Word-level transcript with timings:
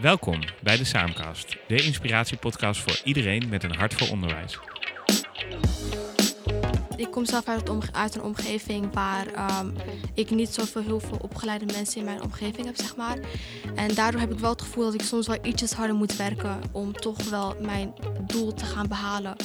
Welkom 0.00 0.40
bij 0.62 0.76
de 0.76 0.84
Saamcast, 0.84 1.56
de 1.66 1.82
inspiratiepodcast 1.82 2.80
voor 2.80 3.00
iedereen 3.04 3.48
met 3.48 3.62
een 3.62 3.74
hart 3.74 3.94
voor 3.94 4.08
onderwijs. 4.08 4.58
Ik 6.96 7.10
kom 7.10 7.24
zelf 7.24 7.44
uit, 7.92 8.14
een 8.14 8.22
omgeving 8.22 8.94
waar 8.94 9.26
um, 9.60 9.74
ik 10.14 10.30
niet 10.30 10.54
zoveel 10.54 10.82
heel 10.82 11.00
veel 11.00 11.18
opgeleide 11.20 11.66
mensen 11.72 11.98
in 11.98 12.04
mijn 12.04 12.22
omgeving 12.22 12.66
heb, 12.66 12.76
zeg 12.76 12.96
maar. 12.96 13.18
En 13.74 13.94
daardoor 13.94 14.20
heb 14.20 14.32
ik 14.32 14.38
wel 14.38 14.50
het 14.50 14.62
gevoel 14.62 14.84
dat 14.84 14.94
ik 14.94 15.02
soms 15.02 15.26
wel 15.26 15.38
ietsjes 15.42 15.72
harder 15.72 15.96
moet 15.96 16.16
werken 16.16 16.60
om 16.72 16.92
toch 16.92 17.30
wel 17.30 17.56
mijn 17.60 17.94
doel 18.26 18.54
te 18.54 18.64
gaan 18.64 18.88
behalen. 18.88 19.36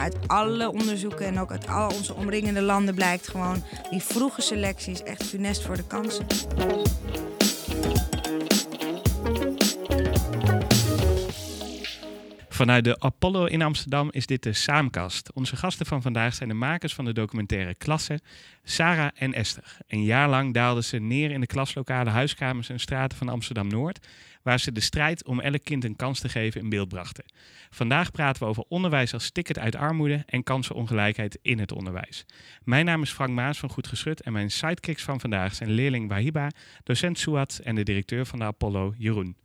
Uit 0.00 0.16
alle 0.26 0.70
onderzoeken 0.70 1.26
en 1.26 1.38
ook 1.38 1.50
uit 1.50 1.68
al 1.68 1.88
onze 1.88 2.14
omringende 2.14 2.62
landen 2.62 2.94
blijkt 2.94 3.28
gewoon... 3.28 3.62
die 3.90 4.02
vroege 4.02 4.40
selectie 4.40 4.92
is 4.92 5.02
echt 5.02 5.24
funest 5.24 5.62
voor 5.62 5.76
de 5.76 5.86
kansen. 5.86 6.26
Vanuit 12.48 12.84
de 12.84 12.98
Apollo 12.98 13.44
in 13.44 13.62
Amsterdam 13.62 14.08
is 14.10 14.26
dit 14.26 14.42
de 14.42 14.52
Saamkast. 14.52 15.32
Onze 15.32 15.56
gasten 15.56 15.86
van 15.86 16.02
vandaag 16.02 16.34
zijn 16.34 16.48
de 16.48 16.54
makers 16.54 16.94
van 16.94 17.04
de 17.04 17.12
documentaire 17.12 17.74
Klasse, 17.74 18.20
Sarah 18.64 19.10
en 19.14 19.34
Esther. 19.34 19.76
Een 19.88 20.04
jaar 20.04 20.28
lang 20.28 20.54
daalden 20.54 20.84
ze 20.84 20.98
neer 20.98 21.30
in 21.30 21.40
de 21.40 21.46
klaslokale 21.46 22.10
huiskamers 22.10 22.68
en 22.68 22.80
straten 22.80 23.18
van 23.18 23.28
Amsterdam-Noord, 23.28 24.06
waar 24.42 24.60
ze 24.60 24.72
de 24.72 24.80
strijd 24.80 25.24
om 25.24 25.40
elk 25.40 25.64
kind 25.64 25.84
een 25.84 25.96
kans 25.96 26.20
te 26.20 26.28
geven 26.28 26.60
in 26.60 26.68
beeld 26.68 26.88
brachten. 26.88 27.24
Vandaag 27.70 28.10
praten 28.10 28.42
we 28.42 28.48
over 28.48 28.64
onderwijs 28.68 29.12
als 29.12 29.30
ticket 29.30 29.58
uit 29.58 29.74
armoede 29.74 30.22
en 30.26 30.42
kansenongelijkheid 30.42 31.38
in 31.42 31.58
het 31.58 31.72
onderwijs. 31.72 32.26
Mijn 32.64 32.84
naam 32.84 33.02
is 33.02 33.10
Frank 33.10 33.30
Maas 33.30 33.58
van 33.58 33.70
Goed 33.70 33.86
Geschut 33.86 34.20
en 34.20 34.32
mijn 34.32 34.50
sidekicks 34.50 35.02
van 35.02 35.20
vandaag 35.20 35.54
zijn 35.54 35.70
leerling 35.70 36.08
Wahiba, 36.08 36.50
docent 36.82 37.18
Suat 37.18 37.60
en 37.64 37.74
de 37.74 37.82
directeur 37.82 38.26
van 38.26 38.38
de 38.38 38.44
Apollo, 38.44 38.94
Jeroen. 38.98 39.36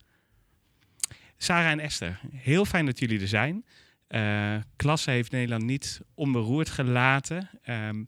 Sarah 1.36 1.70
en 1.70 1.80
Esther, 1.80 2.20
heel 2.32 2.64
fijn 2.64 2.86
dat 2.86 2.98
jullie 2.98 3.20
er 3.20 3.28
zijn. 3.28 3.64
Uh, 4.08 4.56
klasse 4.76 5.10
heeft 5.10 5.30
Nederland 5.30 5.62
niet 5.62 6.00
onberoerd 6.14 6.68
gelaten. 6.68 7.50
Ehm, 7.62 8.04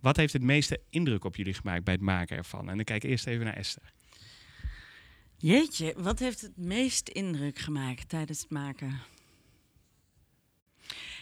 wat 0.00 0.16
heeft 0.16 0.32
het 0.32 0.42
meeste 0.42 0.80
indruk 0.90 1.24
op 1.24 1.36
jullie 1.36 1.54
gemaakt 1.54 1.84
bij 1.84 1.94
het 1.94 2.02
maken 2.02 2.36
ervan? 2.36 2.70
En 2.70 2.76
dan 2.76 2.84
kijk 2.84 3.04
ik 3.04 3.10
eerst 3.10 3.26
even 3.26 3.44
naar 3.44 3.56
Esther. 3.56 3.92
Jeetje, 5.42 5.94
wat 5.96 6.18
heeft 6.18 6.40
het 6.40 6.56
meest 6.56 7.08
indruk 7.08 7.58
gemaakt 7.58 8.08
tijdens 8.08 8.40
het 8.40 8.50
maken? 8.50 9.00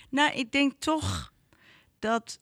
Nou, 0.08 0.32
ik 0.32 0.52
denk 0.52 0.72
toch 0.78 1.32
dat 1.98 2.38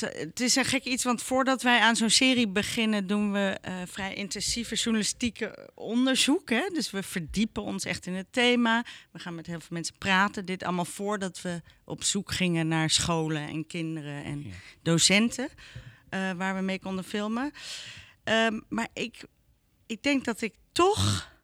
het 0.00 0.40
is 0.40 0.56
een 0.56 0.64
gek 0.64 0.84
iets, 0.84 1.04
want 1.04 1.22
voordat 1.22 1.62
wij 1.62 1.80
aan 1.80 1.96
zo'n 1.96 2.10
serie 2.10 2.48
beginnen, 2.48 3.06
doen 3.06 3.32
we 3.32 3.58
uh, 3.68 3.74
vrij 3.86 4.14
intensieve 4.14 4.74
journalistieke 4.74 5.70
onderzoek. 5.74 6.50
Hè? 6.50 6.68
Dus 6.72 6.90
we 6.90 7.02
verdiepen 7.02 7.62
ons 7.62 7.84
echt 7.84 8.06
in 8.06 8.14
het 8.14 8.32
thema. 8.32 8.84
We 9.10 9.18
gaan 9.18 9.34
met 9.34 9.46
heel 9.46 9.60
veel 9.60 9.68
mensen 9.70 9.98
praten. 9.98 10.44
Dit 10.44 10.62
allemaal 10.62 10.84
voordat 10.84 11.42
we 11.42 11.62
op 11.84 12.04
zoek 12.04 12.32
gingen 12.32 12.68
naar 12.68 12.90
scholen 12.90 13.48
en 13.48 13.66
kinderen 13.66 14.24
en 14.24 14.46
docenten, 14.82 15.48
uh, 16.10 16.32
waar 16.32 16.54
we 16.56 16.60
mee 16.60 16.80
konden 16.80 17.04
filmen. 17.04 17.52
Um, 18.24 18.64
maar 18.68 18.88
ik, 18.92 19.24
ik 19.86 20.02
denk 20.02 20.24
dat 20.24 20.40
ik 20.40 20.54
toch 20.72 21.34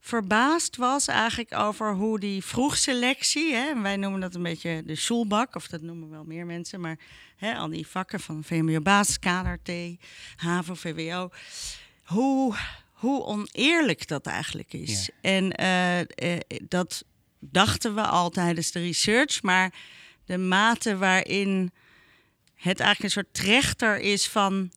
verbaasd 0.00 0.76
was 0.76 1.08
eigenlijk 1.08 1.54
over 1.54 1.94
hoe 1.94 2.20
die 2.20 2.44
vroegselectie, 2.44 3.54
hè, 3.54 3.80
wij 3.80 3.96
noemen 3.96 4.20
dat 4.20 4.34
een 4.34 4.42
beetje 4.42 4.82
de 4.84 4.94
schoolbak, 4.94 5.54
of 5.54 5.66
dat 5.66 5.82
noemen 5.82 6.10
wel 6.10 6.24
meer 6.24 6.46
mensen, 6.46 6.80
maar 6.80 6.98
hè, 7.36 7.54
al 7.54 7.68
die 7.68 7.86
vakken 7.86 8.20
van 8.20 8.44
VMBO 8.44 8.80
basiskader, 8.80 9.58
T, 9.62 9.70
HAVO, 10.36 10.74
VWO, 10.74 11.30
hoe, 12.04 12.56
hoe 12.92 13.24
oneerlijk 13.24 14.08
dat 14.08 14.26
eigenlijk 14.26 14.72
is. 14.72 15.10
En 15.20 15.60
uh, 15.60 15.98
uh, 16.00 16.06
dat 16.68 17.04
dachten 17.38 17.94
we 17.94 18.02
al 18.02 18.30
tijdens 18.30 18.70
de 18.70 18.80
research, 18.80 19.42
maar 19.42 19.74
de 20.24 20.38
mate 20.38 20.96
waarin 20.96 21.72
het 22.54 22.80
eigenlijk 22.80 23.02
een 23.02 23.22
soort 23.22 23.34
trechter 23.34 23.98
is 23.98 24.28
van 24.28 24.70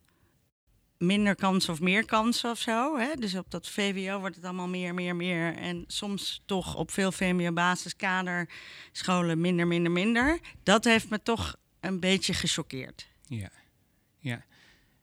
minder 1.00 1.36
kansen 1.36 1.74
of 1.74 1.80
meer 1.80 2.06
kansen 2.06 2.50
of 2.50 2.60
zo. 2.60 2.98
Hè? 2.98 3.16
Dus 3.16 3.36
op 3.36 3.52
dat 3.52 3.68
VWO 3.68 4.20
wordt 4.20 4.36
het 4.36 4.46
allemaal 4.46 4.68
meer, 4.68 4.94
meer, 4.94 5.16
meer. 5.16 5.56
En 5.56 5.84
soms 5.88 6.42
toch 6.46 6.76
op 6.76 6.92
veel 6.92 7.12
VMBO-basiskader 7.12 8.50
scholen 8.92 9.42
minder, 9.42 9.68
minder, 9.68 9.92
minder. 9.92 10.40
Dat 10.64 10.84
heeft 10.84 11.10
me 11.10 11.22
toch 11.22 11.56
een 11.80 12.00
beetje 12.00 12.34
gechoqueerd. 12.34 13.08
Ja, 13.28 13.50
ja. 14.18 14.48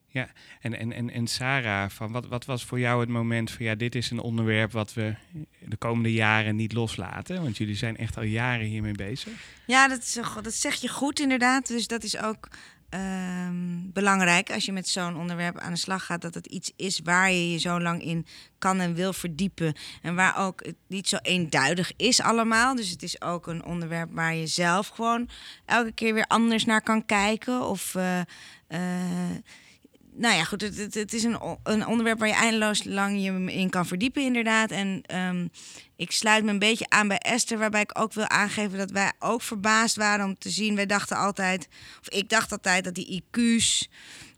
Ja, 0.08 0.30
en, 0.60 0.78
en, 0.78 0.92
en, 0.92 1.10
en 1.10 1.26
Sarah, 1.26 1.90
van 1.90 2.12
wat, 2.12 2.26
wat 2.26 2.44
was 2.44 2.64
voor 2.64 2.78
jou 2.78 3.00
het 3.00 3.08
moment 3.08 3.50
van 3.50 3.64
ja, 3.64 3.74
dit 3.74 3.94
is 3.94 4.10
een 4.10 4.18
onderwerp 4.18 4.72
wat 4.72 4.94
we 4.94 5.14
de 5.60 5.76
komende 5.76 6.12
jaren 6.12 6.56
niet 6.56 6.72
loslaten? 6.72 7.42
Want 7.42 7.56
jullie 7.56 7.74
zijn 7.74 7.96
echt 7.96 8.16
al 8.16 8.22
jaren 8.22 8.66
hiermee 8.66 8.92
bezig. 8.92 9.32
Ja, 9.66 9.88
dat, 9.88 9.98
is, 9.98 10.18
dat 10.42 10.54
zeg 10.54 10.74
je 10.74 10.88
goed 10.88 11.20
inderdaad. 11.20 11.66
Dus 11.66 11.86
dat 11.86 12.02
is 12.02 12.16
ook 12.18 12.48
um, 12.90 13.90
belangrijk 13.92 14.50
als 14.52 14.64
je 14.64 14.72
met 14.72 14.88
zo'n 14.88 15.16
onderwerp 15.16 15.58
aan 15.58 15.72
de 15.72 15.78
slag 15.78 16.04
gaat. 16.04 16.20
Dat 16.20 16.34
het 16.34 16.46
iets 16.46 16.72
is 16.76 17.00
waar 17.04 17.30
je 17.30 17.50
je 17.50 17.58
zo 17.58 17.80
lang 17.80 18.02
in 18.02 18.26
kan 18.58 18.80
en 18.80 18.94
wil 18.94 19.12
verdiepen. 19.12 19.74
En 20.02 20.14
waar 20.14 20.38
ook 20.38 20.64
het 20.64 20.76
niet 20.86 21.08
zo 21.08 21.16
eenduidig 21.22 21.92
is 21.96 22.20
allemaal. 22.20 22.74
Dus 22.74 22.90
het 22.90 23.02
is 23.02 23.20
ook 23.20 23.46
een 23.46 23.64
onderwerp 23.64 24.08
waar 24.12 24.34
je 24.34 24.46
zelf 24.46 24.88
gewoon 24.88 25.28
elke 25.64 25.92
keer 25.92 26.14
weer 26.14 26.26
anders 26.26 26.64
naar 26.64 26.82
kan 26.82 27.04
kijken. 27.04 27.62
Of 27.62 27.94
uh, 27.94 28.20
nou 30.18 30.36
ja, 30.36 30.44
goed, 30.44 30.60
het, 30.60 30.94
het, 30.94 31.12
is 31.12 31.22
een, 31.22 31.58
een, 31.62 31.86
onderwerp 31.86 32.18
waar 32.18 32.28
je 32.28 32.34
eindeloos 32.34 32.84
lang 32.84 33.22
je 33.22 33.52
in 33.52 33.70
kan 33.70 33.86
verdiepen, 33.86 34.22
inderdaad. 34.22 34.70
En 34.70 35.02
um, 35.14 35.50
ik 35.96 36.10
sluit 36.10 36.44
me 36.44 36.50
een 36.50 36.58
beetje 36.58 36.88
aan 36.88 37.08
bij 37.08 37.18
Esther, 37.18 37.58
waarbij 37.58 37.80
ik 37.80 37.98
ook 37.98 38.12
wil 38.12 38.28
aangeven 38.28 38.78
dat 38.78 38.90
wij 38.90 39.12
ook 39.18 39.42
verbaasd 39.42 39.96
waren 39.96 40.26
om 40.26 40.38
te 40.38 40.50
zien. 40.50 40.76
Wij 40.76 40.86
dachten 40.86 41.16
altijd, 41.16 41.68
of 42.00 42.08
ik 42.08 42.28
dacht 42.28 42.52
altijd 42.52 42.84
dat 42.84 42.94
die 42.94 43.22
IQ's 43.22 43.88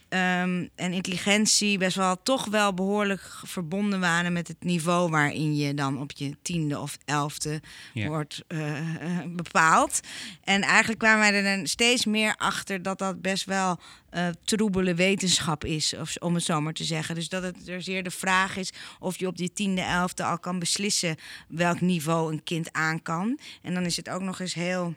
um, 0.09 0.69
en 0.75 0.93
intelligentie 0.93 1.79
best 1.79 1.97
wel 1.97 2.23
toch 2.23 2.45
wel 2.45 2.75
behoorlijk 2.75 3.31
verbonden 3.45 4.01
waren 4.01 4.33
met 4.33 4.49
het 4.49 4.63
niveau 4.65 5.11
waarin 5.11 5.57
je 5.57 5.75
dan 5.75 6.01
op 6.01 6.13
je 6.13 6.37
tiende 6.43 6.79
of 6.79 6.99
elfde 7.05 7.61
wordt 7.95 8.43
uh, 8.49 8.81
bepaald. 9.27 10.01
En 10.45 10.63
eigenlijk 10.63 10.99
kwamen 10.99 11.19
wij 11.19 11.35
er 11.35 11.57
dan 11.57 11.67
steeds 11.67 12.05
meer 12.05 12.35
achter 12.37 12.83
dat 12.83 12.99
dat 12.99 13.23
best 13.23 13.45
wel 13.45 13.79
uh, 14.11 14.29
troebele 14.45 14.95
wetenschap 14.95 15.65
is, 15.65 15.95
of, 15.95 16.17
om 16.17 16.35
het 16.35 16.45
zo 16.45 16.61
maar 16.61 16.73
te 16.73 16.85
zeggen. 16.85 17.15
Dus 17.15 17.29
dat 17.29 17.43
het 17.43 17.69
er 17.69 17.83
zeer 17.83 18.03
de 18.03 18.11
vraag 18.11 18.57
is 18.57 18.73
of 18.99 19.19
je 19.19 19.27
op 19.27 19.37
die 19.37 19.53
tiende, 19.53 19.81
elfde 19.81 20.25
al 20.25 20.39
kan 20.39 20.59
beslissen 20.59 21.17
welk 21.49 21.81
niveau 21.81 22.33
een 22.33 22.43
kind 22.43 22.73
aan 22.73 23.03
kan. 23.03 23.39
En 23.63 23.75
dan 23.75 23.85
is 23.85 23.97
het 23.97 24.09
ook 24.09 24.23
nog 24.23 24.41
eens 24.41 24.55
heel 24.55 24.95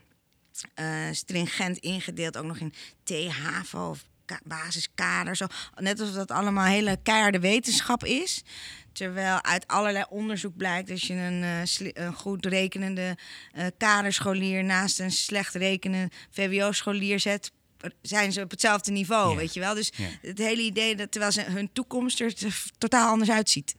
uh, 0.80 0.86
stringent 1.12 1.78
ingedeeld, 1.78 2.38
ook 2.38 2.46
nog 2.46 2.58
in 2.58 2.74
THAVO 3.04 3.90
of 3.90 4.10
basiskader. 4.44 5.36
Zo. 5.36 5.46
Net 5.76 6.00
alsof 6.00 6.16
dat 6.16 6.32
allemaal 6.32 6.66
hele 6.66 6.98
keiharde 7.04 7.40
wetenschap 7.40 8.06
is. 8.06 8.44
Terwijl 8.92 9.44
uit 9.44 9.68
allerlei 9.68 10.06
onderzoek 10.10 10.58
blijkt 10.58 10.88
dat 10.88 11.02
je 11.02 11.14
een, 11.14 11.42
uh, 11.44 12.06
een 12.06 12.14
goed 12.14 12.46
rekenende 12.46 13.18
uh, 13.58 13.66
kaderscholier 13.78 14.64
naast 14.64 15.00
een 15.00 15.12
slecht 15.12 15.54
rekenende 15.54 16.10
VWO-scholier 16.30 17.20
zet, 17.20 17.52
zijn 18.02 18.32
ze 18.32 18.42
op 18.42 18.52
hetzelfde 18.52 18.92
niveau, 18.92 19.36
weet 19.38 19.54
je 19.54 19.60
wel. 19.60 19.74
Dus 19.74 19.92
het 20.22 20.38
hele 20.38 20.62
idee 20.62 20.96
dat 20.96 21.12
terwijl 21.12 21.32
ze 21.32 21.42
hun 21.42 21.70
toekomst 21.74 22.20
er 22.20 22.34
totaal 22.78 23.10
anders 23.10 23.32
uitziet. 23.32 23.76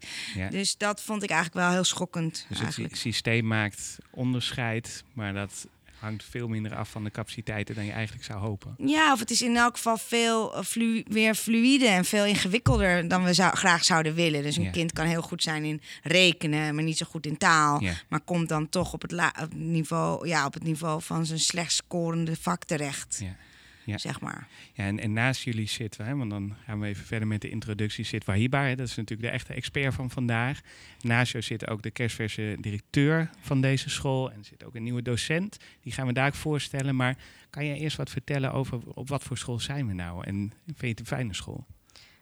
Dus 0.50 0.76
dat 0.76 1.02
vond 1.02 1.22
ik 1.22 1.30
eigenlijk 1.30 1.64
wel 1.64 1.74
heel 1.74 1.84
schokkend. 1.84 2.46
Dus 2.48 2.60
eigenlijk. 2.60 2.92
het 2.92 3.00
systeem 3.00 3.46
maakt 3.46 3.98
onderscheid, 4.10 5.04
maar 5.12 5.32
dat 5.32 5.66
hangt 6.02 6.24
veel 6.24 6.48
minder 6.48 6.74
af 6.74 6.90
van 6.90 7.04
de 7.04 7.10
capaciteiten 7.10 7.74
dan 7.74 7.84
je 7.84 7.92
eigenlijk 7.92 8.24
zou 8.24 8.38
hopen. 8.38 8.74
Ja, 8.78 9.12
of 9.12 9.18
het 9.18 9.30
is 9.30 9.42
in 9.42 9.56
elk 9.56 9.76
geval 9.76 9.98
veel 9.98 10.56
uh, 10.56 10.62
flu 10.64 11.04
weer 11.08 11.34
fluide 11.34 11.86
en 11.86 12.04
veel 12.04 12.24
ingewikkelder 12.24 13.08
dan 13.08 13.24
we 13.24 13.34
zou, 13.34 13.56
graag 13.56 13.84
zouden 13.84 14.14
willen. 14.14 14.42
Dus 14.42 14.56
een 14.56 14.70
kind 14.70 14.92
kan 14.92 15.06
heel 15.06 15.22
goed 15.22 15.42
zijn 15.42 15.64
in 15.64 15.80
rekenen, 16.02 16.74
maar 16.74 16.84
niet 16.84 16.96
zo 16.96 17.06
goed 17.08 17.26
in 17.26 17.38
taal. 17.38 17.82
Ja. 17.82 17.92
Maar 18.08 18.20
komt 18.20 18.48
dan 18.48 18.68
toch 18.68 18.92
op 18.92 19.02
het, 19.02 19.12
op 19.12 19.32
het, 19.34 19.54
niveau, 19.54 20.28
ja, 20.28 20.46
op 20.46 20.54
het 20.54 20.62
niveau 20.62 21.02
van 21.02 21.26
zijn 21.26 21.40
slecht 21.40 21.72
scorende 21.72 22.36
vak 22.36 22.64
terecht. 22.64 23.18
Ja 23.22 23.36
ja. 23.84 23.98
zeg 23.98 24.20
maar. 24.20 24.48
Ja, 24.72 24.84
en, 24.84 25.00
en 25.00 25.12
naast 25.12 25.42
jullie 25.42 25.68
zitten 25.68 26.06
we, 26.06 26.14
want 26.14 26.30
dan 26.30 26.56
gaan 26.64 26.80
we 26.80 26.86
even 26.86 27.06
verder 27.06 27.28
met 27.28 27.40
de 27.40 27.50
introductie, 27.50 28.04
zit 28.04 28.24
Wahiba. 28.24 28.62
Hè, 28.62 28.74
dat 28.74 28.86
is 28.86 28.96
natuurlijk 28.96 29.28
de 29.28 29.34
echte 29.34 29.52
expert 29.52 29.94
van 29.94 30.10
vandaag. 30.10 30.60
Naast 31.00 31.32
jou 31.32 31.44
zit 31.44 31.68
ook 31.68 31.82
de 31.82 31.90
kerstverse 31.90 32.56
directeur 32.60 33.30
van 33.40 33.60
deze 33.60 33.90
school 33.90 34.30
en 34.30 34.38
er 34.38 34.44
zit 34.44 34.64
ook 34.64 34.74
een 34.74 34.82
nieuwe 34.82 35.02
docent. 35.02 35.56
Die 35.80 35.92
gaan 35.92 36.06
we 36.06 36.12
daar 36.12 36.26
ook 36.26 36.34
voorstellen. 36.34 36.96
Maar 36.96 37.16
kan 37.50 37.64
je 37.64 37.74
eerst 37.74 37.96
wat 37.96 38.10
vertellen 38.10 38.52
over 38.52 38.78
op 38.94 39.08
wat 39.08 39.22
voor 39.22 39.38
school 39.38 39.60
zijn 39.60 39.86
we 39.86 39.92
nou 39.92 40.24
en 40.24 40.52
vind 40.64 40.80
je 40.80 40.86
het 40.86 41.00
een 41.00 41.06
fijne 41.06 41.34
school? 41.34 41.66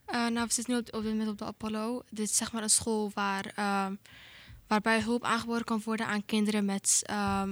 Uh, 0.08 0.28
nou, 0.28 0.46
we 0.46 0.52
zitten 0.52 0.74
nu 0.74 0.80
op, 0.80 0.94
op 0.94 1.02
dit 1.02 1.12
moment 1.12 1.30
op 1.30 1.38
de 1.38 1.44
Apollo. 1.44 2.02
Dit 2.10 2.30
is 2.30 2.36
zeg 2.36 2.52
maar 2.52 2.62
een 2.62 2.70
school 2.70 3.10
waar, 3.14 3.52
uh, 3.58 3.86
waarbij 4.66 5.00
hulp 5.00 5.24
aangeboden 5.24 5.64
kan 5.64 5.80
worden 5.84 6.06
aan 6.06 6.24
kinderen 6.24 6.64
met... 6.64 7.02
Uh, 7.10 7.42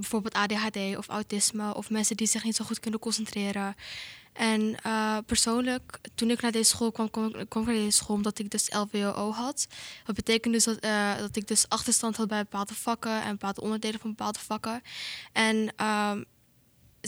bijvoorbeeld 0.00 0.34
ADHD 0.34 0.96
of 0.96 1.08
autisme 1.08 1.74
of 1.74 1.90
mensen 1.90 2.16
die 2.16 2.26
zich 2.26 2.44
niet 2.44 2.56
zo 2.56 2.64
goed 2.64 2.80
kunnen 2.80 3.00
concentreren. 3.00 3.76
En 4.32 4.76
uh, 4.86 5.16
persoonlijk, 5.26 5.98
toen 6.14 6.30
ik 6.30 6.40
naar 6.40 6.52
deze 6.52 6.70
school 6.70 6.92
kwam, 6.92 7.10
kwam, 7.10 7.34
ik 7.34 7.54
naar 7.54 7.64
deze 7.64 7.90
school 7.90 8.16
omdat 8.16 8.38
ik 8.38 8.50
dus 8.50 8.70
LWO 8.70 9.30
had. 9.32 9.66
Dat 10.04 10.14
betekent 10.14 10.54
dus 10.54 10.64
dat, 10.64 10.84
uh, 10.84 11.16
dat 11.18 11.36
ik 11.36 11.48
dus 11.48 11.68
achterstand 11.68 12.16
had 12.16 12.28
bij 12.28 12.42
bepaalde 12.42 12.74
vakken 12.74 13.22
en 13.22 13.30
bepaalde 13.30 13.60
onderdelen 13.60 14.00
van 14.00 14.10
bepaalde 14.10 14.38
vakken. 14.38 14.82
En 15.32 15.56
um, 15.56 16.24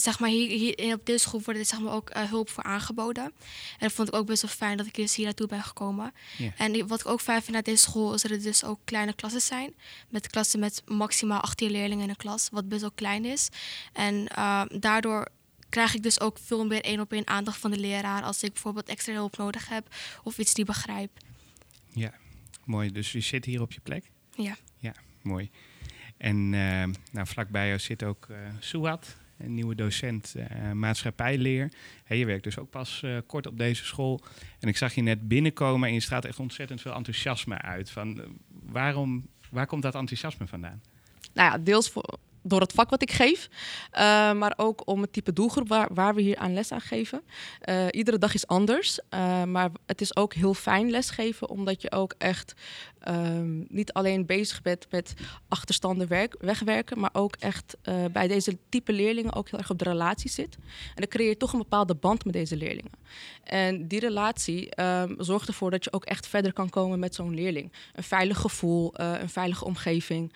zeg 0.00 0.18
maar, 0.18 0.28
hier, 0.30 0.76
hier 0.76 0.94
op 0.94 1.06
deze 1.06 1.18
school 1.18 1.42
wordt 1.44 1.60
er 1.60 1.66
zeg 1.66 1.80
maar, 1.80 1.92
ook 1.92 2.16
uh, 2.16 2.22
hulp 2.22 2.50
voor 2.50 2.62
aangeboden. 2.62 3.24
En 3.24 3.32
dat 3.78 3.92
vond 3.92 4.08
ik 4.08 4.14
ook 4.14 4.26
best 4.26 4.42
wel 4.42 4.50
fijn 4.50 4.76
dat 4.76 4.86
ik 4.86 4.94
dus 4.94 5.16
hier 5.16 5.24
naartoe 5.24 5.46
ben 5.46 5.62
gekomen. 5.62 6.12
En 6.56 6.86
wat 6.86 7.00
ik 7.00 7.06
ook 7.06 7.20
fijn 7.20 7.42
vind 7.42 7.56
aan 7.56 7.62
deze 7.62 7.82
school 7.82 8.14
is 8.14 8.22
dat 8.22 8.30
er 8.30 8.42
dus 8.42 8.64
ook 8.64 8.78
kleine 8.84 9.14
klassen 9.14 9.40
zijn. 9.40 9.74
Met 10.08 10.26
klassen 10.26 10.60
met 10.60 10.82
maximaal 10.86 11.40
18 11.40 11.70
leerlingen 11.70 12.04
in 12.04 12.10
een 12.10 12.16
klas, 12.16 12.48
wat 12.52 12.68
best 12.68 12.80
wel 12.80 12.90
klein 12.90 13.24
is. 13.24 13.48
En 13.92 14.28
uh, 14.38 14.62
daardoor 14.78 15.28
krijg 15.68 15.94
ik 15.94 16.02
dus 16.02 16.20
ook 16.20 16.38
veel 16.38 16.66
meer 16.66 16.82
één 16.82 17.00
op 17.00 17.12
één 17.12 17.26
aandacht 17.26 17.58
van 17.58 17.70
de 17.70 17.78
leraar 17.78 18.22
als 18.22 18.42
ik 18.42 18.52
bijvoorbeeld 18.52 18.88
extra 18.88 19.12
hulp 19.12 19.36
nodig 19.36 19.68
heb 19.68 19.94
of 20.22 20.38
iets 20.38 20.54
die 20.54 20.64
begrijp. 20.64 21.10
Ja, 21.88 22.12
mooi. 22.64 22.92
Dus 22.92 23.12
je 23.12 23.20
zit 23.20 23.44
hier 23.44 23.60
op 23.60 23.72
je 23.72 23.80
plek? 23.80 24.10
Ja. 24.34 24.56
Ja, 24.78 24.94
mooi. 25.22 25.50
En 26.16 26.36
uh, 26.36 26.84
nou, 27.10 27.26
vlakbij 27.26 27.66
jou 27.66 27.78
zit 27.78 28.02
ook 28.02 28.26
uh, 28.30 28.36
Suat, 28.58 29.16
een 29.40 29.54
nieuwe 29.54 29.74
docent 29.74 30.34
uh, 30.36 30.72
maatschappijleer. 30.72 31.72
Je 32.08 32.26
werkt 32.26 32.44
dus 32.44 32.58
ook 32.58 32.70
pas 32.70 33.02
uh, 33.04 33.18
kort 33.26 33.46
op 33.46 33.58
deze 33.58 33.84
school. 33.84 34.20
En 34.60 34.68
ik 34.68 34.76
zag 34.76 34.94
je 34.94 35.02
net 35.02 35.28
binnenkomen 35.28 35.88
en 35.88 35.94
je 35.94 36.00
straalt 36.00 36.24
echt 36.24 36.38
ontzettend 36.38 36.80
veel 36.80 36.94
enthousiasme 36.94 37.58
uit. 37.58 37.90
Van, 37.90 38.18
uh, 38.18 38.24
waarom, 38.48 39.26
waar 39.50 39.66
komt 39.66 39.82
dat 39.82 39.94
enthousiasme 39.94 40.46
vandaan? 40.46 40.82
Nou 41.34 41.50
ja, 41.50 41.58
deels 41.58 41.90
voor, 41.90 42.18
door 42.42 42.60
het 42.60 42.72
vak 42.72 42.90
wat 42.90 43.02
ik 43.02 43.10
geef, 43.10 43.48
uh, 43.92 44.32
maar 44.32 44.54
ook 44.56 44.82
om 44.84 45.00
het 45.00 45.12
type 45.12 45.32
doelgroep 45.32 45.88
waar, 45.92 46.14
we 46.14 46.20
hier 46.20 46.36
aan 46.36 46.54
les 46.54 46.72
aan 46.72 46.80
geven. 46.80 47.22
Uh, 47.68 47.86
iedere 47.90 48.18
dag 48.18 48.34
is 48.34 48.46
anders, 48.46 49.00
uh, 49.14 49.44
maar 49.44 49.70
het 49.86 50.00
is 50.00 50.16
ook 50.16 50.34
heel 50.34 50.54
fijn 50.54 50.90
lesgeven, 50.90 51.48
omdat 51.48 51.82
je 51.82 51.92
ook 51.92 52.14
echt 52.18 52.54
um, 53.08 53.66
niet 53.68 53.92
alleen 53.92 54.26
bezig 54.26 54.62
bent 54.62 54.86
met 54.90 55.14
achterstanden 55.48 56.08
werk, 56.08 56.36
wegwerken, 56.40 56.98
maar 56.98 57.10
ook 57.12 57.36
echt 57.36 57.76
bij 58.12 58.28
deze 58.28 58.58
type 58.68 58.92
leerlingen 58.92 59.34
ook 59.34 59.48
heel 59.48 59.58
erg 59.58 59.70
op 59.70 59.78
de 59.78 59.84
relatie 59.84 60.30
zit. 60.30 60.54
En 60.54 60.94
dan 60.94 61.08
creëer 61.08 61.28
je 61.28 61.36
toch 61.36 61.52
een 61.52 61.58
bepaalde 61.58 61.94
band 61.94 62.24
met 62.24 62.34
deze 62.34 62.56
leerlingen. 62.56 62.90
En 63.44 63.88
die 63.88 64.00
relatie 64.00 64.82
um, 64.82 65.14
zorgt 65.18 65.48
ervoor 65.48 65.70
dat 65.70 65.84
je 65.84 65.92
ook 65.92 66.04
echt 66.04 66.26
verder 66.26 66.52
kan 66.52 66.70
komen 66.70 66.98
met 66.98 67.14
zo'n 67.14 67.34
leerling. 67.34 67.72
Een 67.94 68.02
veilig 68.02 68.38
gevoel, 68.38 68.92
een 68.94 69.28
veilige 69.28 69.64
omgeving. 69.64 70.32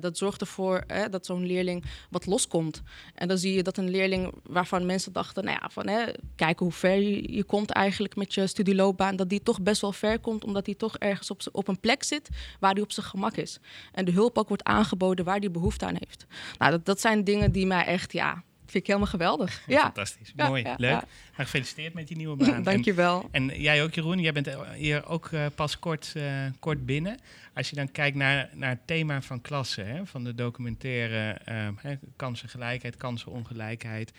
dat 0.00 0.18
zorgt 0.18 0.40
ervoor 0.40 0.84
dat 1.10 1.26
zo'n 1.26 1.45
leerling 1.46 1.84
wat 2.10 2.26
loskomt. 2.26 2.82
En 3.14 3.28
dan 3.28 3.38
zie 3.38 3.54
je 3.54 3.62
dat 3.62 3.76
een 3.76 3.90
leerling 3.90 4.32
waarvan 4.42 4.86
mensen 4.86 5.12
dachten, 5.12 5.44
nou 5.44 5.58
ja, 5.60 5.68
van 5.72 5.88
hè, 5.88 6.04
kijken 6.36 6.64
hoe 6.64 6.74
ver 6.74 6.96
je, 7.00 7.32
je 7.32 7.44
komt 7.44 7.70
eigenlijk 7.70 8.16
met 8.16 8.34
je 8.34 8.46
studieloopbaan, 8.46 9.16
dat 9.16 9.28
die 9.28 9.42
toch 9.42 9.62
best 9.62 9.80
wel 9.80 9.92
ver 9.92 10.18
komt, 10.18 10.44
omdat 10.44 10.66
hij 10.66 10.74
toch 10.74 10.96
ergens 10.96 11.30
op, 11.30 11.40
op 11.52 11.68
een 11.68 11.80
plek 11.80 12.02
zit 12.02 12.28
waar 12.60 12.72
hij 12.72 12.82
op 12.82 12.92
zijn 12.92 13.06
gemak 13.06 13.36
is. 13.36 13.58
En 13.92 14.04
de 14.04 14.12
hulp 14.12 14.38
ook 14.38 14.48
wordt 14.48 14.64
aangeboden 14.64 15.24
waar 15.24 15.38
hij 15.38 15.50
behoefte 15.50 15.86
aan 15.86 15.96
heeft. 15.98 16.26
Nou, 16.58 16.70
dat, 16.70 16.84
dat 16.84 17.00
zijn 17.00 17.24
dingen 17.24 17.52
die 17.52 17.66
mij 17.66 17.84
echt, 17.84 18.12
ja, 18.12 18.42
vind 18.76 18.88
ik 18.88 18.94
helemaal 18.94 19.36
geweldig. 19.36 19.62
Ja. 19.66 19.82
Fantastisch, 19.82 20.32
ja, 20.36 20.48
mooi, 20.48 20.62
ja, 20.62 20.74
leuk. 20.78 20.90
Ja. 20.90 21.04
Nou, 21.36 21.48
gefeliciteerd 21.48 21.94
met 21.94 22.08
die 22.08 22.16
nieuwe 22.16 22.36
baan. 22.44 22.62
Dank 22.62 22.84
je 22.84 22.94
wel. 22.94 23.28
En, 23.30 23.50
en, 23.50 23.60
jij 23.60 23.82
ook, 23.82 23.94
Jeroen, 23.94 24.20
jij 24.20 24.32
bent 24.32 24.48
hier 24.74 25.06
ook 25.06 25.30
uh, 25.30 25.46
pas 25.54 25.78
kort, 25.78 26.12
uh, 26.16 26.46
kort 26.58 26.86
binnen. 26.86 27.18
Als 27.54 27.70
je 27.70 27.76
dan 27.76 27.92
kijkt 27.92 28.16
naar, 28.16 28.50
naar 28.54 28.70
het 28.70 28.86
thema 28.86 29.22
van 29.22 29.40
klassen, 29.40 29.86
hè, 29.86 30.06
van 30.06 30.24
de 30.24 30.34
documentaire 30.34 31.40
uh, 31.48 31.68
hè, 31.76 31.94
kansengelijkheid, 32.16 32.96
kansenongelijkheid. 32.96 34.12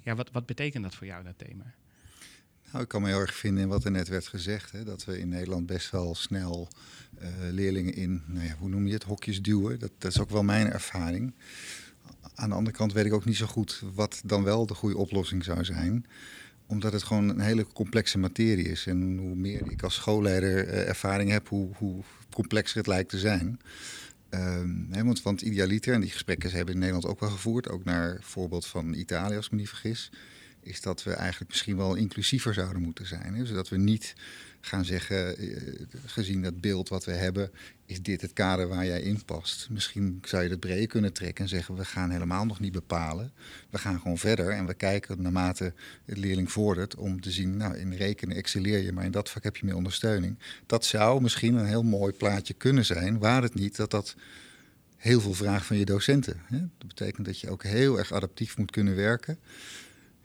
Ja, 0.00 0.14
wat, 0.14 0.30
wat 0.32 0.46
betekent 0.46 0.82
dat 0.82 0.94
voor 0.94 1.06
jou, 1.06 1.24
dat 1.24 1.38
thema? 1.38 1.74
Nou, 2.70 2.82
ik 2.82 2.88
kan 2.88 3.02
me 3.02 3.08
heel 3.08 3.20
erg 3.20 3.34
vinden 3.34 3.62
in 3.62 3.68
wat 3.68 3.84
er 3.84 3.90
net 3.90 4.08
werd 4.08 4.26
gezegd. 4.26 4.72
Hè, 4.72 4.84
dat 4.84 5.04
we 5.04 5.18
in 5.18 5.28
Nederland 5.28 5.66
best 5.66 5.90
wel 5.90 6.14
snel 6.14 6.68
uh, 7.22 7.28
leerlingen 7.50 7.94
in, 7.94 8.22
nou 8.26 8.46
ja, 8.46 8.54
hoe 8.58 8.68
noem 8.68 8.86
je 8.86 8.92
het, 8.92 9.02
hokjes 9.02 9.42
duwen. 9.42 9.78
Dat, 9.78 9.90
dat 9.98 10.10
is 10.10 10.20
ook 10.20 10.30
wel 10.30 10.42
mijn 10.42 10.72
ervaring. 10.72 11.34
Aan 12.34 12.48
de 12.48 12.54
andere 12.54 12.76
kant 12.76 12.92
weet 12.92 13.04
ik 13.04 13.12
ook 13.12 13.24
niet 13.24 13.36
zo 13.36 13.46
goed 13.46 13.82
wat 13.94 14.20
dan 14.24 14.44
wel 14.44 14.66
de 14.66 14.74
goede 14.74 14.96
oplossing 14.96 15.44
zou 15.44 15.64
zijn. 15.64 16.06
Omdat 16.66 16.92
het 16.92 17.02
gewoon 17.02 17.28
een 17.28 17.40
hele 17.40 17.66
complexe 17.72 18.18
materie 18.18 18.68
is. 18.68 18.86
En 18.86 19.18
hoe 19.18 19.34
meer 19.34 19.70
ik 19.70 19.82
als 19.82 19.94
schoolleider 19.94 20.66
uh, 20.66 20.88
ervaring 20.88 21.30
heb, 21.30 21.48
hoe, 21.48 21.70
hoe 21.74 22.02
complexer 22.32 22.76
het 22.76 22.86
lijkt 22.86 23.10
te 23.10 23.18
zijn. 23.18 23.60
Hè, 24.90 25.04
want, 25.04 25.22
want 25.22 25.42
idealiter, 25.42 25.94
en 25.94 26.00
die 26.00 26.10
gesprekken 26.10 26.50
hebben 26.50 26.74
in 26.74 26.80
Nederland 26.80 27.06
ook 27.06 27.20
wel 27.20 27.30
gevoerd, 27.30 27.68
ook 27.68 27.84
naar 27.84 28.18
voorbeeld 28.20 28.66
van 28.66 28.94
Italië, 28.94 29.36
als 29.36 29.46
ik 29.46 29.52
me 29.52 29.58
niet 29.58 29.68
vergis, 29.68 30.10
is 30.60 30.80
dat 30.80 31.02
we 31.02 31.12
eigenlijk 31.12 31.50
misschien 31.50 31.76
wel 31.76 31.94
inclusiever 31.94 32.54
zouden 32.54 32.82
moeten 32.82 33.06
zijn. 33.06 33.34
Hè? 33.34 33.46
Zodat 33.46 33.68
we 33.68 33.76
niet 33.76 34.14
gaan 34.60 34.84
zeggen, 34.84 35.44
uh, 35.44 35.56
gezien 36.06 36.42
dat 36.42 36.60
beeld 36.60 36.88
wat 36.88 37.04
we 37.04 37.12
hebben, 37.12 37.50
is 37.86 38.02
dit 38.02 38.20
het 38.20 38.32
kader 38.32 38.68
waar 38.68 38.86
jij 38.86 39.00
in 39.00 39.24
past. 39.24 39.70
Misschien 39.70 40.18
zou 40.24 40.42
je 40.42 40.48
dat 40.48 40.60
breder 40.60 40.86
kunnen 40.86 41.12
trekken 41.12 41.44
en 41.44 41.50
zeggen, 41.50 41.74
we 41.74 41.84
gaan 41.84 42.10
helemaal 42.10 42.46
nog 42.46 42.60
niet 42.60 42.72
bepalen. 42.72 43.32
We 43.70 43.78
gaan 43.78 44.00
gewoon 44.00 44.18
verder 44.18 44.48
en 44.48 44.66
we 44.66 44.74
kijken 44.74 45.22
naarmate 45.22 45.72
de 46.04 46.16
leerling 46.16 46.52
vordert 46.52 46.94
om 46.94 47.20
te 47.20 47.30
zien, 47.30 47.56
nou 47.56 47.76
in 47.76 47.92
rekenen 47.92 48.36
excelleer 48.36 48.78
je, 48.78 48.92
maar 48.92 49.04
in 49.04 49.10
dat 49.10 49.30
vak 49.30 49.42
heb 49.42 49.56
je 49.56 49.64
meer 49.64 49.76
ondersteuning. 49.76 50.38
Dat 50.66 50.84
zou 50.84 51.22
misschien 51.22 51.54
een 51.54 51.66
heel 51.66 51.82
mooi 51.82 52.12
plaatje 52.12 52.54
kunnen 52.54 52.84
zijn, 52.84 53.18
waar 53.18 53.42
het 53.42 53.54
niet 53.54 53.76
dat 53.76 53.90
dat 53.90 54.16
heel 54.96 55.20
veel 55.20 55.34
vraagt 55.34 55.66
van 55.66 55.76
je 55.76 55.84
docenten. 55.84 56.40
Hè? 56.44 56.58
Dat 56.58 56.88
betekent 56.88 57.26
dat 57.26 57.40
je 57.40 57.50
ook 57.50 57.62
heel 57.62 57.98
erg 57.98 58.12
adaptief 58.12 58.56
moet 58.58 58.70
kunnen 58.70 58.96
werken. 58.96 59.38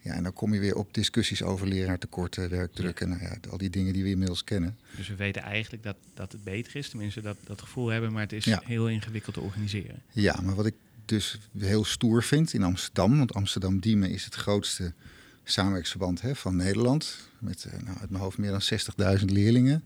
Ja, 0.03 0.13
en 0.13 0.23
dan 0.23 0.33
kom 0.33 0.53
je 0.53 0.59
weer 0.59 0.75
op 0.75 0.93
discussies 0.93 1.43
over 1.43 1.67
leraartekorten, 1.67 2.49
werkdruk 2.49 2.99
en 2.99 3.09
nou 3.09 3.21
ja, 3.21 3.37
al 3.49 3.57
die 3.57 3.69
dingen 3.69 3.93
die 3.93 4.03
we 4.03 4.09
inmiddels 4.09 4.43
kennen. 4.43 4.77
Dus 4.97 5.07
we 5.07 5.15
weten 5.15 5.41
eigenlijk 5.41 5.83
dat, 5.83 5.95
dat 6.13 6.31
het 6.31 6.43
beter 6.43 6.75
is, 6.75 6.89
tenminste 6.89 7.21
dat, 7.21 7.37
dat 7.43 7.61
gevoel 7.61 7.87
hebben, 7.87 8.11
maar 8.11 8.21
het 8.21 8.33
is 8.33 8.45
Ja. 8.45 8.61
heel 8.65 8.89
ingewikkeld 8.89 9.35
te 9.35 9.41
organiseren. 9.41 10.01
Ja, 10.11 10.41
maar 10.41 10.55
wat 10.55 10.65
ik 10.65 10.73
dus 11.05 11.39
heel 11.57 11.85
stoer 11.85 12.23
vind 12.23 12.53
in 12.53 12.63
Amsterdam, 12.63 13.17
want 13.17 13.33
Amsterdam-Diemen 13.33 14.09
is 14.09 14.25
het 14.25 14.35
grootste 14.35 14.93
samenwerksverband 15.43 16.21
hè, 16.21 16.35
van 16.35 16.55
Nederland, 16.55 17.17
met 17.39 17.63
eh, 17.65 17.81
nou, 17.83 17.97
uit 17.99 18.09
mijn 18.09 18.23
hoofd 18.23 18.37
meer 18.37 18.51
dan 18.51 18.61
60.000 19.19 19.25
leerlingen, 19.25 19.83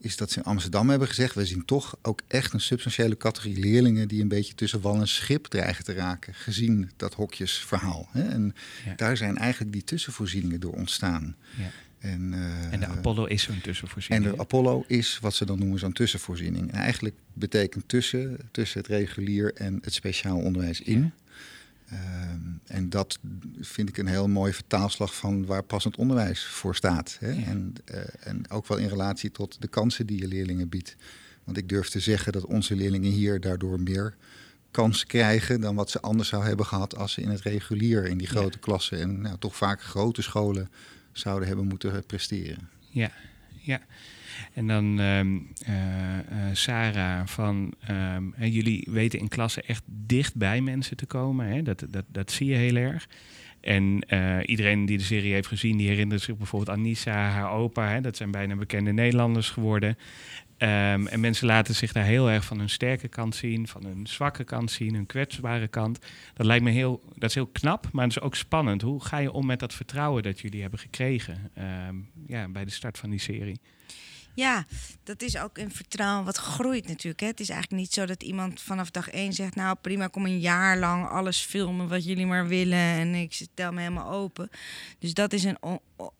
is 0.00 0.16
dat 0.16 0.30
ze 0.30 0.38
in 0.38 0.44
Amsterdam 0.44 0.90
hebben 0.90 1.08
gezegd, 1.08 1.34
we 1.34 1.46
zien 1.46 1.64
toch 1.64 1.96
ook 2.02 2.20
echt 2.28 2.52
een 2.52 2.60
substantiële 2.60 3.16
categorie 3.16 3.58
leerlingen 3.60 4.08
die 4.08 4.22
een 4.22 4.28
beetje 4.28 4.54
tussen 4.54 4.80
wal 4.80 5.00
en 5.00 5.08
schip 5.08 5.44
dreigen 5.46 5.84
te 5.84 5.92
raken, 5.92 6.34
gezien 6.34 6.90
dat 6.96 7.14
hokjesverhaal. 7.14 8.08
Hè. 8.12 8.22
En 8.28 8.54
Ja. 8.84 8.92
daar 8.96 9.16
zijn 9.16 9.36
eigenlijk 9.38 9.72
die 9.72 9.84
tussenvoorzieningen 9.84 10.60
door 10.60 10.72
ontstaan. 10.72 11.36
Ja. 11.58 11.70
En, 11.98 12.34
eh, 12.34 12.72
En 12.72 12.80
de 12.80 12.86
Apollo 12.86 13.24
is 13.24 13.42
zo'n 13.42 13.54
en 13.54 13.60
tussenvoorziening. 13.60 14.30
de 14.34 14.38
Apollo 14.40 14.84
is 14.86 15.18
wat 15.20 15.34
ze 15.34 15.44
dan 15.44 15.58
noemen 15.58 15.78
zo'n 15.78 15.92
tussenvoorziening. 15.92 16.72
En 16.72 16.78
eigenlijk 16.78 17.14
betekent 17.32 17.88
tussen, 17.88 18.38
tussen 18.50 18.78
het 18.80 18.88
regulier 18.88 19.54
en 19.54 19.78
het 19.82 19.94
speciaal 19.94 20.36
onderwijs 20.38 20.80
in. 20.80 21.12
En 22.64 22.90
dat 22.90 23.18
vind 23.60 23.88
ik 23.88 23.98
een 23.98 24.06
heel 24.06 24.28
mooie 24.28 24.52
vertaalslag 24.52 25.14
van 25.14 25.46
waar 25.46 25.62
passend 25.62 25.96
onderwijs 25.96 26.44
voor 26.44 26.74
staat. 26.74 27.16
Hè? 27.20 27.30
Ja. 27.30 27.44
En, 27.44 27.72
eh, 27.84 28.00
en 28.20 28.50
ook 28.50 28.66
wel 28.66 28.78
in 28.78 28.88
relatie 28.88 29.30
tot 29.30 29.56
de 29.60 29.68
kansen 29.68 30.06
die 30.06 30.18
je 30.20 30.28
leerlingen 30.28 30.68
biedt. 30.68 30.96
Want 31.44 31.56
ik 31.56 31.68
durf 31.68 31.88
te 31.88 32.00
zeggen 32.00 32.32
dat 32.32 32.44
onze 32.44 32.74
leerlingen 32.76 33.10
hier 33.12 33.40
daardoor 33.40 33.80
meer 33.80 34.14
kans 34.70 35.06
krijgen 35.06 35.60
dan 35.60 35.74
wat 35.74 35.90
ze 35.90 36.00
anders 36.00 36.28
zou 36.28 36.44
hebben 36.44 36.66
gehad 36.66 36.96
als 36.96 37.12
ze 37.12 37.20
in 37.20 37.28
het 37.28 37.40
regulier 37.40 38.04
in 38.06 38.18
die 38.18 38.26
Ja. 38.32 38.38
grote 38.38 38.58
klassen 38.58 39.00
en 39.00 39.20
nou, 39.20 39.38
toch 39.38 39.56
vaak 39.56 39.82
grote 39.82 40.22
scholen 40.22 40.70
zouden 41.12 41.48
hebben 41.48 41.66
moeten 41.66 42.06
presteren. 42.06 42.68
Ja, 42.88 43.10
ja. 43.66 43.80
En 44.52 44.66
dan 44.66 45.00
ehm, 45.00 45.38
eh, 45.64 46.18
eh, 46.18 46.24
Sarah, 46.52 47.26
van 47.26 47.74
ehm, 47.86 48.24
hè, 48.34 48.44
jullie 48.44 48.88
weten 48.90 49.18
in 49.18 49.28
klassen 49.28 49.66
echt 49.66 49.82
dicht 49.86 50.36
bij 50.36 50.60
mensen 50.60 50.96
te 50.96 51.06
komen. 51.06 51.46
Hè? 51.46 51.62
Dat, 51.62 51.86
dat, 51.90 52.04
dat 52.08 52.30
zie 52.30 52.46
je 52.46 52.54
heel 52.54 52.76
erg. 52.76 53.08
En 53.60 54.00
eh, 54.08 54.38
iedereen 54.44 54.86
die 54.86 54.98
de 54.98 55.04
serie 55.04 55.32
heeft 55.32 55.48
gezien, 55.48 55.76
die 55.76 55.88
herinnert 55.88 56.20
zich 56.20 56.36
bijvoorbeeld 56.36 56.76
aan 56.76 56.82
Nisa, 56.82 57.12
haar 57.12 57.50
opa. 57.50 57.88
Hè? 57.88 58.00
Dat 58.00 58.16
zijn 58.16 58.30
bijna 58.30 58.56
bekende 58.56 58.92
Nederlanders 58.92 59.50
geworden. 59.50 59.98
Ehm, 60.56 61.06
en 61.06 61.20
mensen 61.20 61.46
laten 61.46 61.74
zich 61.74 61.92
daar 61.92 62.04
heel 62.04 62.30
erg 62.30 62.44
van 62.44 62.58
hun 62.58 62.68
sterke 62.68 63.08
kant 63.08 63.34
zien, 63.34 63.68
van 63.68 63.84
hun 63.84 64.06
zwakke 64.06 64.44
kant 64.44 64.70
zien, 64.70 64.94
hun 64.94 65.06
kwetsbare 65.06 65.68
kant. 65.68 65.98
Dat 66.34 66.46
lijkt 66.46 66.64
me 66.64 66.70
heel, 66.70 67.02
dat 67.14 67.28
is 67.28 67.34
heel 67.34 67.46
knap, 67.46 67.88
maar 67.92 68.04
het 68.04 68.16
is 68.16 68.22
ook 68.22 68.34
spannend. 68.34 68.82
Hoe 68.82 69.04
ga 69.04 69.18
je 69.18 69.32
om 69.32 69.46
met 69.46 69.58
dat 69.58 69.74
vertrouwen 69.74 70.22
dat 70.22 70.40
jullie 70.40 70.60
hebben 70.60 70.78
gekregen 70.78 71.50
ehm, 71.54 71.96
ja, 72.26 72.48
bij 72.48 72.64
de 72.64 72.70
start 72.70 72.98
van 72.98 73.10
die 73.10 73.20
serie? 73.20 73.60
Ja, 74.36 74.66
dat 75.02 75.22
is 75.22 75.38
ook 75.38 75.58
een 75.58 75.72
vertrouwen 75.72 76.24
wat 76.24 76.36
groeit 76.36 76.88
natuurlijk. 76.88 77.20
Hè. 77.20 77.26
Het 77.26 77.40
is 77.40 77.48
eigenlijk 77.48 77.82
niet 77.82 77.92
zo 77.92 78.06
dat 78.06 78.22
iemand 78.22 78.60
vanaf 78.60 78.90
dag 78.90 79.10
één 79.10 79.32
zegt... 79.32 79.54
nou 79.54 79.76
prima, 79.80 80.06
kom 80.06 80.24
een 80.24 80.40
jaar 80.40 80.78
lang 80.78 81.08
alles 81.08 81.40
filmen 81.40 81.88
wat 81.88 82.04
jullie 82.04 82.26
maar 82.26 82.46
willen... 82.46 82.78
en 82.78 83.14
ik 83.14 83.32
stel 83.32 83.72
me 83.72 83.80
helemaal 83.80 84.12
open. 84.12 84.50
Dus 84.98 85.14
dat 85.14 85.32
is 85.32 85.44
een, 85.44 85.58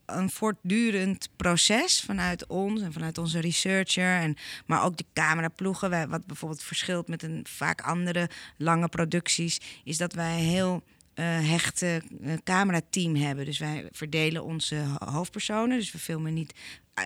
een 0.05 0.29
voortdurend 0.29 1.29
proces 1.35 2.01
vanuit 2.01 2.47
ons 2.47 2.81
en 2.81 2.93
vanuit 2.93 3.17
onze 3.17 3.39
researcher... 3.39 4.19
En, 4.19 4.35
maar 4.65 4.83
ook 4.83 4.97
de 4.97 5.05
cameraploegen, 5.13 6.09
wat 6.09 6.25
bijvoorbeeld 6.25 6.63
verschilt 6.63 7.07
met 7.07 7.23
een 7.23 7.45
vaak 7.49 7.81
andere 7.81 8.29
lange 8.57 8.87
producties... 8.87 9.61
is 9.83 9.97
dat 9.97 10.13
wij 10.13 10.39
heel 10.39 10.83
eh, 11.13 11.25
hechte 11.25 12.01
uh, 12.21 12.33
camerateam 12.43 13.15
hebben. 13.15 13.45
Dus 13.45 13.57
wij 13.57 13.87
verdelen 13.91 14.43
onze 14.43 14.75
ho- 14.75 15.11
hoofdpersonen. 15.11 15.77
Dus 15.77 15.91
we 15.91 15.99
filmen 15.99 16.33
niet. 16.33 16.53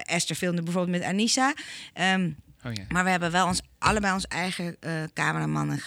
Esther 0.03 0.35
filmde 0.35 0.61
bijvoorbeeld 0.63 0.97
met 0.97 1.07
Anissa. 1.07 1.53
Ehm, 1.93 2.29
Oh 2.65 2.73
ja. 2.73 2.83
maar 2.89 3.03
we 3.03 3.09
hebben 3.09 3.31
wel 3.31 3.47
ons, 3.47 3.61
allebei 3.77 4.13
ons 4.13 4.27
eigen 4.27 4.77
eh, 4.79 4.93
cameraman 5.13 5.71
en 5.71 5.79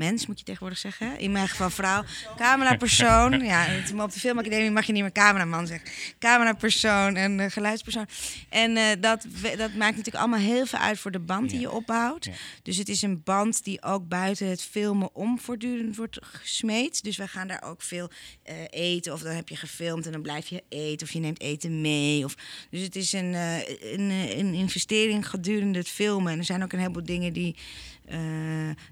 geluidsmens, 0.00 0.26
moet 0.26 0.38
je 0.38 0.44
tegenwoordig 0.44 0.78
zeggen. 0.78 1.18
In 1.18 1.32
mijn 1.32 1.48
geval 1.48 1.70
vrouw. 1.70 2.04
Camerapersoon. 2.36 3.44
ja, 3.44 3.66
maar 3.94 4.04
op 4.04 4.12
de 4.12 4.20
filmacademie 4.20 4.70
mag 4.70 4.86
je 4.86 4.92
niet 4.92 5.02
meer 5.02 5.12
cameraman 5.12 5.66
zeggen. 5.66 5.90
Camerapersoon 6.18 7.16
en 7.16 7.40
eh, 7.40 7.50
geluidspersoon. 7.50 8.06
En 8.48 8.76
eh, 8.76 8.84
dat, 9.00 9.26
dat 9.42 9.74
maakt 9.74 9.96
natuurlijk 9.96 10.16
allemaal 10.16 10.38
heel 10.38 10.66
veel 10.66 10.78
uit 10.78 10.98
voor 10.98 11.10
de 11.10 11.18
band 11.18 11.50
die 11.50 11.60
je 11.60 11.70
opbouwt. 11.70 12.24
Ja. 12.24 12.32
Dus 12.62 12.76
het 12.76 12.88
is 12.88 13.02
een 13.02 13.22
band 13.22 13.64
die 13.64 13.82
ook 13.82 14.08
buiten 14.08 14.46
het 14.46 14.62
filmen 14.62 15.14
om 15.14 15.38
voortdurend 15.38 15.96
wordt 15.96 16.18
gesmeed. 16.20 17.02
Dus 17.02 17.16
we 17.16 17.28
gaan 17.28 17.48
daar 17.48 17.62
ook 17.64 17.82
veel 17.82 18.10
eh, 18.42 18.54
eten. 18.70 19.12
Of 19.12 19.22
dan 19.22 19.34
heb 19.34 19.48
je 19.48 19.56
gefilmd 19.56 20.06
en 20.06 20.12
dan 20.12 20.22
blijf 20.22 20.48
je 20.48 20.62
eten. 20.68 21.06
Of 21.06 21.12
je 21.12 21.20
neemt 21.20 21.40
eten 21.40 21.80
mee. 21.80 22.24
Of, 22.24 22.34
dus 22.70 22.80
het 22.80 22.96
is 22.96 23.12
een, 23.12 23.34
een, 23.34 24.10
een 24.38 24.54
investering 24.54 25.28
gedurende 25.28 25.78
het 25.78 25.88
filmen. 25.88 26.32
En 26.32 26.38
er 26.38 26.44
zijn 26.44 26.62
ook 26.62 26.72
een 26.72 26.78
heleboel 26.78 27.04
dingen 27.04 27.32
die 27.32 27.56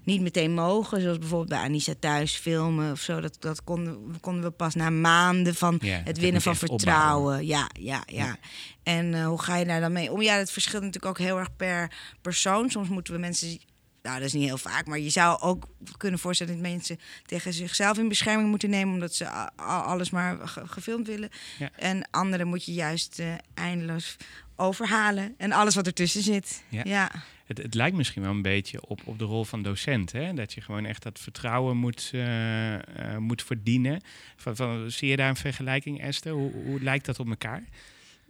niet 0.03 0.21
meteen 0.21 0.53
mogen. 0.53 0.98
Zoals 1.01 1.17
bijvoorbeeld 1.17 1.49
bij 1.49 1.59
Anissa 1.59 1.93
thuis 1.99 2.35
filmen 2.35 2.91
of 2.91 2.99
zo. 2.99 3.19
Dat, 3.21 3.37
dat 3.39 3.63
konden, 3.63 4.15
konden 4.21 4.43
we 4.43 4.49
pas 4.51 4.75
na 4.75 4.89
maanden 4.89 5.55
van 5.55 5.77
Ja, 5.81 6.01
het 6.03 6.17
winnen 6.19 6.41
van 6.41 6.55
vertrouwen. 6.55 7.45
Ja, 7.45 7.69
ja, 7.79 8.03
ja. 8.05 8.23
Ja. 8.25 8.37
En 8.83 9.13
eh, 9.13 9.25
hoe 9.27 9.41
ga 9.41 9.55
je 9.55 9.65
daar 9.65 9.81
dan 9.81 9.91
mee 9.91 10.11
om? 10.11 10.21
Ja, 10.21 10.35
het 10.35 10.51
verschilt 10.51 10.83
natuurlijk 10.83 11.11
ook 11.19 11.25
heel 11.25 11.37
erg 11.39 11.55
per 11.55 11.91
persoon. 12.21 12.69
Soms 12.69 12.89
moeten 12.89 13.13
we 13.13 13.19
mensen 13.19 13.59
nou, 14.01 14.17
dat 14.17 14.27
is 14.27 14.33
niet 14.33 14.43
heel 14.47 14.57
vaak, 14.57 14.85
maar 14.87 14.99
je 14.99 15.09
zou 15.09 15.41
ook 15.41 15.67
kunnen 15.97 16.19
voorstellen 16.19 16.53
dat 16.53 16.61
mensen 16.71 16.99
tegen 17.25 17.53
zichzelf 17.53 17.97
in 17.97 18.07
bescherming 18.07 18.49
moeten 18.49 18.69
nemen, 18.69 18.93
omdat 18.93 19.13
ze 19.15 19.29
alles 19.55 20.09
maar 20.09 20.37
ge- 20.47 20.67
gefilmd 20.67 21.07
willen. 21.07 21.29
Ja. 21.59 21.69
En 21.75 22.07
anderen 22.11 22.47
moet 22.47 22.65
je 22.65 22.73
juist 22.73 23.19
eh, 23.19 23.27
eindeloos 23.53 24.15
overhalen 24.55 25.33
en 25.37 25.51
alles 25.51 25.75
wat 25.75 25.85
ertussen 25.87 26.21
zit. 26.23 26.63
Ja. 26.69 26.81
Ja. 26.85 27.11
Het, 27.49 27.57
het 27.57 27.73
lijkt 27.73 27.97
misschien 27.97 28.21
wel 28.21 28.31
een 28.31 28.41
beetje 28.41 28.85
op, 28.87 29.01
op 29.05 29.19
de 29.19 29.25
rol 29.25 29.43
van 29.43 29.61
docent. 29.61 30.11
Hè? 30.11 30.33
Dat 30.33 30.53
je 30.53 30.61
gewoon 30.61 30.85
echt 30.85 31.03
dat 31.03 31.19
vertrouwen 31.19 31.77
moet, 31.77 32.09
eh, 32.13 32.75
eh, 32.75 33.17
moet 33.17 33.43
verdienen. 33.43 34.01
Van, 34.35 34.55
van, 34.55 34.91
zie 34.91 35.09
je 35.09 35.15
daar 35.15 35.29
een 35.29 35.35
vergelijking, 35.35 36.01
Esther? 36.01 36.31
Hoe, 36.31 36.51
hoe 36.51 36.81
lijkt 36.81 37.05
dat 37.05 37.19
op 37.19 37.29
elkaar? 37.29 37.63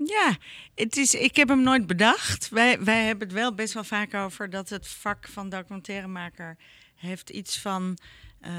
Ja, 0.06 0.38
het 0.76 0.98
is, 0.98 1.14
ik 1.14 1.36
heb 1.36 1.48
hem 1.48 1.64
nooit 1.64 1.88
bedacht. 1.88 2.50
Wij, 2.50 2.84
wij 2.84 3.06
hebben 3.06 3.28
het 3.28 3.38
wel 3.38 3.54
best 3.54 3.74
wel 3.74 3.84
vaak 3.84 4.14
over 4.14 4.50
dat 4.50 4.70
het 4.70 4.88
vak 4.88 5.28
van 5.28 5.50
documentairemaker 5.50 6.58
heeft 6.96 7.30
iets 7.30 7.60
van 7.60 7.98
eh, 8.40 8.52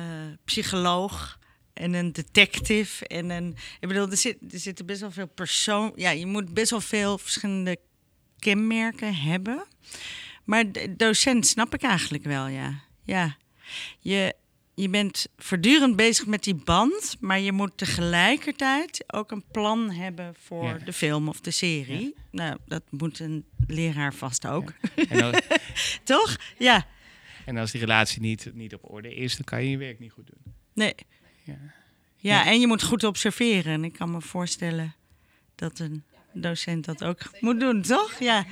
psycholoog 0.45 1.39
en 1.73 1.95
een 1.95 2.13
detective. 2.13 3.07
En 3.07 3.31
een, 3.31 3.57
ik 3.81 3.89
bedoel, 3.89 4.11
er, 4.11 4.37
er 4.51 4.59
zitten 4.59 4.87
best 4.87 5.01
wel 5.01 5.11
veel 5.11 5.29
persoon. 5.29 5.93
Ja, 5.95 6.11
je 6.11 6.27
moet 6.27 6.55
best 6.55 6.71
wel 6.71 6.81
veel 6.81 7.19
verschillende 7.19 7.79
kenmerken 8.39 9.15
hebben. 9.15 9.67
Maar 10.51 10.65
docent 10.97 11.47
snap 11.47 11.75
ik 11.75 11.83
eigenlijk 11.83 12.25
wel, 12.25 12.47
ja. 12.47 12.81
Ja, 13.05 13.37
je, 13.99 14.35
je 14.75 14.89
bent 14.89 15.27
voortdurend 15.37 15.97
bezig 15.97 16.27
met 16.27 16.45
die 16.45 16.55
band, 16.55 17.17
maar 17.21 17.41
je 17.41 17.53
moet 17.53 17.73
tegelijkertijd 17.79 19.05
ook 19.07 19.31
een 19.31 19.45
plan 19.53 19.91
hebben 19.91 20.35
voor 20.43 20.65
Ja. 20.65 20.79
de 20.85 20.93
film 20.93 21.29
of 21.29 21.41
de 21.41 21.51
serie. 21.51 22.15
Nou, 22.31 22.57
dat 22.67 22.83
moet 22.91 23.19
een 23.19 23.45
leraar 23.67 24.15
vast 24.15 24.47
ook. 24.47 24.73
En 25.09 25.23
als, 25.23 25.41
Toch? 26.05 26.37
Ja. 26.59 26.87
en 27.47 27.57
als 27.57 27.71
die 27.71 27.81
relatie 27.81 28.21
niet, 28.21 28.51
niet 28.55 28.75
op 28.75 28.91
orde 28.91 29.15
is, 29.15 29.35
dan 29.37 29.45
kan 29.45 29.65
je 29.65 29.71
je 29.71 29.79
werk 29.79 29.99
niet 29.99 30.13
goed 30.13 30.27
doen. 30.27 30.55
Nee. 30.75 30.95
Ja. 31.45 31.59
Ja, 32.17 32.47
en 32.47 32.61
je 32.61 32.67
moet 32.67 32.83
goed 32.83 33.05
observeren. 33.05 33.73
En 33.73 33.85
ik 33.85 33.93
kan 33.93 34.11
me 34.11 34.21
voorstellen 34.21 34.95
dat 35.55 35.79
een 35.79 36.05
docent 36.33 36.85
dat 36.85 37.05
ook 37.05 37.19
moet 37.41 37.61
doen, 37.61 37.83
toch? 37.83 38.19
Ja. 38.19 38.45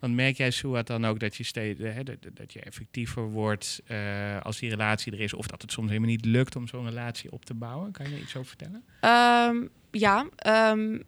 Want 0.00 0.14
merk 0.14 0.36
jij, 0.36 0.50
Suat, 0.50 0.86
dan 0.86 1.04
ook 1.04 1.20
dat 1.20 1.36
je, 1.36 1.44
steeds, 1.44 1.80
eh, 1.80 1.94
hè, 1.94 2.02
dat, 2.34 2.52
je 2.52 2.60
effectiever 2.60 3.30
wordt 3.30 3.80
eh, 3.86 4.40
als 4.42 4.58
die 4.58 4.70
relatie 4.70 5.12
er 5.12 5.20
is? 5.20 5.34
Of 5.34 5.46
dat 5.46 5.62
het 5.62 5.72
soms 5.72 5.88
helemaal 5.88 6.10
niet 6.10 6.24
lukt 6.24 6.56
om 6.56 6.68
zo'n 6.68 6.88
relatie 6.88 7.32
op 7.32 7.44
te 7.44 7.54
bouwen? 7.54 7.92
Kan 7.92 8.10
je 8.10 8.20
iets 8.20 8.36
over 8.36 8.48
vertellen? 8.48 8.84
Ehm, 9.00 9.66
ja, 9.90 10.26
ehm, 10.36 10.98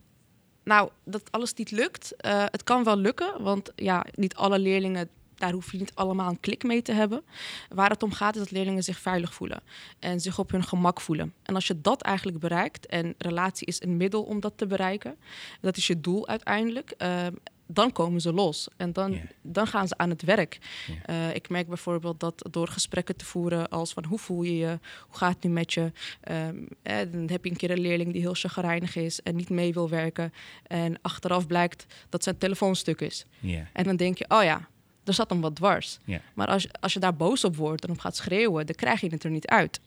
nou, 0.64 0.90
dat 1.04 1.32
alles 1.32 1.54
niet 1.54 1.70
lukt. 1.70 2.16
Eh, 2.16 2.44
het 2.46 2.64
kan 2.64 2.84
wel 2.84 2.96
lukken, 2.96 3.42
want 3.42 3.72
ja, 3.76 4.06
niet 4.14 4.34
alle 4.34 4.58
leerlingen, 4.58 5.08
daar 5.34 5.52
hoef 5.52 5.72
je 5.72 5.78
niet 5.78 5.94
allemaal 5.94 6.30
een 6.30 6.40
klik 6.40 6.62
mee 6.62 6.82
te 6.82 6.92
hebben. 6.92 7.22
Waar 7.68 7.90
het 7.90 8.02
om 8.02 8.12
gaat 8.12 8.34
is 8.34 8.40
dat 8.40 8.50
leerlingen 8.50 8.82
zich 8.82 8.98
veilig 8.98 9.34
voelen 9.34 9.62
en 9.98 10.20
zich 10.20 10.38
op 10.38 10.50
hun 10.50 10.64
gemak 10.64 11.00
voelen. 11.00 11.34
En 11.42 11.54
als 11.54 11.66
je 11.66 11.80
dat 11.80 12.02
eigenlijk 12.02 12.38
bereikt, 12.38 12.86
en 12.86 13.14
relatie 13.18 13.66
is 13.66 13.82
een 13.82 13.96
middel 13.96 14.22
om 14.22 14.40
dat 14.40 14.52
te 14.56 14.66
bereiken, 14.66 15.16
dat 15.60 15.76
is 15.76 15.86
je 15.86 16.00
doel 16.00 16.28
uiteindelijk. 16.28 16.90
ehm, 16.90 17.32
dan 17.66 17.92
komen 17.92 18.20
ze 18.20 18.32
los 18.32 18.68
en 18.76 18.92
dan, 18.92 19.10
dan 19.42 19.66
gaan 19.66 19.88
ze 19.88 19.96
aan 19.98 20.10
het 20.10 20.22
werk. 20.22 20.58
Eh, 21.04 21.34
ik 21.34 21.48
merk 21.48 21.68
bijvoorbeeld 21.68 22.20
dat 22.20 22.46
door 22.50 22.68
gesprekken 22.68 23.16
te 23.16 23.24
voeren 23.24 23.68
als 23.68 23.92
van 23.92 24.04
hoe 24.04 24.18
voel 24.18 24.42
je 24.42 24.56
je, 24.56 24.78
hoe 25.06 25.16
gaat 25.16 25.34
het 25.34 25.42
nu 25.44 25.50
met 25.50 25.72
je, 25.72 25.92
Ehm, 26.20 26.56
eh, 26.82 26.96
dan 27.12 27.28
heb 27.28 27.44
je 27.44 27.50
een 27.50 27.56
keer 27.56 27.70
een 27.70 27.80
leerling 27.80 28.12
die 28.12 28.20
heel 28.20 28.34
chagrijnig 28.34 28.96
is 28.96 29.20
en 29.22 29.36
niet 29.36 29.50
mee 29.50 29.72
wil 29.72 29.88
werken. 29.88 30.32
En 30.66 30.98
achteraf 31.02 31.46
blijkt 31.46 31.86
dat 32.08 32.22
zijn 32.22 32.38
telefoon 32.38 32.76
stuk 32.76 33.00
is. 33.00 33.24
En 33.72 33.84
dan 33.84 33.96
denk 33.96 34.18
je, 34.18 34.24
oh 34.28 34.42
ja, 34.42 34.68
er 35.04 35.14
zat 35.14 35.30
hem 35.30 35.40
wat 35.40 35.56
dwars. 35.56 35.98
Maar 36.34 36.46
als, 36.46 36.62
je- 36.62 36.72
als 36.80 36.92
je 36.92 37.00
daar 37.00 37.16
boos 37.16 37.44
op 37.44 37.56
wordt 37.56 37.84
en 37.84 37.90
op 37.90 37.98
gaat 37.98 38.16
schreeuwen, 38.16 38.66
dan 38.66 38.74
krijg 38.74 39.00
je 39.00 39.08
het 39.08 39.24
er 39.24 39.30
niet 39.30 39.46
uit. 39.46 39.80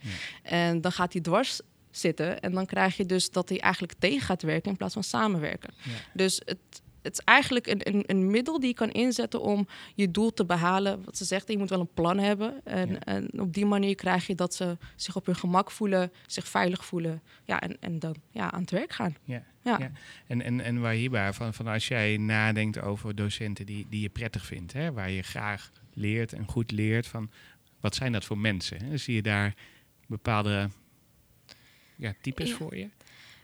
En 0.44 0.82
dan 0.82 0.92
gaat 0.92 1.14
hij 1.14 1.22
dwars 1.22 1.60
zitten 1.92 2.40
en 2.40 2.52
dan 2.52 2.66
krijg 2.66 2.98
je 2.98 3.06
dus 3.06 3.30
dat 3.32 3.50
hij 3.50 3.60
eigenlijk 3.60 3.94
tegen 4.00 4.22
gaat 4.22 4.42
werken 4.42 4.72
in 4.72 4.78
plaats 4.78 4.94
van 4.94 5.04
samenwerken. 5.04 5.74
Dus 6.14 6.42
het, 6.46 6.58
het 7.08 7.18
is 7.20 7.26
eigenlijk 7.26 7.68
een, 7.68 7.88
een, 7.94 8.04
een 8.06 8.32
middel 8.32 8.60
die 8.60 8.70
je 8.70 8.76
kan 8.76 8.92
inzetten 8.92 9.42
om 9.42 9.68
je 9.96 10.12
doel 10.12 10.34
te 10.34 10.46
behalen. 10.46 11.04
Wat 11.04 11.18
ze 11.18 11.26
zegt, 11.26 11.48
je 11.52 11.58
moet 11.58 11.70
wel 11.70 11.80
een 11.80 11.94
plan 11.94 12.18
hebben. 12.18 12.62
En, 12.64 12.90
Ja. 12.90 13.00
en 13.00 13.40
op 13.40 13.54
die 13.54 13.66
manier 13.66 13.96
krijg 13.96 14.28
je 14.28 14.36
dat 14.36 14.54
ze 14.54 14.78
zich 14.96 15.16
op 15.16 15.26
hun 15.26 15.36
gemak 15.36 15.72
voelen, 15.72 16.12
zich 16.26 16.48
veilig 16.48 16.86
voelen. 16.86 17.22
Ja, 17.46 17.60
en, 17.62 17.78
en 17.80 18.00
dan 18.00 18.16
ja, 18.32 18.52
aan 18.52 18.62
het 18.62 18.72
werk 18.72 18.92
gaan. 18.92 19.16
Ja. 19.24 19.44
Ja. 19.64 19.78
Ja. 19.80 19.92
En, 20.28 20.42
en, 20.42 20.62
en 20.62 20.80
waar 20.82 20.94
hierbij, 20.94 21.34
van, 21.34 21.54
van 21.54 21.68
als 21.68 21.88
jij 21.88 22.18
nadenkt 22.18 22.80
over 22.82 23.16
docenten 23.16 23.66
die, 23.66 23.86
die 23.90 24.02
je 24.02 24.10
prettig 24.10 24.46
vindt, 24.46 24.74
hè, 24.74 24.92
waar 24.92 25.12
je 25.12 25.22
graag 25.22 25.72
leert 25.94 26.34
en 26.34 26.48
goed 26.48 26.72
leert, 26.72 27.08
van 27.08 27.30
wat 27.80 27.96
zijn 27.96 28.12
dat 28.12 28.26
voor 28.26 28.38
mensen? 28.38 28.86
Hè? 28.86 28.98
Zie 28.98 29.16
je 29.16 29.22
daar 29.22 29.54
bepaalde 30.08 30.70
ja, 31.96 32.14
types 32.22 32.50
Ja. 32.50 32.56
voor 32.56 32.76
je? 32.78 32.90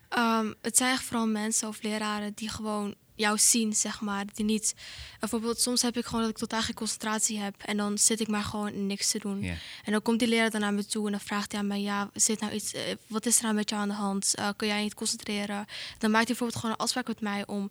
Ehm, 0.09 0.53
het 0.61 0.77
zijn 0.77 0.97
vooral 0.97 1.27
mensen 1.27 1.67
of 1.67 1.81
leraren 1.81 2.31
die 2.35 2.49
gewoon 2.49 2.95
jou 3.15 3.37
zien, 3.37 3.73
zeg 3.73 4.01
maar. 4.01 4.25
Die 4.33 4.45
niet... 4.45 4.75
Bijvoorbeeld, 5.19 5.59
soms 5.59 5.81
heb 5.81 5.97
ik 5.97 6.05
gewoon 6.05 6.21
dat 6.21 6.29
ik 6.29 6.37
totaal 6.37 6.61
geen 6.61 6.75
concentratie 6.75 7.39
heb. 7.39 7.55
En 7.65 7.77
dan 7.77 7.97
zit 7.97 8.19
ik 8.19 8.27
maar 8.27 8.43
gewoon 8.43 8.87
niks 8.87 9.11
te 9.11 9.19
doen. 9.19 9.43
En 9.83 9.91
dan 9.91 10.01
komt 10.01 10.19
die 10.19 10.27
leraar 10.27 10.49
dan 10.49 10.61
naar 10.61 10.73
me 10.73 10.85
toe 10.85 11.05
en 11.05 11.11
dan 11.11 11.21
vraagt 11.21 11.51
hij 11.51 11.61
aan 11.61 11.67
mij... 11.67 11.81
Ja, 11.81 12.09
zit 12.13 12.39
nou 12.39 12.53
iets, 12.53 12.73
eh, 12.73 12.81
wat 13.07 13.25
is 13.25 13.37
er 13.37 13.43
nou 13.43 13.55
met 13.55 13.69
jou 13.69 13.81
aan 13.81 13.87
de 13.87 13.93
hand? 13.93 14.35
Eh, 14.35 14.49
kun 14.55 14.67
jij 14.67 14.81
niet 14.81 14.93
concentreren? 14.93 15.65
Dan 15.97 16.11
maakt 16.11 16.27
hij 16.27 16.35
bijvoorbeeld 16.35 16.59
gewoon 16.59 16.71
een 16.75 16.81
afspraak 16.81 17.07
met 17.07 17.21
mij... 17.21 17.47
om 17.47 17.69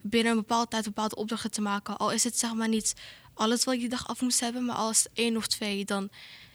binnen 0.00 0.32
een 0.32 0.38
bepaalde 0.38 0.68
tijd 0.68 0.84
bepaalde 0.84 1.16
opdrachten 1.16 1.50
te 1.50 1.60
maken. 1.60 1.96
Al 1.96 2.12
is 2.12 2.24
het 2.24 2.38
zeg 2.38 2.54
maar 2.54 2.68
niet 2.68 2.94
alles 3.34 3.64
wat 3.64 3.74
ik 3.74 3.80
die 3.80 3.88
dag 3.88 4.08
af 4.08 4.20
moest 4.20 4.40
hebben... 4.40 4.64
maar 4.64 4.76
als 4.76 5.06
één 5.12 5.36
of 5.36 5.46
twee, 5.46 5.84
dan 5.84 6.10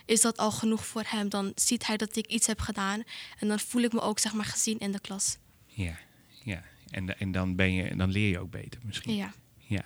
is 0.06 0.22
dat 0.22 0.38
al 0.38 0.52
genoeg 0.52 0.86
voor 0.86 1.04
hem. 1.06 1.30
Dan 1.30 1.52
ziet 1.56 1.88
hij 1.88 1.98
dat 1.98 2.16
ik 2.16 2.28
iets 2.28 2.48
heb 2.48 2.60
gedaan. 2.60 3.04
En 3.40 3.48
dan 3.48 3.60
voel 3.60 3.82
ik 3.82 3.94
me 3.94 4.02
ook 4.02 4.20
zeg 4.20 4.34
maar 4.34 4.46
gezien 4.46 4.80
in 4.80 4.92
de 4.92 5.00
klas. 5.00 5.38
Ja, 5.66 5.98
ja. 6.44 6.64
En, 6.94 7.20
en 7.20 7.32
dan, 7.32 7.56
ben 7.56 7.74
je, 7.74 7.96
dan 7.96 8.10
leer 8.12 8.30
je 8.30 8.40
ook 8.40 8.52
beter 8.52 8.82
misschien. 8.86 9.16
Ja. 9.16 9.34
Ja. 9.58 9.84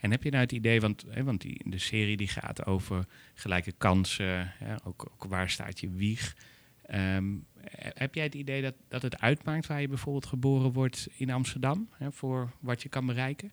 En 0.00 0.10
heb 0.10 0.22
je 0.22 0.30
nou 0.30 0.42
het 0.42 0.52
idee, 0.52 0.80
want, 0.80 1.04
hè, 1.10 1.24
want 1.24 1.40
die, 1.40 1.60
de 1.70 1.78
serie 1.78 2.16
die 2.16 2.28
gaat 2.28 2.66
over 2.66 3.06
gelijke 3.34 3.72
kansen, 3.72 4.52
hè, 4.58 4.74
ook, 4.84 5.08
ook 5.12 5.24
waar 5.24 5.50
staat 5.50 5.80
je 5.80 5.90
wieg. 5.90 6.36
Ehm, 6.86 7.24
he- 7.60 7.90
heb 7.94 8.14
jij 8.14 8.24
het 8.24 8.34
idee 8.34 8.62
dat, 8.62 8.74
dat 8.88 9.02
het 9.02 9.20
uitmaakt 9.20 9.66
waar 9.66 9.80
je 9.80 9.88
bijvoorbeeld 9.88 10.26
geboren 10.26 10.72
wordt 10.72 11.08
in 11.16 11.30
Amsterdam, 11.30 11.88
hè, 11.96 12.12
voor 12.12 12.50
wat 12.60 12.82
je 12.82 12.88
kan 12.88 13.06
bereiken? 13.06 13.52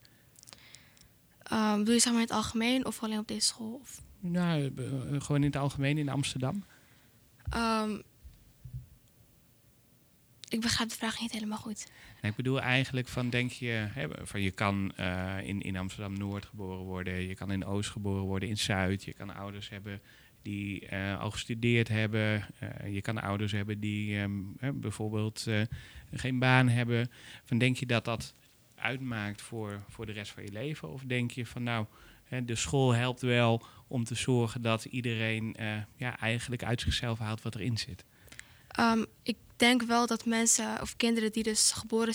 Ehm 1.44 1.84
doe 1.84 1.94
je 1.94 2.00
zeg 2.00 2.14
maar 2.14 2.22
in 2.22 2.28
het 2.28 2.36
algemeen 2.38 2.86
of 2.86 3.04
alleen 3.04 3.20
op 3.20 3.28
deze 3.28 3.46
school? 3.48 3.74
Of, 3.82 4.02
Nou, 4.20 4.72
eh, 4.78 5.22
gewoon 5.22 5.42
in 5.42 5.48
het 5.48 5.56
algemeen 5.56 5.98
in 5.98 6.10
Amsterdam. 6.10 6.64
Ehm, 7.50 8.00
ik 10.52 10.62
begrijp 10.62 10.90
de 10.90 10.96
vraag 10.96 11.20
niet 11.20 11.32
helemaal 11.32 11.58
goed. 11.58 11.92
Ik 12.22 12.36
bedoel 12.36 12.62
eigenlijk 12.62 13.08
van 13.08 13.30
denk 13.30 13.52
je, 13.52 13.88
hè, 13.90 14.08
van 14.22 14.42
je 14.42 14.52
kan 14.52 14.94
eh, 14.96 15.38
in, 15.44 15.62
in 15.62 15.78
Amsterdam 15.78 16.18
Noord 16.18 16.46
geboren 16.46 16.86
worden, 16.86 17.28
je 17.28 17.36
kan 17.36 17.52
in 17.52 17.66
Oost 17.66 17.90
geboren 17.90 18.24
worden, 18.24 18.50
in 18.50 18.58
Zuid, 18.58 19.04
je 19.04 19.14
kan 19.14 19.36
ouders 19.36 19.70
hebben 19.70 20.02
die 20.42 20.88
eh, 20.88 21.20
al 21.20 21.32
gestudeerd 21.32 21.88
hebben, 21.88 22.48
eh, 22.60 22.94
je 22.94 23.02
kan 23.02 23.22
ouders 23.22 23.52
hebben 23.52 23.80
die 23.80 24.20
ehm, 24.20 24.80
bijvoorbeeld 24.80 25.48
geen 26.12 26.40
baan 26.40 26.68
hebben. 26.68 27.12
Van 27.44 27.58
denk 27.58 27.78
je 27.78 27.86
dat 27.86 28.06
dat 28.06 28.36
uitmaakt 28.76 29.42
voor, 29.42 29.84
voor 29.90 30.06
de 30.06 30.12
rest 30.12 30.32
van 30.32 30.44
je 30.44 30.52
leven? 30.52 30.90
Of 30.90 31.04
denk 31.04 31.32
je 31.32 31.46
van 31.46 31.64
nou, 31.64 31.86
de 32.44 32.56
school 32.56 32.92
helpt 32.92 33.22
wel 33.22 33.66
om 33.88 34.04
te 34.04 34.16
zorgen 34.16 34.62
dat 34.62 34.86
iedereen 34.86 35.56
ja, 35.96 36.20
eigenlijk 36.20 36.64
uit 36.64 36.82
zichzelf 36.82 37.20
haalt 37.20 37.42
wat 37.42 37.56
erin 37.56 37.78
zit. 37.78 38.06
Ehm, 38.72 39.06
ik 39.24 39.38
denk 39.56 39.82
wel 39.84 40.08
dat 40.08 40.26
mensen 40.26 40.82
of 40.82 40.96
kinderen 40.96 41.32
die 41.32 41.44
dus 41.44 41.72
geboren, 41.72 42.14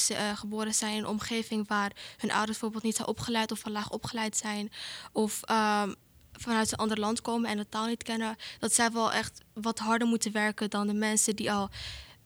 eh, 0.68 0.72
zijn 0.72 0.92
in 0.92 0.98
een 0.98 1.06
omgeving 1.06 1.68
waar 1.68 1.92
hun 2.16 2.30
ouders 2.30 2.50
bijvoorbeeld 2.50 2.82
niet 2.82 2.96
zijn 2.96 3.08
opgeleid 3.08 3.52
of 3.52 3.58
van 3.58 3.72
laag 3.72 3.90
opgeleid 3.90 4.36
zijn, 4.36 4.72
of 5.12 5.42
ehm, 5.42 5.92
vanuit 6.32 6.72
een 6.72 6.78
ander 6.78 6.98
land 6.98 7.20
komen 7.20 7.50
en 7.50 7.56
de 7.56 7.68
taal 7.68 7.86
niet 7.86 8.02
kennen, 8.02 8.36
dat 8.58 8.74
zij 8.74 8.90
wel 8.90 9.12
echt 9.12 9.40
wat 9.52 9.78
harder 9.78 10.08
moeten 10.08 10.32
werken 10.32 10.70
dan 10.70 10.86
de 10.86 10.94
mensen 10.94 11.36
die 11.36 11.52
al 11.52 11.70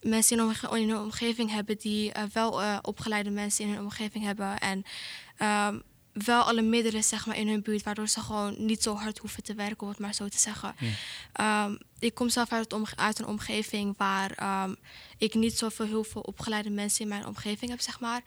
mensen 0.01 0.37
in 0.37 0.43
hun, 0.43 0.57
omge- 0.63 0.81
in 0.81 0.89
hun 0.89 0.99
omgeving 1.03 1.51
hebben 1.51 1.79
die 1.79 2.13
eh, 2.13 2.23
wel 2.33 2.63
eh, 2.63 2.79
opgeleide 2.83 3.31
mensen 3.31 3.65
in 3.65 3.71
hun 3.71 3.83
omgeving 3.83 4.25
hebben. 4.25 4.59
En 4.59 4.85
ehm, 5.37 5.79
wel 6.13 6.43
alle 6.43 6.63
middelen 6.63 7.05
zeg 7.05 7.27
maar, 7.27 7.37
in 7.37 7.49
hun 7.49 7.63
buurt, 7.63 7.83
waardoor 7.83 8.09
ze 8.09 8.21
gewoon 8.21 8.55
niet 8.59 8.83
zo 8.83 8.95
hard 8.95 9.19
hoeven 9.19 9.43
te 9.43 9.55
werken, 9.55 9.81
om 9.81 9.89
het 9.89 9.99
maar 9.99 10.15
zo 10.15 10.29
te 10.29 10.39
zeggen. 10.39 10.75
Ja. 10.79 10.89
Ehm, 11.33 11.77
ik 11.99 12.15
kom 12.15 12.29
zelf 12.29 12.53
uit, 12.97 13.19
een 13.19 13.27
omgeving 13.27 13.95
waar 13.97 14.31
ehm, 14.31 14.75
ik 15.19 15.35
niet 15.35 15.59
zoveel 15.59 15.87
heel 15.87 16.05
veel 16.05 16.21
opgeleide 16.21 16.71
mensen 16.71 17.03
in 17.03 17.09
mijn 17.09 17.27
omgeving 17.27 17.71
heb, 17.71 17.81
zeg 17.81 18.01
maar. 18.01 18.23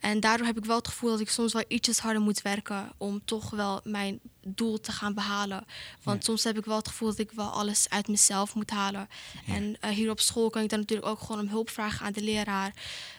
En 0.00 0.20
daardoor 0.20 0.46
heb 0.46 0.58
ik 0.58 0.64
wel 0.64 0.76
het 0.76 0.88
gevoel 0.88 1.10
dat 1.10 1.20
ik 1.20 1.30
soms 1.30 1.52
wel 1.52 1.64
ietsjes 1.68 1.98
harder 1.98 2.22
moet 2.22 2.42
werken 2.42 2.92
om 2.96 3.24
toch 3.24 3.50
wel 3.50 3.80
mijn 3.84 4.20
doel 4.46 4.80
te 4.80 4.92
gaan 4.92 5.14
behalen. 5.14 5.66
Want 6.02 6.24
soms 6.24 6.44
heb 6.44 6.58
ik 6.58 6.64
wel 6.64 6.76
het 6.76 6.88
gevoel 6.88 7.08
dat 7.08 7.18
ik 7.18 7.30
wel 7.30 7.50
alles 7.50 7.88
uit 7.88 8.08
mezelf 8.08 8.54
moet 8.54 8.70
halen. 8.70 9.08
En 9.46 9.76
eh, 9.80 9.90
hier 9.90 10.10
op 10.10 10.20
school 10.20 10.50
kan 10.50 10.62
ik 10.62 10.68
dan 10.68 10.78
natuurlijk 10.78 11.08
ook 11.08 11.20
gewoon 11.20 11.40
om 11.40 11.48
hulp 11.48 11.70
vragen 11.70 12.06
aan 12.06 12.12
de 12.12 12.22
leraar. 12.22 12.74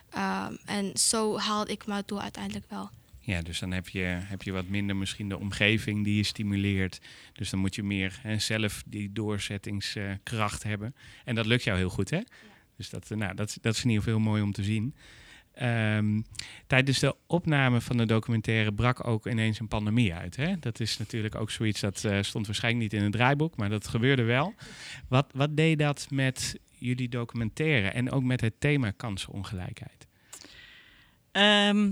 Ehm, 0.09 0.55
en 0.65 0.97
zo 0.97 1.37
haalde 1.37 1.71
ik 1.71 1.85
mijn 1.85 2.03
doel 2.05 2.21
uiteindelijk 2.21 2.65
wel. 2.69 2.89
Ja, 3.25 3.41
dus 3.41 3.59
dan 3.59 3.71
heb 3.71 3.89
je, 3.89 3.99
heb 4.03 4.41
je 4.41 4.51
wat 4.51 4.67
minder 4.67 4.95
misschien 4.95 5.29
de 5.29 5.37
omgeving 5.37 6.03
die 6.03 6.15
je 6.15 6.23
stimuleert. 6.23 7.01
Dus 7.33 7.49
dan 7.49 7.59
moet 7.59 7.75
je 7.75 7.83
meer 7.83 8.19
hè, 8.21 8.39
zelf 8.39 8.83
die 8.85 9.11
doorzettingskracht 9.11 10.63
hebben. 10.63 10.95
En 11.25 11.35
dat 11.35 11.45
lukt 11.45 11.63
jou 11.63 11.77
heel 11.77 11.89
goed, 11.89 12.09
hè? 12.09 12.19
Dus 12.77 12.89
dat, 12.89 13.11
eh, 13.11 13.17
nou, 13.17 13.35
dat, 13.35 13.57
dat 13.61 13.75
is 13.75 13.83
in 13.83 13.89
ieder 13.89 14.03
geval 14.03 14.19
heel 14.19 14.29
mooi 14.29 14.41
om 14.41 14.51
te 14.51 14.63
zien. 14.63 14.95
Ehm, 15.53 16.21
tijdens 16.67 16.99
de 16.99 17.15
opname 17.27 17.81
van 17.81 17.97
de 17.97 18.05
documentaire 18.05 18.73
brak 18.73 19.07
ook 19.07 19.27
ineens 19.27 19.59
een 19.59 19.67
pandemie 19.67 20.13
uit. 20.13 20.35
Hè? 20.35 20.59
Dat 20.59 20.79
is 20.79 20.97
natuurlijk 20.97 21.35
ook 21.35 21.51
zoiets 21.51 21.79
dat 21.79 22.03
eh, 22.03 22.21
stond 22.21 22.45
waarschijnlijk 22.45 22.83
niet 22.83 22.93
in 22.93 23.03
het 23.03 23.11
draaiboek, 23.11 23.57
maar 23.57 23.69
dat 23.69 23.87
gebeurde 23.87 24.23
wel. 24.23 24.53
Wat, 25.07 25.31
wat 25.33 25.57
deed 25.57 25.79
dat 25.79 26.07
met 26.09 26.59
jullie 26.77 27.09
documentaire 27.09 27.87
en 27.87 28.11
ook 28.11 28.23
met 28.23 28.41
het 28.41 28.53
thema 28.59 28.91
kansenongelijkheid? 28.91 30.07
Ehm, 31.31 31.91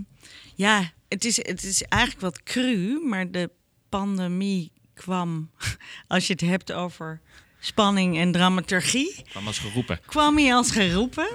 ja, 0.55 0.91
het 1.11 1.25
is, 1.25 1.37
het 1.37 1.63
is 1.63 1.83
eigenlijk 1.83 2.21
wat 2.21 2.43
cru, 2.43 3.01
maar 3.05 3.31
de 3.31 3.49
pandemie 3.89 4.71
kwam, 4.93 5.49
als 6.07 6.27
je 6.27 6.33
het 6.33 6.41
hebt 6.41 6.71
over 6.71 7.21
spanning 7.59 8.17
en 8.17 8.31
dramaturgie, 8.31 9.23
kwam 9.29 9.47
als 9.47 9.59
geroepen. 9.59 9.99
kwam 10.05 10.37
hij 10.37 10.53
als 10.53 10.71
geroepen. 10.71 11.27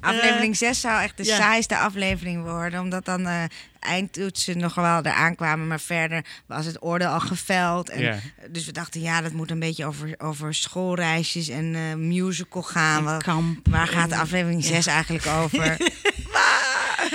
Aflevering 0.00 0.56
6 0.56 0.80
zou 0.80 1.02
echt 1.02 1.16
de 1.16 1.24
ja. 1.24 1.36
saaiste 1.36 1.76
aflevering 1.78 2.42
worden. 2.42 2.80
Omdat 2.80 3.04
dan 3.04 3.26
eh 3.26 3.44
eindtoetsen 3.84 4.58
nog 4.58 4.74
wel 4.74 4.98
eraan 4.98 5.34
kwamen. 5.34 5.66
Maar 5.66 5.80
verder 5.80 6.24
was 6.46 6.66
het 6.66 6.82
oordeel 6.82 7.08
al 7.08 7.20
geveld. 7.20 7.88
En. 7.90 8.20
Dus 8.50 8.66
we 8.66 8.72
dachten, 8.72 9.00
ja, 9.00 9.20
dat 9.20 9.32
moet 9.32 9.50
een 9.50 9.58
beetje 9.58 9.86
over, 9.86 10.14
over 10.18 10.54
schoolreisjes 10.54 11.48
en 11.48 11.74
eh, 11.74 11.94
musical 11.94 12.62
gaan. 12.62 13.04
Wat- 13.04 13.22
kamp. 13.22 13.68
waar 13.68 13.86
gaat 13.86 14.08
de 14.08 14.16
aflevering 14.16 14.64
6 14.64 14.86
eigenlijk 14.86 15.26
over? 15.26 15.76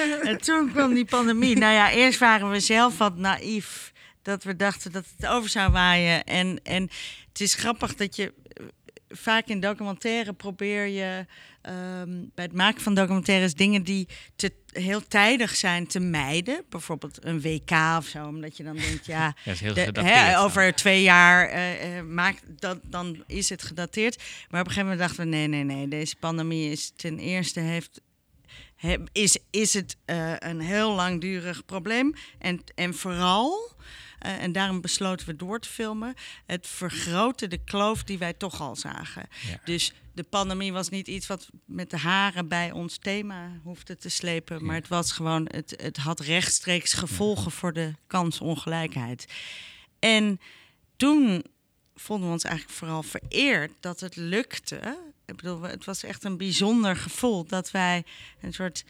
En 0.30 0.38
toen 0.42 0.72
kwam 0.72 0.94
die 0.94 1.06
pandemie. 1.06 1.58
Nou 1.58 1.74
ja, 1.74 1.92
eerst 1.92 2.20
waren 2.20 2.50
we 2.50 2.60
zelf 2.60 2.98
wat 2.98 3.18
naïef. 3.18 3.92
Dat 4.22 4.44
we 4.44 4.56
dachten 4.56 4.92
dat 4.92 5.06
het 5.18 5.30
over 5.30 5.50
zou 5.50 5.72
waaien. 5.72 6.24
En, 6.24 6.60
en 6.64 6.90
het 7.30 7.40
is 7.42 7.54
grappig 7.54 7.96
dat 7.96 8.16
je 8.16 8.34
eh, 8.54 8.66
vaak 9.10 9.48
in 9.48 9.60
documentaire 9.60 10.34
probeer 10.34 10.86
je 10.86 11.26
ehm, 11.62 12.10
bij 12.36 12.46
het 12.46 12.54
maken 12.54 12.82
van 12.82 12.94
documentaires 12.94 13.54
dingen 13.54 13.84
die 13.84 14.08
te, 14.36 14.54
heel 14.72 15.08
tijdig 15.08 15.56
zijn 15.56 15.88
te 15.88 16.00
mijden. 16.00 16.64
Bijvoorbeeld 16.70 17.26
een 17.26 17.42
WK 17.42 17.72
of 17.98 18.06
zo. 18.06 18.26
Omdat 18.26 18.58
je 18.58 18.64
dan 18.64 18.76
denkt, 18.76 19.06
ja, 19.06 19.18
Ja, 19.26 19.34
dat 19.46 19.54
is 19.54 19.60
heel 19.60 19.74
de- 19.74 19.84
gedateerd 19.84 20.16
hè, 20.16 20.40
over 20.40 20.74
twee 20.76 21.02
jaar 21.02 21.48
eh, 21.50 21.98
eh, 21.98 22.06
maakt 22.06 22.44
dat, 22.48 22.80
dan 22.84 23.24
is 23.28 23.50
het 23.50 23.64
gedateerd. 23.64 24.18
Maar 24.50 24.62
op 24.62 24.68
een 24.68 24.74
gegeven 24.74 24.90
moment 24.90 25.00
dachten 25.00 25.24
we: 25.24 25.30
nee, 25.36 25.48
nee, 25.48 25.64
nee. 25.64 25.88
Deze 25.88 26.16
pandemie 26.16 26.72
is 26.72 26.92
ten 26.96 27.20
eerste 27.20 27.60
heeft. 27.60 28.02
Is, 29.12 29.38
is 29.50 29.74
het 29.74 29.98
eh, 30.06 30.34
een 30.38 30.60
heel 30.60 30.94
langdurig 30.94 31.66
probleem. 31.66 32.14
En, 32.38 32.62
en 32.76 32.94
vooral, 32.94 33.72
eh, 34.20 34.44
en 34.44 34.52
daarom 34.52 34.82
besloten 34.82 35.28
we 35.28 35.36
door 35.36 35.60
te 35.60 35.70
filmen, 35.70 36.14
het 36.46 36.68
vergrootte 36.68 37.48
de 37.48 37.64
kloof 37.64 38.04
die 38.04 38.18
wij 38.18 38.34
toch 38.34 38.62
al 38.62 38.76
zagen. 38.76 39.28
Ja. 39.48 39.60
Dus 39.64 39.94
de 40.14 40.24
pandemie 40.24 40.74
was 40.74 40.90
niet 40.90 41.08
iets 41.08 41.28
wat 41.28 41.50
met 41.66 41.90
de 41.90 41.98
haren 41.98 42.48
bij 42.48 42.72
ons 42.72 42.98
thema 42.98 43.60
hoefde 43.64 43.96
te 43.96 44.10
slepen. 44.10 44.66
Maar 44.66 44.76
het 44.76 44.88
was 44.88 45.12
gewoon, 45.12 45.48
het, 45.52 45.74
het 45.82 45.98
had 45.98 46.20
rechtstreeks 46.20 46.94
gevolgen 46.94 47.52
voor 47.52 47.74
de 47.74 47.94
kansongelijkheid. 48.08 49.26
En 50.00 50.40
toen 50.96 51.44
vonden 51.96 52.28
we 52.28 52.34
ons 52.34 52.44
eigenlijk 52.44 52.76
vooral 52.76 53.04
vereerd 53.04 53.72
dat 53.80 54.00
het 54.00 54.16
lukte. 54.16 55.09
Ik 55.30 55.36
bedoel, 55.36 55.62
het 55.62 55.86
was 55.86 56.04
echt 56.04 56.24
een 56.24 56.38
bijzonder 56.38 56.96
gevoel 56.96 57.46
dat 57.46 57.72
wij 57.72 58.04
een 58.42 58.54
soort 58.54 58.86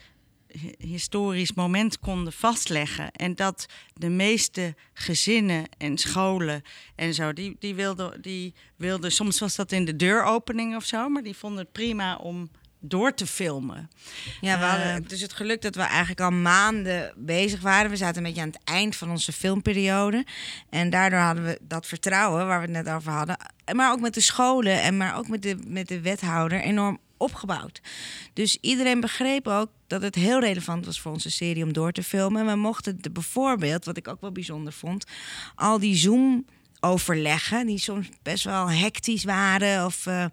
hi- 0.46 0.74
historisch 0.78 1.52
moment 1.52 1.98
konden 1.98 2.32
vastleggen. 2.32 3.12
En 3.12 3.34
dat 3.34 3.66
de 3.94 4.08
meeste 4.08 4.74
gezinnen 4.92 5.64
en 5.78 5.98
scholen 5.98 6.62
en 6.94 7.14
zo, 7.14 7.32
die, 7.32 7.56
die, 7.58 7.74
wilden, 7.74 8.22
die 8.22 8.54
wilden, 8.76 9.12
soms 9.12 9.40
was 9.40 9.56
dat 9.56 9.72
in 9.72 9.84
de 9.84 9.96
deuropening 9.96 10.76
of 10.76 10.84
zo, 10.84 11.08
maar 11.08 11.22
die 11.22 11.36
vonden 11.36 11.62
het 11.62 11.72
prima 11.72 12.16
om 12.16 12.50
door 12.80 13.14
te 13.14 13.26
filmen. 13.26 13.90
Ja, 14.40 14.58
we 14.58 14.64
hadden 14.64 14.94
Eh. 14.94 15.08
dus 15.08 15.20
het 15.20 15.32
geluk 15.32 15.62
dat 15.62 15.74
we 15.74 15.82
eigenlijk 15.82 16.20
al 16.20 16.30
maanden 16.30 17.12
bezig 17.16 17.60
waren. 17.60 17.90
We 17.90 17.96
zaten 17.96 18.16
een 18.16 18.22
beetje 18.22 18.40
aan 18.40 18.48
het 18.48 18.60
eind 18.64 18.96
van 18.96 19.10
onze 19.10 19.32
filmperiode. 19.32 20.26
En 20.70 20.90
daardoor 20.90 21.18
hadden 21.18 21.44
we 21.44 21.58
dat 21.62 21.86
vertrouwen 21.86 22.46
waar 22.46 22.60
we 22.60 22.72
het 22.72 22.84
net 22.84 22.94
over 22.94 23.12
hadden. 23.12 23.36
Maar 23.72 23.92
ook 23.92 24.00
met 24.00 24.14
de 24.14 24.20
scholen 24.20 24.82
en 24.82 24.96
maar 24.96 25.16
ook 25.16 25.28
met 25.28 25.42
de, 25.42 25.56
met 25.66 25.88
de 25.88 26.00
wethouder 26.00 26.60
enorm 26.60 26.98
opgebouwd. 27.16 27.80
Dus 28.32 28.58
iedereen 28.60 29.00
begreep 29.00 29.46
ook 29.46 29.68
dat 29.86 30.02
het 30.02 30.14
heel 30.14 30.40
relevant 30.40 30.86
was 30.86 31.00
voor 31.00 31.12
onze 31.12 31.30
serie 31.30 31.64
om 31.64 31.72
door 31.72 31.92
te 31.92 32.02
filmen. 32.02 32.40
En 32.40 32.46
we 32.46 32.56
mochten 32.56 33.02
de, 33.02 33.10
bijvoorbeeld, 33.10 33.84
wat 33.84 33.96
ik 33.96 34.08
ook 34.08 34.20
wel 34.20 34.32
bijzonder 34.32 34.72
vond, 34.72 35.04
al 35.54 35.78
die 35.78 35.96
Zoom 35.96 36.44
overleggen 36.80 37.66
die 37.66 37.78
soms 37.78 38.08
best 38.22 38.44
wel 38.44 38.70
hectisch 38.70 39.24
waren 39.24 39.84
of 39.86 40.06
eh, 40.06 40.24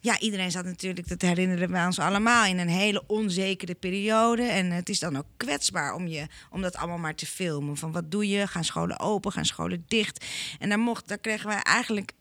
ja, 0.00 0.18
iedereen 0.18 0.50
zat 0.50 0.64
natuurlijk, 0.64 1.08
dat 1.08 1.22
herinneren 1.22 1.70
we 1.70 1.84
ons 1.86 1.98
allemaal, 1.98 2.44
in 2.46 2.58
een 2.58 2.68
hele 2.68 3.02
onzekere 3.06 3.74
periode. 3.74 4.42
En 4.42 4.70
het 4.70 4.88
is 4.88 4.98
dan 4.98 5.16
ook 5.16 5.26
kwetsbaar 5.36 5.94
om, 5.94 6.06
je, 6.06 6.26
om 6.50 6.62
dat 6.62 6.76
allemaal 6.76 6.98
maar 6.98 7.14
te 7.14 7.26
filmen. 7.26 7.76
Van 7.76 7.92
wat 7.92 8.10
doe 8.10 8.28
je? 8.28 8.46
Gaan 8.46 8.64
scholen 8.64 9.00
open? 9.00 9.32
Gaan 9.32 9.44
scholen 9.44 9.84
dicht? 9.88 10.24
En 10.58 10.68
daar, 10.68 10.78
mocht, 10.78 11.08
daar 11.08 11.18
kregen 11.18 11.48
wij 11.48 11.62
eigenlijk 11.62 12.12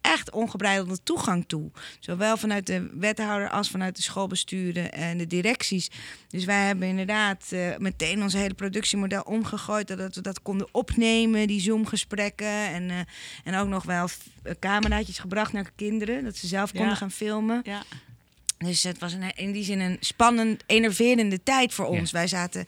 echt 0.00 0.30
ongebreidelde 0.30 1.02
toegang 1.02 1.44
toe. 1.46 1.70
Zowel 2.00 2.36
vanuit 2.36 2.66
de 2.66 2.90
wethouder 2.98 3.50
als 3.50 3.70
vanuit 3.70 3.96
de 3.96 4.02
schoolbesturen 4.02 4.92
en 4.92 5.18
de 5.18 5.26
directies. 5.26 5.90
Dus 6.28 6.44
wij 6.44 6.66
hebben 6.66 6.88
inderdaad 6.88 7.44
eh, 7.52 7.76
meteen 7.76 8.22
ons 8.22 8.32
hele 8.32 8.54
productiemodel 8.54 9.22
omgegooid. 9.22 9.88
Dat 9.88 10.14
we 10.14 10.20
dat 10.20 10.42
konden 10.42 10.68
opnemen, 10.72 11.46
die 11.46 11.60
Zoom-gesprekken. 11.60 12.46
En, 12.68 12.90
eh, 12.90 12.96
en 13.44 13.54
ook 13.54 13.68
nog 13.68 13.84
wel 13.84 14.08
eh, 14.42 14.52
cameraatjes 14.58 15.18
gebracht 15.18 15.52
naar 15.52 15.70
kinderen. 15.76 16.24
Dat 16.24 16.36
ze 16.36 16.46
zelf 16.46 16.70
konden 16.70 16.88
Ja. 16.88 16.94
gaan 16.94 17.10
filmen. 17.10 17.60
Ja. 17.64 17.82
Dus 18.58 18.82
het 18.82 18.98
was 18.98 19.12
een, 19.12 19.36
in 19.36 19.52
die 19.52 19.64
zin 19.64 19.80
een 19.80 19.96
spannend, 20.00 20.62
enerverende 20.66 21.42
tijd 21.42 21.74
voor 21.74 21.86
ons. 21.86 22.10
Ja. 22.10 22.18
Wij 22.18 22.26
zaten, 22.26 22.66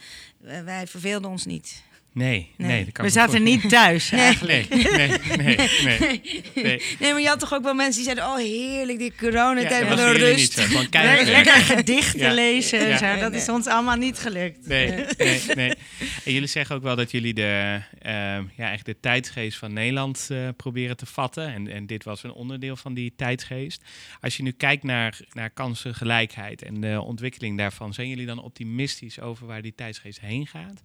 wij 0.64 0.86
verveelden 0.86 1.30
ons 1.30 1.44
niet. 1.46 1.82
Nee, 2.12 2.50
nee. 2.56 2.68
Nee. 2.68 2.84
dat 2.84 2.92
kan 2.92 3.04
We 3.04 3.10
me 3.10 3.16
zaten 3.18 3.42
niet 3.42 3.68
thuis 3.68 4.10
Nee. 4.10 4.20
eigenlijk. 4.20 4.68
Nee, 4.68 4.82
nee, 4.96 5.36
nee, 5.36 5.56
nee. 5.84 6.20
nee. 6.54 6.82
Nee, 6.98 7.12
maar 7.12 7.20
je 7.20 7.28
had 7.28 7.38
toch 7.40 7.54
ook 7.54 7.62
wel 7.62 7.74
mensen 7.74 7.94
die 8.04 8.12
zeiden: 8.12 8.24
Oh, 8.24 8.36
heerlijk, 8.36 8.98
die 8.98 9.12
coronatijd 9.18 9.88
Ja, 9.88 10.08
niet 10.12 10.16
rust. 10.16 10.52
zo. 10.52 10.62
Gewoon 10.62 10.86
Lekker 11.24 11.52
gedichten 11.52 12.20
Ja. 12.20 12.32
lezen 12.32 12.78
en 12.80 12.88
Ja. 12.88 13.14
zo. 13.14 13.20
Dat 13.20 13.34
is 13.34 13.48
ons 13.48 13.66
allemaal 13.66 13.96
niet 13.96 14.18
gelukt. 14.18 14.66
Nee, 14.66 15.04
nee, 15.18 15.40
nee. 15.54 15.72
En 16.24 16.32
jullie 16.32 16.48
zeggen 16.48 16.76
ook 16.76 16.82
wel 16.82 16.96
dat 16.96 17.10
jullie 17.10 17.34
de, 17.34 17.80
eh, 17.98 18.12
ja, 18.12 18.42
eigenlijk 18.56 18.84
de 18.84 19.00
tijdsgeest 19.00 19.58
van 19.58 19.72
Nederland 19.72 20.26
eh, 20.30 20.48
proberen 20.56 20.96
te 20.96 21.06
vatten. 21.06 21.54
En, 21.54 21.68
en 21.68 21.86
dit 21.86 22.04
was 22.04 22.22
een 22.22 22.32
onderdeel 22.32 22.76
van 22.76 22.94
die 22.94 23.12
tijdsgeest. 23.16 23.82
Als 24.20 24.36
je 24.36 24.42
nu 24.42 24.50
kijkt 24.50 24.82
naar, 24.82 25.18
naar 25.32 25.50
kansengelijkheid 25.50 26.62
en 26.62 26.80
de 26.80 27.00
ontwikkeling 27.00 27.58
daarvan, 27.58 27.94
zijn 27.94 28.08
jullie 28.08 28.26
dan 28.26 28.42
optimistisch 28.42 29.20
over 29.20 29.46
waar 29.46 29.62
die 29.62 29.74
tijdsgeest 29.76 30.20
heen 30.20 30.46
gaat? 30.46 30.82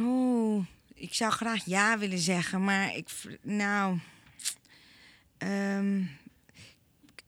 Oeh, 0.00 0.64
ik 0.94 1.14
zou 1.14 1.32
graag 1.32 1.64
ja 1.64 1.98
willen 1.98 2.18
zeggen, 2.18 2.64
maar 2.64 2.96
ik. 2.96 3.08
Nou. 3.42 3.98
ehm, 5.38 6.02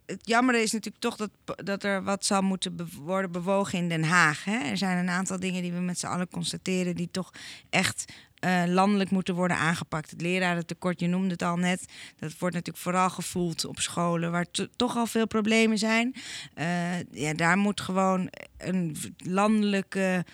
het 0.06 0.26
jammer 0.26 0.54
is 0.54 0.72
natuurlijk 0.72 1.02
toch 1.02 1.16
dat, 1.16 1.30
dat 1.44 1.84
er 1.84 2.02
wat 2.02 2.24
zal 2.24 2.42
moeten 2.42 2.88
worden 3.02 3.32
bewogen 3.32 3.78
in 3.78 3.88
Den 3.88 4.04
Haag. 4.04 4.44
Hè? 4.44 4.58
Er 4.58 4.76
zijn 4.76 4.98
een 4.98 5.08
aantal 5.10 5.40
dingen 5.40 5.62
die 5.62 5.72
we 5.72 5.78
met 5.80 5.98
z'n 5.98 6.06
allen 6.06 6.28
constateren 6.28 6.96
die 6.96 7.08
toch 7.10 7.30
echt 7.70 8.12
eh, 8.38 8.62
landelijk 8.66 9.10
moeten 9.10 9.34
worden 9.34 9.56
aangepakt. 9.56 10.10
Het 10.10 10.20
lerarentekort, 10.20 11.00
je 11.00 11.06
noemde 11.06 11.30
het 11.30 11.42
al 11.42 11.56
net, 11.56 11.84
dat 12.18 12.38
wordt 12.38 12.54
natuurlijk 12.54 12.84
vooral 12.84 13.10
gevoeld 13.10 13.64
op 13.64 13.78
scholen 13.80 14.30
waar 14.30 14.50
to- 14.50 14.66
toch 14.76 14.96
al 14.96 15.06
veel 15.06 15.26
problemen 15.26 15.78
zijn. 15.78 16.14
Eh, 16.54 17.02
ja, 17.10 17.34
daar 17.34 17.56
moet 17.58 17.80
gewoon 17.80 18.30
een 18.58 18.96
landelijke 19.16 20.24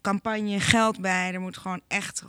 campagne 0.00 0.60
geld 0.60 1.00
bij. 1.00 1.32
Er 1.34 1.40
moet 1.40 1.56
gewoon 1.56 1.80
echt 1.88 2.22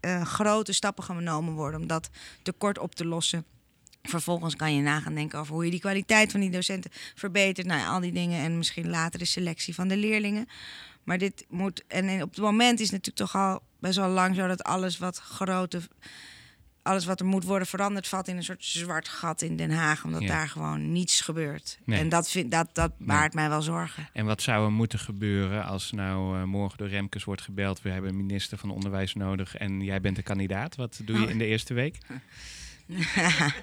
eh, 0.00 0.22
grote 0.22 0.72
stappen 0.72 1.04
genomen 1.04 1.54
worden 1.54 1.80
om 1.80 1.86
dat 1.86 2.10
tekort 2.42 2.78
op 2.78 2.94
te 2.94 3.04
lossen. 3.04 3.44
Vervolgens 4.02 4.56
kan 4.56 4.74
je 4.74 4.82
na 4.82 5.00
gaan 5.00 5.14
denken 5.14 5.38
over 5.38 5.54
hoe 5.54 5.64
je 5.64 5.70
die 5.70 5.80
kwaliteit 5.80 6.30
van 6.30 6.40
die 6.40 6.50
docenten 6.50 6.90
verbetert. 7.14 7.66
Nou 7.66 7.86
al 7.86 8.00
die 8.00 8.12
dingen 8.12 8.40
en 8.44 8.58
misschien 8.58 8.90
later 8.90 9.18
de 9.18 9.24
selectie 9.24 9.74
van 9.74 9.88
de 9.88 9.96
leerlingen. 9.96 10.48
Maar 11.04 11.18
dit 11.18 11.44
moet. 11.48 11.84
En 11.86 12.22
op 12.22 12.30
het 12.30 12.40
moment 12.40 12.80
is 12.80 12.90
het 12.90 13.04
natuurlijk 13.04 13.32
toch 13.32 13.42
al 13.42 13.62
best 13.78 13.96
wel 13.96 14.08
lang 14.08 14.34
zo 14.36 14.46
dat 14.46 14.62
alles 14.62 14.98
wat 14.98 15.18
grote. 15.18 15.80
Alles 16.82 17.04
wat 17.04 17.20
er 17.20 17.26
moet 17.26 17.44
worden 17.44 17.66
veranderd 17.66 18.08
valt 18.08 18.28
in 18.28 18.36
een 18.36 18.42
soort 18.44 18.64
zwart 18.64 19.08
gat 19.08 19.42
in 19.42 19.56
Den 19.56 19.70
Haag. 19.70 20.04
Omdat 20.04 20.20
Ja. 20.22 20.26
daar 20.28 20.48
gewoon 20.48 20.92
niets 20.92 21.20
gebeurt. 21.20 21.78
Nee. 21.84 21.98
En 21.98 22.08
dat, 22.08 22.30
vind, 22.30 22.50
dat, 22.50 22.68
dat 22.72 22.92
baart 22.98 23.34
mij 23.34 23.48
wel 23.48 23.62
zorgen. 23.62 24.08
En 24.12 24.24
wat 24.26 24.42
zou 24.42 24.64
er 24.64 24.72
moeten 24.72 24.98
gebeuren 24.98 25.64
als 25.64 25.92
nou 25.92 26.36
eh, 26.38 26.44
morgen 26.44 26.78
door 26.78 26.88
Remkes 26.88 27.24
wordt 27.24 27.42
gebeld? 27.42 27.82
We 27.82 27.90
hebben 27.90 28.10
een 28.10 28.16
minister 28.26 28.58
van 28.58 28.70
Onderwijs 28.70 29.14
nodig 29.14 29.56
en 29.56 29.80
jij 29.80 30.00
bent 30.00 30.16
de 30.16 30.22
kandidaat. 30.22 30.76
Wat 30.76 31.00
doe 31.04 31.18
je 31.18 31.24
Oh. 31.24 31.30
in 31.30 31.38
de 31.38 31.46
eerste 31.46 31.74
week? 31.74 31.98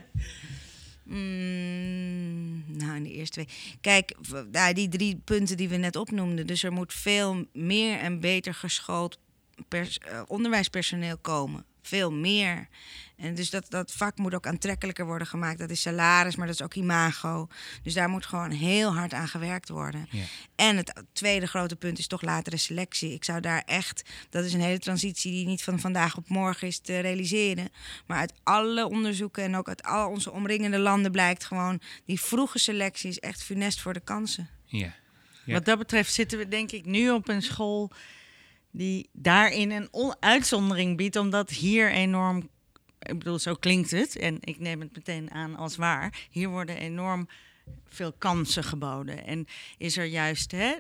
Mm, 1.38 2.63
nou, 2.77 2.95
in 2.95 3.03
de 3.03 3.12
eerste 3.12 3.39
week. 3.39 3.77
Kijk, 3.82 4.15
nou, 4.51 4.73
die 4.73 4.89
drie 4.89 5.21
punten 5.23 5.58
die 5.58 5.69
we 5.69 5.75
net 5.77 5.95
opnoemden. 5.95 6.47
Dus 6.47 6.63
er 6.63 6.71
moet 6.71 6.93
veel 6.93 7.45
meer 7.53 7.99
en 7.99 8.19
beter 8.19 8.53
geschoold 8.53 9.19
eh, 9.69 9.86
onderwijspersoneel 10.27 11.17
komen. 11.17 11.65
Veel 11.82 12.12
meer. 12.12 12.68
En 13.18 13.36
dus 13.36 13.50
dat, 13.50 13.66
dat 13.70 13.92
vak 13.92 14.18
moet 14.18 14.34
ook 14.34 14.48
aantrekkelijker 14.48 15.06
worden 15.06 15.28
gemaakt. 15.28 15.60
Dat 15.60 15.70
is 15.70 15.82
salaris, 15.82 16.36
maar 16.36 16.48
dat 16.48 16.56
is 16.56 16.62
ook 16.62 16.74
imago. 16.74 17.48
Dus 17.84 17.94
daar 17.94 18.10
moet 18.10 18.26
gewoon 18.26 18.52
heel 18.52 18.94
hard 18.94 19.13
aan 19.13 19.28
gewerkt 19.28 19.70
worden. 19.70 20.08
Ja. 20.10 20.24
En 20.56 20.78
het 20.78 21.04
tweede 21.13 21.48
grote 21.48 21.76
punt 21.76 22.00
is 22.00 22.08
toch 22.08 22.22
latere 22.22 22.58
selectie. 22.58 23.13
Ik 23.13 23.24
zou 23.24 23.40
daar 23.40 23.63
echt, 23.66 24.10
dat 24.30 24.46
is 24.46 24.54
een 24.54 24.62
hele 24.62 24.80
transitie 24.80 25.32
die 25.32 25.46
niet 25.46 25.63
van 25.63 25.80
vandaag 25.80 26.18
op 26.18 26.30
morgen 26.30 26.68
is 26.68 26.80
te 26.80 27.00
realiseren. 27.00 27.70
Maar 28.06 28.18
uit 28.18 28.34
alle 28.44 28.88
onderzoeken 28.88 29.44
en 29.44 29.56
ook 29.56 29.68
uit 29.68 29.84
al 29.84 30.10
onze 30.10 30.32
omringende 30.32 30.80
landen 30.80 31.12
blijkt 31.12 31.46
gewoon, 31.46 31.82
die 32.06 32.22
vroege 32.22 32.60
selectie 32.60 33.10
is 33.10 33.20
echt 33.20 33.44
funest 33.44 33.82
voor 33.82 33.94
de 33.94 34.00
kansen. 34.00 34.50
Ja. 34.66 34.94
Ja. 35.46 35.54
Wat 35.54 35.66
dat 35.66 35.78
betreft 35.78 36.13
zitten 36.13 36.38
we 36.38 36.48
denk 36.48 36.72
ik 36.72 36.86
nu 36.86 37.12
op 37.12 37.28
een 37.28 37.42
school 37.42 37.92
die 38.78 39.10
daarin 39.12 39.72
een 39.72 39.88
on- 39.92 40.16
uitzondering 40.20 40.98
biedt, 40.98 41.16
omdat 41.16 41.50
hier 41.50 41.92
enorm, 41.92 42.50
ik 43.00 43.18
bedoel, 43.18 43.40
zo 43.40 43.54
klinkt 43.54 43.92
het 43.92 44.16
en 44.18 44.38
ik 44.42 44.60
neem 44.60 44.80
het 44.82 44.96
meteen 44.96 45.32
aan 45.32 45.56
als 45.56 45.76
waar, 45.76 46.28
hier 46.30 46.50
worden 46.50 46.78
enorm 46.78 47.28
veel 47.88 48.13
kansen 48.13 48.63
geboden 48.63 49.26
en 49.26 49.48
is 49.78 49.98
er 49.98 50.06
juist, 50.06 50.52
hè, 50.52 50.72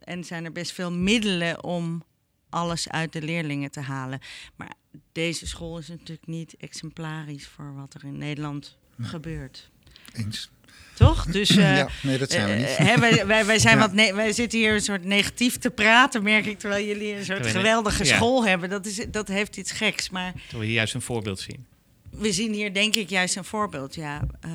en 0.00 0.24
zijn 0.24 0.44
er 0.44 0.52
best 0.52 0.72
veel 0.72 0.92
middelen 0.92 1.64
om 1.64 2.04
alles 2.48 2.88
uit 2.88 3.12
de 3.12 3.22
leerlingen 3.22 3.70
te 3.70 3.80
halen. 3.80 4.20
Maar 4.56 4.74
deze 5.12 5.46
school 5.46 5.78
is 5.78 5.88
natuurlijk 5.88 6.26
niet 6.26 6.56
exemplarisch 6.56 7.46
voor 7.46 7.74
wat 7.74 7.94
er 7.94 8.04
in 8.04 8.18
Nederland 8.18 8.78
gebeurt. 9.00 9.70
Eens. 10.12 10.50
Toch? 10.94 11.26
Dus 11.26 11.50
eh, 11.56 11.76
ja, 11.76 11.88
nee, 12.02 12.18
dat 12.18 12.30
zijn 12.30 12.46
we 12.46 12.52
eh, 12.52 12.58
niet. 12.58 12.76
hè, 12.76 12.98
wij, 13.00 13.26
wij, 13.26 13.46
wij, 13.46 13.58
zijn 13.58 13.76
Ja. 13.78 13.88
wat 13.88 14.14
wij 14.14 14.32
zitten 14.32 14.58
hier 14.58 14.74
een 14.74 14.80
soort 14.80 15.04
negatief 15.04 15.58
te 15.58 15.70
praten, 15.70 16.22
merk 16.22 16.46
ik, 16.46 16.58
terwijl 16.58 16.86
jullie 16.86 17.16
een 17.16 17.24
soort 17.24 17.46
geweldige 17.46 18.04
ja. 18.04 18.14
school 18.14 18.46
hebben. 18.46 18.70
Dat, 18.70 18.86
is, 18.86 19.06
dat 19.10 19.28
heeft 19.28 19.56
iets 19.56 19.72
geks. 19.72 20.10
Maar 20.10 20.32
Terwijl 20.32 20.60
we 20.60 20.66
hier 20.66 20.74
juist 20.74 20.94
een 20.94 21.02
voorbeeld 21.02 21.40
zien. 21.40 21.66
we 22.10 22.32
zien 22.32 22.52
hier 22.52 22.74
denk 22.74 22.96
ik 22.96 23.08
juist 23.10 23.36
een 23.36 23.44
voorbeeld. 23.44 23.94
Ja, 23.94 24.26
eh, 24.40 24.50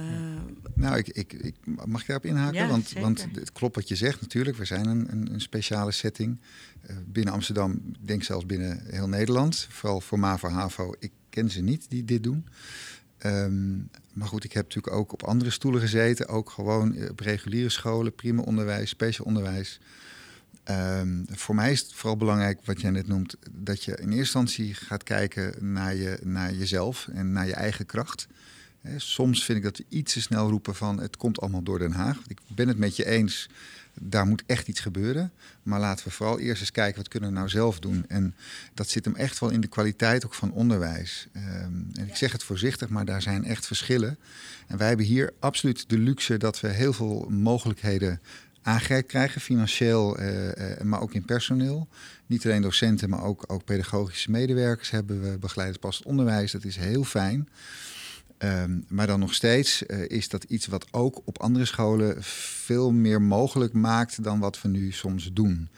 Nou, 0.73 0.97
ik, 0.97 1.07
ik, 1.07 1.33
ik, 1.33 1.55
mag 1.85 2.01
ik 2.01 2.07
daarop 2.07 2.25
inhaken? 2.25 2.59
Ja, 2.61 2.67
want, 2.67 2.87
zeker. 2.87 3.01
want 3.01 3.27
het 3.33 3.51
klopt 3.51 3.75
wat 3.75 3.87
je 3.87 3.95
zegt 3.95 4.21
natuurlijk. 4.21 4.57
We 4.57 4.65
zijn 4.65 4.87
een, 4.87 5.07
een, 5.11 5.33
een 5.33 5.41
speciale 5.41 5.91
setting. 5.91 6.39
Eh, 6.81 6.95
binnen 7.05 7.33
Amsterdam, 7.33 7.71
ik 7.71 8.07
denk 8.07 8.23
zelfs 8.23 8.45
binnen 8.45 8.83
heel 8.89 9.07
Nederland. 9.07 9.67
Vooral 9.69 10.01
voor 10.01 10.19
MAVO, 10.19 10.49
HAVO. 10.49 10.93
Ik 10.99 11.11
ken 11.29 11.49
ze 11.49 11.61
niet 11.61 11.85
die 11.89 12.05
dit 12.05 12.23
doen. 12.23 12.45
Ehm, 13.17 13.77
maar 14.19 14.27
goed, 14.27 14.43
ik 14.43 14.53
heb 14.53 14.63
natuurlijk 14.63 14.95
ook 14.95 15.13
op 15.13 15.23
andere 15.23 15.49
stoelen 15.49 15.81
gezeten. 15.81 16.27
Ook 16.27 16.49
gewoon 16.49 16.95
eh, 16.95 17.09
op 17.09 17.19
reguliere 17.19 17.69
scholen, 17.69 18.15
prima 18.15 18.41
onderwijs, 18.41 18.89
speciaal 18.89 19.25
onderwijs. 19.25 19.79
Ehm, 20.63 21.23
voor 21.27 21.55
mij 21.55 21.71
is 21.71 21.79
het 21.79 21.93
vooral 21.93 22.17
belangrijk, 22.17 22.59
wat 22.65 22.81
jij 22.81 22.89
net 22.89 23.07
noemt, 23.07 23.35
dat 23.51 23.83
je 23.83 23.91
in 23.91 23.97
eerste 23.97 24.17
instantie 24.17 24.73
gaat 24.73 25.03
kijken 25.03 25.71
naar, 25.73 25.95
je, 25.95 26.19
naar 26.23 26.53
jezelf 26.53 27.07
en 27.13 27.31
naar 27.31 27.47
je 27.47 27.53
eigen 27.53 27.85
kracht. 27.85 28.27
Soms 28.97 29.45
vind 29.45 29.57
ik 29.57 29.63
dat 29.63 29.77
we 29.77 29.85
iets 29.89 30.13
te 30.13 30.21
snel 30.21 30.49
roepen 30.49 30.75
van 30.75 30.99
het 30.99 31.17
komt 31.17 31.41
allemaal 31.41 31.63
door 31.63 31.79
Den 31.79 31.91
Haag. 31.91 32.17
Ik 32.27 32.39
ben 32.47 32.67
het 32.67 32.77
met 32.77 32.95
je 32.95 33.05
eens, 33.05 33.49
daar 33.99 34.25
moet 34.25 34.43
echt 34.45 34.67
iets 34.67 34.79
gebeuren. 34.79 35.31
Maar 35.63 35.79
laten 35.79 36.05
we 36.05 36.11
vooral 36.11 36.39
eerst 36.39 36.61
eens 36.61 36.71
kijken 36.71 36.97
wat 36.97 37.07
kunnen 37.07 37.29
we 37.29 37.35
nou 37.35 37.49
zelf 37.49 37.79
doen. 37.79 38.05
En 38.07 38.35
dat 38.73 38.89
zit 38.89 39.05
hem 39.05 39.15
echt 39.15 39.39
wel 39.39 39.49
in 39.49 39.61
de 39.61 39.67
kwaliteit 39.67 40.25
ook 40.25 40.33
van 40.33 40.51
onderwijs. 40.51 41.27
Ehm, 41.33 41.73
en 41.93 42.07
ik 42.07 42.15
zeg 42.15 42.31
het 42.31 42.43
voorzichtig, 42.43 42.89
maar 42.89 43.05
daar 43.05 43.21
zijn 43.21 43.45
echt 43.45 43.67
verschillen. 43.67 44.17
En 44.67 44.77
wij 44.77 44.87
hebben 44.87 45.05
hier 45.05 45.33
absoluut 45.39 45.89
de 45.89 45.97
luxe 45.97 46.37
dat 46.37 46.59
we 46.59 46.67
heel 46.67 46.93
veel 46.93 47.27
mogelijkheden 47.29 48.21
aangereikt 48.61 49.07
krijgen, 49.07 49.41
financieel, 49.41 50.17
eh, 50.17 50.71
eh, 50.71 50.81
maar 50.81 51.01
ook 51.01 51.13
in 51.13 51.25
personeel. 51.25 51.87
Niet 52.25 52.45
alleen 52.45 52.61
docenten, 52.61 53.09
maar 53.09 53.23
ook, 53.23 53.43
ook 53.47 53.65
pedagogische 53.65 54.31
medewerkers 54.31 54.89
hebben 54.89 55.21
we 55.21 55.37
begeleid 55.37 55.79
pas 55.79 56.03
onderwijs. 56.03 56.51
Dat 56.51 56.63
is 56.63 56.75
heel 56.75 57.03
fijn. 57.03 57.49
Ehm, 58.39 58.79
maar 58.87 59.07
dan 59.07 59.19
nog 59.19 59.33
steeds 59.33 59.85
eh, 59.85 60.09
is 60.09 60.29
dat 60.29 60.43
iets 60.43 60.67
wat 60.67 60.87
ook 60.91 61.21
op 61.25 61.39
andere 61.39 61.65
scholen 61.65 62.23
veel 62.23 62.91
meer 62.91 63.21
mogelijk 63.21 63.73
maakt 63.73 64.23
dan 64.23 64.39
wat 64.39 64.61
we 64.61 64.67
nu 64.67 64.91
soms 64.91 65.29
doen. 65.33 65.69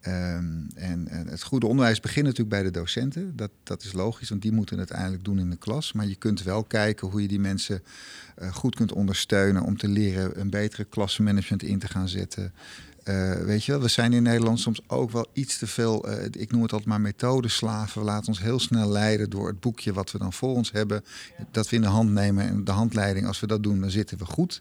Ehm, 0.00 0.44
en, 0.74 1.08
het 1.08 1.42
goede 1.42 1.66
onderwijs 1.66 2.00
begint 2.00 2.24
natuurlijk 2.24 2.54
bij 2.54 2.62
de 2.62 2.70
docenten. 2.70 3.36
Dat, 3.36 3.50
dat 3.62 3.82
is 3.82 3.92
logisch, 3.92 4.28
want 4.28 4.42
die 4.42 4.52
moeten 4.52 4.78
het 4.78 4.88
uiteindelijk 4.88 5.28
doen 5.28 5.38
in 5.38 5.50
de 5.50 5.56
klas. 5.56 5.92
Maar 5.92 6.06
je 6.06 6.14
kunt 6.14 6.42
wel 6.42 6.64
kijken 6.64 7.08
hoe 7.08 7.22
je 7.22 7.28
die 7.28 7.40
mensen 7.40 7.82
eh, 8.36 8.54
goed 8.54 8.74
kunt 8.74 8.92
ondersteunen 8.92 9.62
om 9.62 9.76
te 9.76 9.88
leren 9.88 10.40
een 10.40 10.50
betere 10.50 10.84
klassenmanagement 10.84 11.62
in 11.62 11.78
te 11.78 11.88
gaan 11.88 12.08
zetten. 12.08 12.52
Eh, 13.02 13.32
weet 13.32 13.64
je 13.64 13.72
wel, 13.72 13.80
we 13.80 13.88
zijn 13.88 14.12
in 14.12 14.22
Nederland 14.22 14.60
soms 14.60 14.80
ook 14.86 15.10
wel 15.10 15.26
iets 15.32 15.58
te 15.58 15.66
veel, 15.66 16.08
eh, 16.08 16.24
ik 16.30 16.50
noem 16.52 16.62
het 16.62 16.72
altijd 16.72 16.88
maar 16.88 17.00
methodeslaven. 17.00 18.00
We 18.00 18.06
laten 18.06 18.28
ons 18.28 18.40
heel 18.40 18.58
snel 18.60 18.88
leiden 18.88 19.30
door 19.30 19.46
het 19.46 19.60
boekje 19.60 19.92
wat 19.92 20.10
we 20.10 20.18
dan 20.18 20.32
voor 20.32 20.54
ons 20.54 20.72
hebben. 20.72 21.04
Dat 21.50 21.68
we 21.68 21.76
in 21.76 21.82
de 21.82 21.88
hand 21.88 22.10
nemen 22.10 22.48
en 22.48 22.64
de 22.64 22.70
handleiding, 22.70 23.26
als 23.26 23.40
we 23.40 23.46
dat 23.46 23.62
doen, 23.62 23.80
dan 23.80 23.90
zitten 23.90 24.18
we 24.18 24.24
goed. 24.24 24.60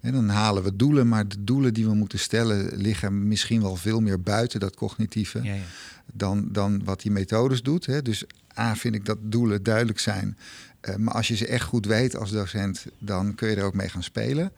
En 0.00 0.12
dan 0.12 0.28
halen 0.28 0.62
we 0.62 0.76
doelen, 0.76 1.08
maar 1.08 1.28
de 1.28 1.44
doelen 1.44 1.74
die 1.74 1.86
we 1.86 1.94
moeten 1.94 2.18
stellen 2.18 2.76
liggen 2.76 3.28
misschien 3.28 3.62
wel 3.62 3.76
veel 3.76 4.00
meer 4.00 4.20
buiten 4.20 4.60
dat 4.60 4.76
cognitieve 4.76 5.42
Ja, 5.42 5.54
ja. 5.54 5.62
dan, 6.12 6.48
dan 6.52 6.84
wat 6.84 7.00
die 7.02 7.10
methodes 7.10 7.62
doet. 7.62 7.86
Hè. 7.86 8.02
Dus 8.02 8.24
A 8.58 8.76
vind 8.76 8.94
ik 8.94 9.04
dat 9.04 9.18
doelen 9.20 9.62
duidelijk 9.62 9.98
zijn. 9.98 10.36
Eh, 10.80 10.96
maar 10.96 11.14
als 11.14 11.28
je 11.28 11.36
ze 11.36 11.46
echt 11.46 11.64
goed 11.64 11.86
weet 11.86 12.16
als 12.16 12.30
docent, 12.30 12.84
dan 12.98 13.34
kun 13.34 13.48
je 13.48 13.56
er 13.56 13.64
ook 13.64 13.74
mee 13.74 13.88
gaan 13.88 14.02
spelen. 14.02 14.52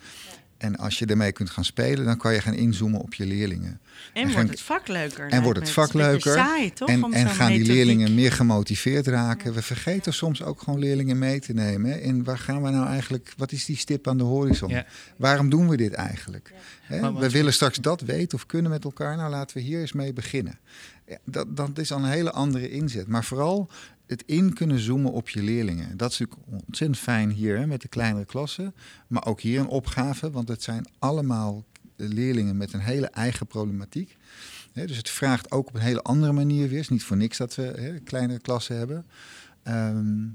En 0.64 0.77
als 0.77 0.98
je 0.98 1.07
ermee 1.07 1.33
kunt 1.33 1.50
gaan 1.50 1.64
spelen, 1.64 2.05
dan 2.05 2.16
kan 2.16 2.33
je 2.35 2.40
gaan 2.40 2.55
inzoomen 2.55 3.00
op 3.00 3.14
je 3.14 3.27
leerlingen. 3.27 3.81
en 4.12 4.24
gaan- 4.24 4.33
wordt 4.35 4.50
het 4.50 4.61
vak 4.61 4.88
leuker. 4.88 5.29
En 5.29 5.42
wordt 5.42 5.59
het 5.59 5.70
vak 5.70 5.92
leuker. 5.92 6.33
Saai, 6.33 6.72
toch? 6.72 6.88
en 6.88 7.12
en 7.12 7.29
gaan 7.29 7.53
die 7.53 7.66
leerlingen 7.66 8.14
meer 8.14 8.33
gemotiveerd 8.33 9.07
raken. 9.07 9.53
We 9.55 9.62
vergeten 9.62 10.14
soms 10.14 10.42
ook 10.42 10.62
gewoon 10.62 10.79
leerlingen 10.79 11.18
mee 11.18 11.40
te 11.40 11.53
nemen. 11.53 11.90
hè. 11.90 11.96
En 11.96 12.24
waar 12.24 12.38
gaan 12.38 12.62
we 12.62 12.70
nou 12.70 12.87
eigenlijk, 12.87 13.33
wat 13.37 13.53
is 13.53 13.64
die 13.64 13.77
stip 13.77 14.09
aan 14.09 14.18
de 14.18 14.24
horizon? 14.24 14.68
Ja. 14.70 14.87
Waarom 15.16 15.50
doen 15.50 15.68
we 15.68 15.77
dit 15.77 15.92
eigenlijk? 15.92 16.53
Hè, 16.83 17.12
we 17.14 17.31
willen 17.31 17.53
straks 17.53 17.79
dat 17.79 18.00
weten 18.00 18.38
of 18.38 18.46
kunnen 18.46 18.70
met 18.70 18.85
elkaar. 18.85 19.16
Nou, 19.16 19.31
laten 19.31 19.57
we 19.57 19.62
hier 19.62 19.81
eens 19.81 19.92
mee 19.92 20.12
beginnen. 20.12 20.59
Ja, 21.07 21.18
dat, 21.24 21.57
dat 21.57 21.79
is 21.79 21.92
al 21.92 21.98
een 21.98 22.05
hele 22.11 22.31
andere 22.31 22.70
inzet. 22.70 23.07
Maar 23.07 23.24
vooral 23.24 23.68
het 24.07 24.23
in 24.27 24.53
kunnen 24.53 24.79
zoomen 24.79 25.12
op 25.12 25.29
je 25.29 25.43
leerlingen. 25.43 25.97
Dat 25.97 26.11
is 26.12 26.19
natuurlijk 26.19 26.49
ontzettend 26.67 26.99
fijn 26.99 27.31
hier 27.31 27.59
hè, 27.59 27.67
met 27.67 27.81
de 27.81 27.88
kleinere 27.88 28.25
klassen. 28.25 28.75
Maar 29.07 29.27
ook 29.27 29.40
hier 29.40 29.61
een 29.61 29.69
opgave, 29.69 30.31
want 30.31 30.49
het 30.49 30.62
zijn 30.62 30.87
allemaal 30.99 31.64
leerlingen 31.97 32.57
met 32.57 32.73
een 32.73 32.81
hele 32.81 33.07
eigen 33.07 33.47
problematiek. 33.47 34.17
Dus 34.73 34.97
het 34.97 35.11
vraagt 35.11 35.51
ook 35.51 35.69
op 35.69 35.75
een 35.75 35.81
hele 35.81 36.03
andere 36.03 36.33
manier 36.33 36.62
weer. 36.62 36.71
Het 36.71 36.81
is 36.81 36.88
niet 36.88 37.05
voor 37.05 37.17
niks 37.17 37.38
dat 37.38 37.55
we 37.55 37.62
hè, 37.62 37.99
kleinere 37.99 38.40
klassen 38.40 38.77
hebben. 38.77 39.07
Ehm, 39.62 40.27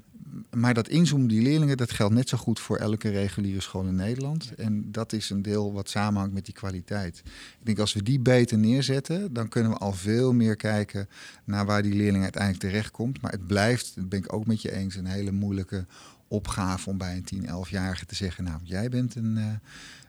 maar 0.55 0.73
dat 0.73 0.87
inzoomen 0.87 1.27
die 1.27 1.41
leerlingen, 1.41 1.77
dat 1.77 1.91
geldt 1.91 2.13
net 2.13 2.29
zo 2.29 2.37
goed 2.37 2.59
voor 2.59 2.77
elke 2.77 3.09
reguliere 3.09 3.61
school 3.61 3.85
in 3.85 3.95
Nederland. 3.95 4.55
En 4.55 4.91
dat 4.91 5.13
is 5.13 5.29
een 5.29 5.41
deel 5.41 5.73
wat 5.73 5.89
samenhangt 5.89 6.33
met 6.33 6.45
die 6.45 6.53
kwaliteit. 6.53 7.21
Ik 7.59 7.65
denk 7.65 7.79
als 7.79 7.93
we 7.93 8.03
die 8.03 8.19
beter 8.19 8.57
neerzetten, 8.57 9.33
dan 9.33 9.47
kunnen 9.49 9.71
we 9.71 9.77
al 9.77 9.93
veel 9.93 10.33
meer 10.33 10.55
kijken 10.55 11.09
naar 11.43 11.65
waar 11.65 11.81
die 11.81 11.93
leerling 11.93 12.23
uiteindelijk 12.23 12.63
terechtkomt. 12.63 13.21
Maar 13.21 13.31
het 13.31 13.47
blijft, 13.47 13.91
dat 13.95 14.09
ben 14.09 14.19
ik 14.19 14.33
ook 14.33 14.45
met 14.45 14.61
je 14.61 14.71
eens, 14.71 14.95
een 14.95 15.05
hele 15.05 15.31
moeilijke 15.31 15.85
opgave 16.27 16.89
om 16.89 16.97
bij 16.97 17.15
een 17.15 17.23
10, 17.23 17.45
11-jarige 17.67 18.05
te 18.05 18.15
zeggen, 18.15 18.43
nou, 18.43 18.59
jij 18.63 18.89
bent 18.89 19.15
een, 19.15 19.37
eh, 19.37 19.45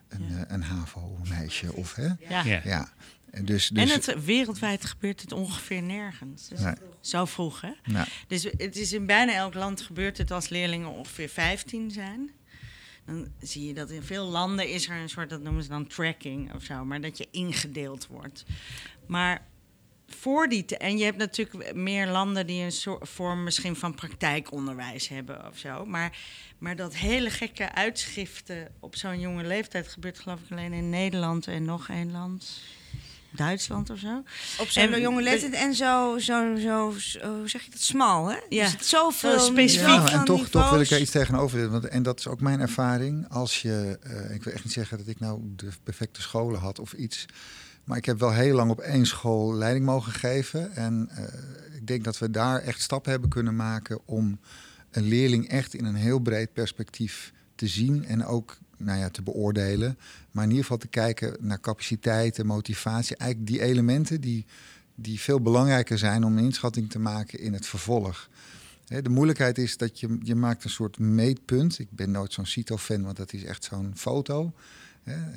een, 0.09 0.27
Ja. 0.27 0.35
eh, 0.45 0.53
een 0.53 0.63
HAVO-meisje. 0.63 1.73
Of, 1.73 1.95
hè? 1.95 2.07
Ja. 2.29 2.43
Ja. 2.63 2.89
En, 3.31 3.45
dus, 3.45 3.71
En 3.71 3.85
dus, 3.85 4.05
het, 4.05 4.23
wereldwijd 4.25 4.85
gebeurt 4.85 5.21
het 5.21 5.31
ongeveer 5.31 5.81
nergens. 5.81 6.47
Dus 6.47 6.59
Nee. 6.59 6.73
Zo 7.01 7.25
vroeg, 7.25 7.61
hè? 7.61 7.71
nou, 7.83 8.07
Dus 8.27 8.43
het 8.43 8.75
is 8.75 8.93
in 8.93 9.05
bijna 9.05 9.33
elk 9.33 9.53
land 9.53 9.81
gebeurt 9.81 10.17
het 10.17 10.31
als 10.31 10.49
leerlingen 10.49 10.89
ongeveer 10.89 11.29
15 11.29 11.91
zijn. 11.91 12.31
Dan 13.05 13.27
zie 13.41 13.67
je 13.67 13.73
dat 13.73 13.89
in 13.89 14.03
veel 14.03 14.25
landen 14.25 14.69
is 14.69 14.89
er 14.89 14.95
een 14.97 15.09
soort, 15.09 15.29
dat 15.29 15.41
noemen 15.41 15.63
ze 15.63 15.69
dan 15.69 15.87
tracking 15.87 16.53
of 16.53 16.63
zo, 16.63 16.85
maar 16.85 17.01
dat 17.01 17.17
je 17.17 17.27
ingedeeld 17.31 18.07
wordt. 18.07 18.45
Maar 19.07 19.45
voor 20.07 20.47
die, 20.49 20.65
te- 20.65 20.77
en 20.77 20.97
je 20.97 21.03
hebt 21.03 21.17
natuurlijk 21.17 21.73
meer 21.75 22.07
landen 22.07 22.47
die 22.47 22.63
een 22.63 22.71
soort 22.71 23.09
vorm 23.09 23.43
misschien 23.43 23.75
van 23.75 23.95
praktijkonderwijs 23.95 25.07
hebben 25.07 25.47
of 25.47 25.57
zo. 25.57 25.85
Maar, 25.85 26.17
maar 26.57 26.75
dat 26.75 26.95
hele 26.95 27.29
gekke 27.29 27.71
uitschriften 27.71 28.71
op 28.79 28.95
zo'n 28.95 29.19
jonge 29.19 29.43
leeftijd 29.43 29.87
gebeurt 29.87 30.19
geloof 30.19 30.39
ik 30.41 30.51
alleen 30.51 30.73
in 30.73 30.89
Nederland 30.89 31.47
en 31.47 31.63
nog 31.65 31.89
één 31.89 32.11
land. 32.11 32.61
Duitsland 33.35 33.89
of 33.89 33.97
zo. 33.99 34.23
Op 34.59 34.67
zo'n 34.67 34.93
En- 34.93 35.01
jonge 35.01 35.21
leeftijd 35.21 35.53
en 35.53 35.75
zo, 35.75 36.17
zo, 36.17 36.55
zo, 36.55 36.93
zo, 36.97 37.37
hoe 37.37 37.49
zeg 37.49 37.63
je 37.63 37.71
dat, 37.71 37.81
smal, 37.81 38.27
hè? 38.27 38.37
Ja. 38.49 38.63
Er 38.63 38.69
zit 38.69 38.85
zoveel 38.85 39.39
Zo 39.39 39.45
specifiek. 39.45 39.87
Ja, 39.87 40.01
zoveel 40.01 40.19
en 40.19 40.25
toch, 40.25 40.49
toch 40.49 40.69
wil 40.69 40.79
ik 40.81 40.89
er 40.89 40.99
iets 41.01 41.11
tegenover 41.11 41.59
zetten. 41.59 41.71
Want, 41.81 41.93
en 41.93 42.03
dat 42.03 42.19
is 42.19 42.27
ook 42.27 42.41
mijn 42.41 42.59
ervaring. 42.59 43.29
Als 43.29 43.61
je, 43.61 43.99
eh, 44.01 44.35
ik 44.35 44.43
wil 44.43 44.53
echt 44.53 44.63
niet 44.63 44.73
zeggen 44.73 44.97
dat 44.97 45.07
ik 45.07 45.19
nou 45.19 45.41
de 45.55 45.69
perfecte 45.83 46.21
scholen 46.21 46.59
had 46.59 46.79
of 46.79 46.93
iets. 46.93 47.25
Maar 47.83 47.97
ik 47.97 48.05
heb 48.05 48.19
wel 48.19 48.33
heel 48.33 48.55
lang 48.55 48.71
op 48.71 48.79
één 48.79 49.05
school 49.05 49.53
leiding 49.53 49.85
mogen 49.85 50.11
geven. 50.11 50.75
En 50.75 51.09
eh, 51.11 51.23
ik 51.75 51.87
denk 51.87 52.03
dat 52.03 52.17
we 52.17 52.29
daar 52.29 52.59
echt 52.61 52.81
stappen 52.81 53.11
hebben 53.11 53.29
kunnen 53.29 53.55
maken 53.55 53.99
om 54.05 54.39
een 54.91 55.03
leerling 55.07 55.49
echt 55.49 55.73
in 55.73 55.85
een 55.85 55.95
heel 55.95 56.19
breed 56.19 56.53
perspectief 56.53 57.31
te 57.55 57.67
zien 57.67 58.05
en 58.05 58.25
ook 58.25 58.57
nou 58.83 58.99
ja, 58.99 59.09
te 59.09 59.21
beoordelen. 59.21 59.97
Maar 60.31 60.43
in 60.43 60.49
ieder 60.49 60.63
geval 60.63 60.79
te 60.79 60.87
kijken 60.87 61.37
naar 61.39 61.59
capaciteiten, 61.59 62.45
motivatie. 62.45 63.15
Eigenlijk 63.15 63.51
die 63.51 63.61
elementen 63.61 64.21
die, 64.21 64.45
die 64.95 65.19
veel 65.19 65.41
belangrijker 65.41 65.97
zijn 65.97 66.23
om 66.23 66.37
een 66.37 66.43
inschatting 66.43 66.89
te 66.89 66.99
maken 66.99 67.39
in 67.39 67.53
het 67.53 67.65
vervolg. 67.65 68.29
De 68.85 69.09
moeilijkheid 69.09 69.57
is 69.57 69.77
dat 69.77 69.99
je, 69.99 70.17
je 70.21 70.35
maakt 70.35 70.63
een 70.63 70.69
soort 70.69 70.99
meetpunt. 70.99 71.79
Ik 71.79 71.91
ben 71.91 72.11
nooit 72.11 72.33
zo'n 72.33 72.45
CITO-fan, 72.45 73.03
want 73.03 73.17
dat 73.17 73.33
is 73.33 73.43
echt 73.43 73.63
zo'n 73.63 73.91
foto. 73.95 74.53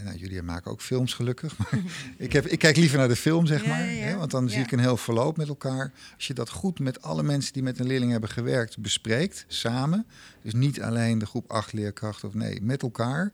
Nou, 0.04 0.16
jullie 0.16 0.42
maken 0.42 0.70
ook 0.70 0.80
films 0.80 1.14
gelukkig. 1.14 1.58
Maar 1.58 1.80
ik, 2.18 2.32
heb, 2.32 2.46
ik 2.46 2.58
kijk 2.58 2.76
liever 2.76 2.98
naar 2.98 3.08
de 3.08 3.16
film, 3.16 3.46
zeg 3.46 3.62
Ja, 3.62 3.68
maar. 3.68 3.84
ja, 3.84 3.90
ja. 3.90 4.04
Hè, 4.04 4.16
want 4.16 4.30
dan 4.30 4.48
zie 4.50 4.60
ik 4.62 4.72
een 4.72 4.78
heel 4.78 4.96
verloop 4.96 5.36
met 5.36 5.48
elkaar. 5.48 5.92
Als 6.16 6.26
je 6.26 6.34
dat 6.34 6.50
goed 6.50 6.78
met 6.78 7.02
alle 7.02 7.22
mensen 7.22 7.52
die 7.52 7.62
met 7.62 7.78
een 7.78 7.86
leerling 7.86 8.10
hebben 8.10 8.30
gewerkt 8.30 8.78
bespreekt, 8.78 9.44
samen. 9.48 10.06
Dus 10.42 10.52
niet 10.54 10.82
alleen 10.82 11.18
de 11.18 11.26
groep 11.26 11.50
8 11.50 11.72
leerkrachten 11.72 12.28
of 12.28 12.34
nee, 12.34 12.62
met 12.62 12.82
elkaar. 12.82 13.32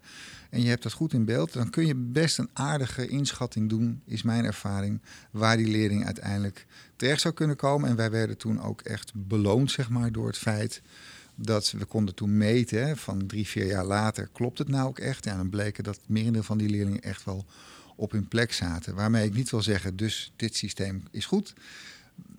En 0.50 0.62
je 0.62 0.68
hebt 0.68 0.82
dat 0.82 0.92
goed 0.92 1.12
in 1.12 1.24
beeld. 1.24 1.52
Dan 1.52 1.70
kun 1.70 1.86
je 1.86 1.94
best 1.94 2.38
een 2.38 2.50
aardige 2.52 3.08
inschatting 3.08 3.68
doen, 3.68 4.02
is 4.06 4.22
mijn 4.22 4.44
ervaring. 4.44 5.00
Waar 5.30 5.56
die 5.56 5.68
leerling 5.68 6.04
uiteindelijk 6.04 6.66
terecht 6.96 7.20
zou 7.20 7.34
kunnen 7.34 7.56
komen. 7.56 7.88
En 7.88 7.96
wij 7.96 8.10
werden 8.10 8.36
toen 8.36 8.62
ook 8.62 8.80
echt 8.80 9.12
beloond, 9.14 9.70
zeg 9.70 9.88
maar, 9.90 10.12
door 10.12 10.26
het 10.26 10.38
feit 10.38 10.82
dat 11.42 11.70
we 11.70 11.84
konden 11.84 12.14
toen 12.14 12.36
meten 12.36 12.86
hè, 12.86 12.96
van 12.96 13.26
drie, 13.26 13.46
vier 13.46 13.66
jaar 13.66 13.84
later, 13.84 14.28
klopt 14.32 14.58
het 14.58 14.68
nou 14.68 14.88
ook 14.88 14.98
echt? 14.98 15.24
Ja, 15.24 15.36
dan 15.36 15.50
bleken 15.50 15.84
dat 15.84 15.96
het 15.96 16.08
merendeel 16.08 16.42
van 16.42 16.58
die 16.58 16.68
leerlingen 16.68 17.02
echt 17.02 17.24
wel 17.24 17.44
op 17.96 18.10
hun 18.12 18.28
plek 18.28 18.52
zaten. 18.52 18.94
Waarmee 18.94 19.26
ik 19.26 19.34
niet 19.34 19.50
wil 19.50 19.62
zeggen, 19.62 19.96
dus 19.96 20.32
dit 20.36 20.56
systeem 20.56 21.02
is 21.10 21.26
goed. 21.26 21.54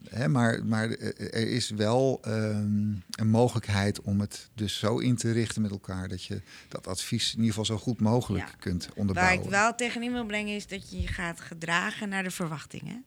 Hè, 0.10 0.28
maar, 0.28 0.66
maar 0.66 0.90
er 0.90 1.48
is 1.48 1.70
wel 1.70 2.20
ehm, 2.22 2.92
een 3.12 3.30
mogelijkheid 3.30 4.02
om 4.02 4.20
het 4.20 4.50
dus 4.54 4.80
zo 4.80 4.98
in 4.98 5.16
te 5.16 5.32
richten 5.32 5.62
met 5.62 5.72
elkaar 5.72 6.08
dat 6.08 6.24
je 6.24 6.42
dat 6.68 6.88
advies 6.88 7.30
in 7.32 7.36
ieder 7.36 7.50
geval 7.50 7.66
zo 7.66 7.78
goed 7.78 8.00
mogelijk 8.02 8.46
Ja. 8.48 8.54
kunt 8.60 8.86
Waar 8.86 8.96
onderbouwen. 8.98 9.44
ik 9.44 9.50
wel 9.50 9.76
tegenin 9.76 10.12
wil 10.12 10.26
brengen 10.26 10.56
is 10.56 10.68
dat 10.68 10.92
je 10.92 11.02
je 11.02 11.08
gaat 11.08 11.42
gedragen 11.42 12.10
naar 12.10 12.24
de 12.24 12.32
verwachtingen. 12.32 13.04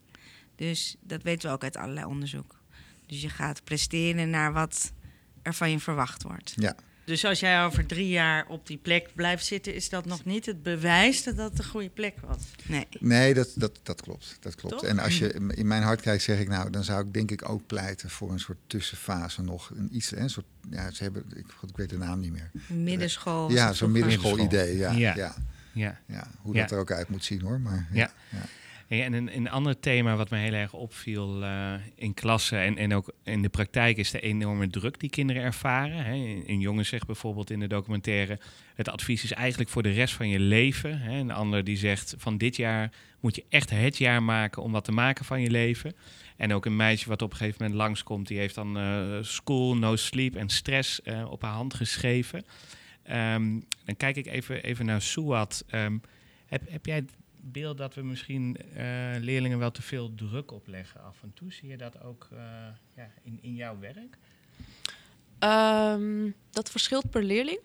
Dus 0.56 0.96
dat 1.00 1.22
weten 1.22 1.48
we 1.48 1.54
ook 1.54 1.62
uit 1.62 1.76
allerlei 1.76 2.06
onderzoek. 2.06 2.54
Dus 3.06 3.22
je 3.22 3.28
gaat 3.28 3.64
presteren 3.64 4.30
naar 4.30 4.52
wat 4.52 4.92
er 5.44 5.54
van 5.54 5.70
je 5.70 5.80
verwacht 5.80 6.22
wordt. 6.22 6.52
Ja, 6.56 6.74
Dus 7.04 7.24
als 7.24 7.40
jij 7.40 7.64
over 7.64 7.86
drie 7.86 8.08
jaar 8.08 8.46
op 8.48 8.66
die 8.66 8.76
plek 8.78 9.08
blijft 9.14 9.44
zitten, 9.46 9.74
is 9.74 9.88
dat 9.88 10.04
nog 10.04 10.24
niet 10.24 10.46
het 10.46 10.62
bewijs 10.62 11.22
dat 11.24 11.36
dat 11.36 11.56
de 11.56 11.64
goede 11.64 11.88
plek 11.88 12.14
was. 12.26 12.42
Nee. 12.66 12.86
nee, 13.00 13.34
dat, 13.34 13.48
dat, 13.54 13.78
dat 13.82 14.00
klopt. 14.02 14.36
Dat 14.40 14.54
klopt. 14.54 14.74
Toch? 14.78 14.84
En 14.84 14.98
als 14.98 15.18
je 15.18 15.32
in 15.54 15.66
mijn 15.66 15.82
hart 15.82 16.00
kijkt, 16.00 16.22
zeg 16.22 16.38
ik 16.40 16.48
nou, 16.48 16.70
dan 16.70 16.84
zou 16.84 17.06
ik 17.06 17.12
denk 17.14 17.30
ik 17.30 17.48
ook 17.48 17.66
pleiten 17.66 18.10
voor 18.10 18.32
een 18.32 18.40
soort 18.40 18.58
tussenfase 18.66 19.42
nog. 19.42 19.70
Een 19.70 19.88
iets, 19.96 20.16
een 20.16 20.30
soort, 20.30 20.46
ja, 20.70 20.90
ze 20.90 21.02
hebben, 21.02 21.24
ik, 21.34 21.46
ik 21.68 21.76
weet 21.76 21.90
de 21.90 21.98
naam 21.98 22.20
niet 22.20 22.32
meer. 22.32 22.50
Middenschool. 22.66 23.50
ja, 23.50 23.72
zo'n 23.72 23.92
middenschool-idee. 23.92 24.76
Ja, 24.76 24.92
Ja. 24.92 25.14
ja. 25.16 25.34
Ja. 25.72 26.00
Ja, 26.06 26.26
hoe 26.40 26.54
Ja. 26.54 26.60
dat 26.60 26.70
er 26.70 26.78
ook 26.78 26.90
uit 26.92 27.08
moet 27.08 27.24
zien 27.24 27.40
hoor. 27.40 27.60
Maar, 27.60 27.88
Ja. 27.92 28.10
En 28.88 29.12
een, 29.12 29.36
een 29.36 29.50
ander 29.50 29.80
thema 29.80 30.16
wat 30.16 30.30
me 30.30 30.38
heel 30.38 30.52
erg 30.52 30.72
opviel 30.72 31.44
eh, 31.44 31.72
in 31.94 32.14
klassen 32.14 32.58
en, 32.58 32.76
en 32.76 32.94
ook 32.94 33.12
in 33.22 33.42
de 33.42 33.48
praktijk 33.48 33.96
is 33.96 34.10
de 34.10 34.20
enorme 34.20 34.68
druk 34.68 35.00
die 35.00 35.10
kinderen 35.10 35.42
ervaren. 35.42 36.04
Hè. 36.04 36.42
Een 36.46 36.60
jongen 36.60 36.86
zegt 36.86 37.06
bijvoorbeeld 37.06 37.50
in 37.50 37.60
de 37.60 37.66
documentaire: 37.66 38.38
het 38.74 38.88
advies 38.88 39.24
is 39.24 39.32
eigenlijk 39.32 39.70
voor 39.70 39.82
de 39.82 39.90
rest 39.90 40.14
van 40.14 40.28
je 40.28 40.40
leven. 40.40 41.00
Hè. 41.00 41.18
Een 41.18 41.30
ander 41.30 41.64
die 41.64 41.76
zegt: 41.76 42.14
van 42.18 42.38
dit 42.38 42.56
jaar 42.56 42.92
moet 43.20 43.34
je 43.34 43.44
echt 43.48 43.70
het 43.70 43.98
jaar 43.98 44.22
maken 44.22 44.62
om 44.62 44.72
wat 44.72 44.84
te 44.84 44.92
maken 44.92 45.24
van 45.24 45.40
je 45.40 45.50
leven. 45.50 45.96
En 46.36 46.52
ook 46.52 46.66
een 46.66 46.76
meisje 46.76 47.08
wat 47.08 47.22
op 47.22 47.30
een 47.30 47.36
gegeven 47.36 47.62
moment 47.62 47.80
langskomt, 47.80 48.28
die 48.28 48.38
heeft 48.38 48.54
dan 48.54 48.78
eh, 48.78 49.18
school, 49.20 49.76
no 49.76 49.96
sleep 49.96 50.36
en 50.36 50.48
stress 50.48 51.02
eh, 51.02 51.30
op 51.30 51.42
haar 51.42 51.52
hand 51.52 51.74
geschreven. 51.74 52.44
Ehm, 53.02 53.60
dan 53.84 53.96
kijk 53.96 54.16
ik 54.16 54.26
even, 54.26 54.62
even 54.62 54.86
naar 54.86 55.02
Suat. 55.02 55.64
Ehm, 55.68 55.98
heb, 56.46 56.62
heb 56.70 56.86
jij 56.86 57.04
beeld 57.52 57.78
dat 57.78 57.94
we 57.94 58.02
misschien 58.02 58.56
eh, 58.56 58.84
leerlingen 59.20 59.58
wel 59.58 59.70
te 59.70 59.82
veel 59.82 60.14
druk 60.14 60.52
opleggen 60.52 61.02
af 61.02 61.22
en 61.22 61.32
toe? 61.34 61.52
Zie 61.52 61.68
je 61.68 61.76
dat 61.76 62.02
ook 62.02 62.28
eh, 62.32 62.38
ja, 62.96 63.10
in, 63.22 63.38
in 63.42 63.54
jouw 63.54 63.78
werk? 63.78 64.18
Ehm, 65.38 66.30
dat 66.50 66.70
verschilt 66.70 67.10
per 67.10 67.22
leerling. 67.22 67.60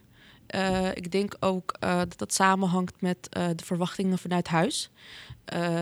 Eh, 0.47 0.89
ik 0.93 1.11
denk 1.11 1.35
ook 1.39 1.77
dat 1.79 2.17
dat 2.17 2.33
samenhangt 2.33 3.01
met 3.01 3.27
de 3.31 3.65
verwachtingen 3.65 4.17
vanuit 4.17 4.47
huis. 4.47 4.89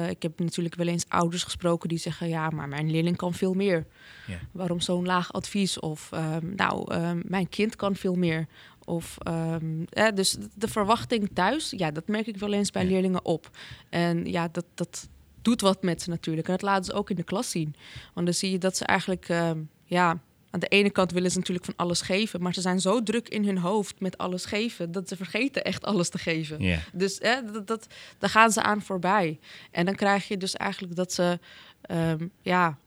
Ik 0.09 0.21
heb 0.21 0.39
natuurlijk 0.39 0.75
wel 0.75 0.87
eens 0.87 1.05
ouders 1.07 1.43
gesproken 1.43 1.89
die 1.89 1.97
zeggen: 1.97 2.27
ja, 2.27 2.49
maar 2.49 2.67
mijn 2.67 2.91
leerling 2.91 3.17
kan 3.17 3.33
veel 3.33 3.53
meer. 3.53 3.85
Ja. 4.27 4.39
Waarom 4.51 4.79
zo'n 4.79 5.05
laag 5.05 5.33
advies? 5.33 5.79
Of 5.79 6.11
ehm, 6.11 6.55
nou, 6.55 6.93
ehm, 6.93 7.21
mijn 7.25 7.49
kind 7.49 7.75
kan 7.75 7.95
veel 7.95 8.15
meer. 8.15 8.47
Of, 8.87 9.17
ehm, 9.19 9.83
eh, 9.89 10.07
dus 10.13 10.37
de- 10.55 10.67
verwachting 10.67 11.29
thuis, 11.33 11.73
ja, 11.77 11.91
dat 11.91 12.07
merk 12.07 12.27
ik 12.27 12.37
wel 12.37 12.53
eens 12.53 12.71
bij 12.71 12.83
Ja. 12.83 12.89
leerlingen 12.89 13.25
op. 13.25 13.49
En 13.89 14.25
ja, 14.25 14.47
dat, 14.51 14.65
dat 14.73 15.07
doet 15.41 15.61
wat 15.61 15.83
met 15.83 16.01
ze 16.01 16.09
natuurlijk. 16.09 16.47
En 16.47 16.53
dat 16.53 16.61
laten 16.61 16.85
ze 16.85 16.93
ook 16.93 17.09
in 17.09 17.15
de 17.15 17.23
klas 17.23 17.49
zien. 17.49 17.75
Want 18.13 18.25
dan 18.25 18.35
zie 18.35 18.51
je 18.51 18.57
dat 18.57 18.77
ze 18.77 18.85
eigenlijk, 18.85 19.29
ehm, 19.29 19.59
ja, 19.85 20.19
aan 20.49 20.59
de 20.59 20.67
ene 20.67 20.89
kant 20.89 21.11
willen 21.11 21.31
ze 21.31 21.37
natuurlijk 21.37 21.65
van 21.65 21.75
alles 21.77 22.01
geven, 22.01 22.41
maar 22.41 22.53
ze 22.53 22.61
zijn 22.61 22.79
zo 22.81 23.03
druk 23.03 23.29
in 23.29 23.45
hun 23.45 23.57
hoofd 23.57 23.99
met 23.99 24.17
alles 24.17 24.45
geven 24.45 24.91
dat 24.91 25.07
ze 25.07 25.15
vergeten 25.15 25.63
echt 25.63 25.83
alles 25.85 26.09
te 26.09 26.17
geven. 26.17 26.61
Dus 26.93 27.19
dat, 27.53 27.67
dat, 27.67 27.87
daar 28.17 28.29
gaan 28.29 28.51
ze 28.51 28.61
aan 28.61 28.81
voorbij. 28.81 29.39
En 29.71 29.85
dan 29.85 29.95
krijg 29.95 30.27
je 30.27 30.37
dus 30.37 30.55
eigenlijk 30.55 30.95
dat 30.95 31.13
ze, 31.13 31.39
ehm, 31.81 32.27
ja, 32.41 32.77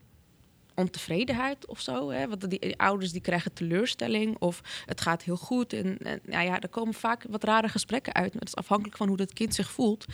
ontevredenheid 0.81 1.67
of 1.67 1.81
zo. 1.81 2.11
Hè? 2.11 2.29
Want 2.29 2.51
die, 2.51 2.59
die 2.61 2.79
ouders 2.79 3.13
die 3.13 3.21
krijgen 3.21 3.53
teleurstelling 3.53 4.37
of 4.39 4.61
het 4.87 5.01
gaat 5.01 5.23
heel 5.23 5.37
goed. 5.37 5.73
En, 5.73 5.99
nou 6.25 6.45
ja, 6.45 6.61
er 6.61 6.69
komen 6.69 6.95
vaak 6.95 7.25
wat 7.29 7.45
rare 7.45 7.69
gesprekken 7.69 8.15
uit. 8.15 8.33
Het 8.33 8.47
is 8.49 8.57
afhankelijk 8.57 8.97
van 8.97 9.09
hoe 9.09 9.17
dat 9.17 9.33
kind 9.33 9.55
zich 9.55 9.71
voelt. 9.71 10.05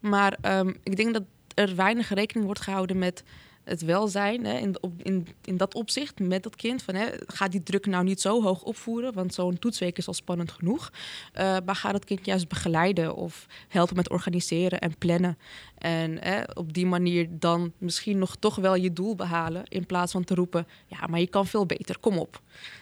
Maar 0.00 0.36
ehm, 0.40 0.72
ik 0.82 0.96
denk 0.96 1.12
dat 1.12 1.22
er 1.54 1.76
weinig 1.76 2.08
rekening 2.08 2.46
wordt 2.46 2.60
gehouden 2.60 2.98
met 2.98 3.22
het 3.64 3.82
welzijn 3.82 4.44
hè, 4.44 4.58
in, 4.58 4.82
op, 4.82 4.92
in, 5.02 5.26
in 5.44 5.56
dat 5.56 5.74
opzicht 5.74 6.18
met 6.18 6.42
dat 6.42 6.56
kind. 6.56 6.82
Van, 6.82 6.94
hè, 6.94 7.06
ga 7.26 7.48
die 7.48 7.62
druk 7.62 7.86
nou 7.86 8.04
niet 8.04 8.20
zo 8.20 8.42
hoog 8.42 8.62
opvoeren, 8.62 9.12
want 9.12 9.34
zo'n 9.34 9.58
toetsweek 9.58 9.98
is 9.98 10.06
al 10.06 10.14
spannend 10.14 10.52
genoeg. 10.52 10.92
Eh, 11.32 11.56
maar 11.64 11.74
ga 11.74 11.92
dat 11.92 12.04
kind 12.04 12.26
juist 12.26 12.48
begeleiden 12.48 13.14
of 13.14 13.46
helpen 13.68 13.96
met 13.96 14.10
organiseren 14.10 14.80
en 14.80 14.98
plannen. 14.98 15.38
En 15.78 16.18
hè, 16.22 16.42
op 16.54 16.72
die 16.72 16.86
manier 16.86 17.28
dan 17.30 17.72
misschien 17.78 18.18
nog 18.18 18.36
toch 18.36 18.54
wel 18.54 18.74
je 18.74 18.92
doel 18.92 19.14
behalen. 19.14 19.62
In 19.68 19.86
plaats 19.86 20.12
van 20.12 20.24
te 20.24 20.34
roepen, 20.34 20.66
ja, 20.86 21.06
maar 21.06 21.20
je 21.20 21.26
kan 21.26 21.46
veel 21.46 21.66
beter, 21.66 21.98
kom 21.98 22.18
op. 22.18 22.40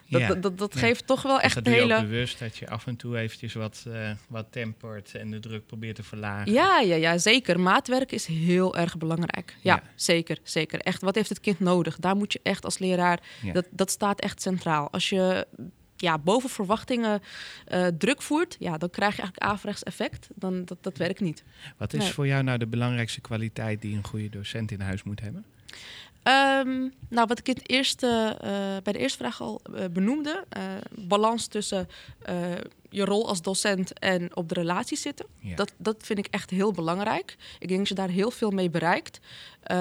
Dat, 0.08 0.20
Ja. 0.20 0.28
dat, 0.28 0.42
dat, 0.42 0.58
dat 0.58 0.74
Ja. 0.74 0.80
geeft 0.80 1.06
toch 1.06 1.22
wel 1.22 1.34
Dus 1.34 1.42
echt 1.44 1.54
dat 1.54 1.64
je 1.66 1.70
hele... 1.70 2.00
bewust 2.00 2.38
dat 2.38 2.56
je 2.56 2.68
af 2.68 2.86
en 2.86 2.96
toe 2.96 3.18
eventjes 3.18 3.54
wat, 3.54 3.84
eh, 3.92 4.10
wat 4.28 4.46
tempert 4.50 5.14
en 5.14 5.30
de 5.30 5.38
druk 5.38 5.66
probeert 5.66 5.96
te 5.96 6.02
verlagen. 6.02 6.52
Ja, 6.52 6.80
ja, 6.80 6.94
ja, 6.94 7.18
zeker. 7.18 7.60
Maatwerk 7.60 8.12
is 8.12 8.26
heel 8.26 8.76
erg 8.76 8.98
belangrijk. 8.98 9.56
Ja, 9.60 9.74
Ja. 9.74 9.82
zeker, 9.94 10.38
zeker. 10.42 10.80
Echt, 10.80 11.02
wat 11.02 11.14
heeft 11.14 11.28
het 11.28 11.40
kind 11.40 11.60
nodig? 11.60 11.96
Daar 11.98 12.16
moet 12.16 12.32
je 12.32 12.40
echt 12.42 12.64
als 12.64 12.78
leraar, 12.78 13.20
dat, 13.52 13.66
dat 13.70 13.90
staat 13.90 14.20
echt 14.20 14.42
centraal. 14.42 14.90
Als 14.90 15.08
je 15.08 15.46
ja, 15.96 16.18
boven 16.18 16.50
verwachtingen 16.50 17.22
eh, 17.64 17.86
druk 17.86 18.22
voert, 18.22 18.56
ja, 18.58 18.78
dan 18.78 18.90
krijg 18.90 19.16
je 19.16 19.22
eigenlijk 19.22 19.52
averechts 19.52 19.82
effect. 19.82 20.28
Dan, 20.34 20.64
dat, 20.64 20.78
dat 20.80 20.96
werkt 20.98 21.20
niet. 21.20 21.44
Wat 21.76 21.92
is 21.92 22.02
Nee. 22.02 22.12
voor 22.12 22.26
jou 22.26 22.42
nou 22.42 22.58
de 22.58 22.66
belangrijkste 22.66 23.20
kwaliteit 23.20 23.80
die 23.80 23.96
een 23.96 24.04
goede 24.06 24.28
docent 24.28 24.70
in 24.70 24.80
huis 24.80 25.02
moet 25.02 25.20
hebben? 25.20 25.44
Ehm, 26.28 26.88
nou, 27.08 27.26
wat 27.26 27.38
ik 27.38 27.46
het 27.46 27.70
eerste, 27.70 28.36
eh, 28.40 28.50
bij 28.82 28.92
de 28.92 28.98
eerste 28.98 29.18
vraag 29.18 29.40
al 29.40 29.60
eh, 29.74 29.84
benoemde, 29.90 30.44
eh, 30.48 30.62
balans 30.90 31.46
tussen 31.46 31.88
je 32.90 33.04
rol 33.04 33.28
als 33.28 33.42
docent 33.42 33.98
en 33.98 34.36
op 34.36 34.48
de 34.48 34.54
relatie 34.54 34.96
zitten. 34.96 35.26
Ja. 35.38 35.56
Dat, 35.56 35.72
dat 35.76 35.96
vind 35.98 36.18
ik 36.18 36.26
echt 36.26 36.50
heel 36.50 36.72
belangrijk. 36.72 37.36
Ik 37.58 37.68
denk 37.68 37.78
dat 37.78 37.88
je 37.88 37.94
daar 37.94 38.08
heel 38.08 38.30
veel 38.30 38.50
mee 38.50 38.70
bereikt. 38.70 39.20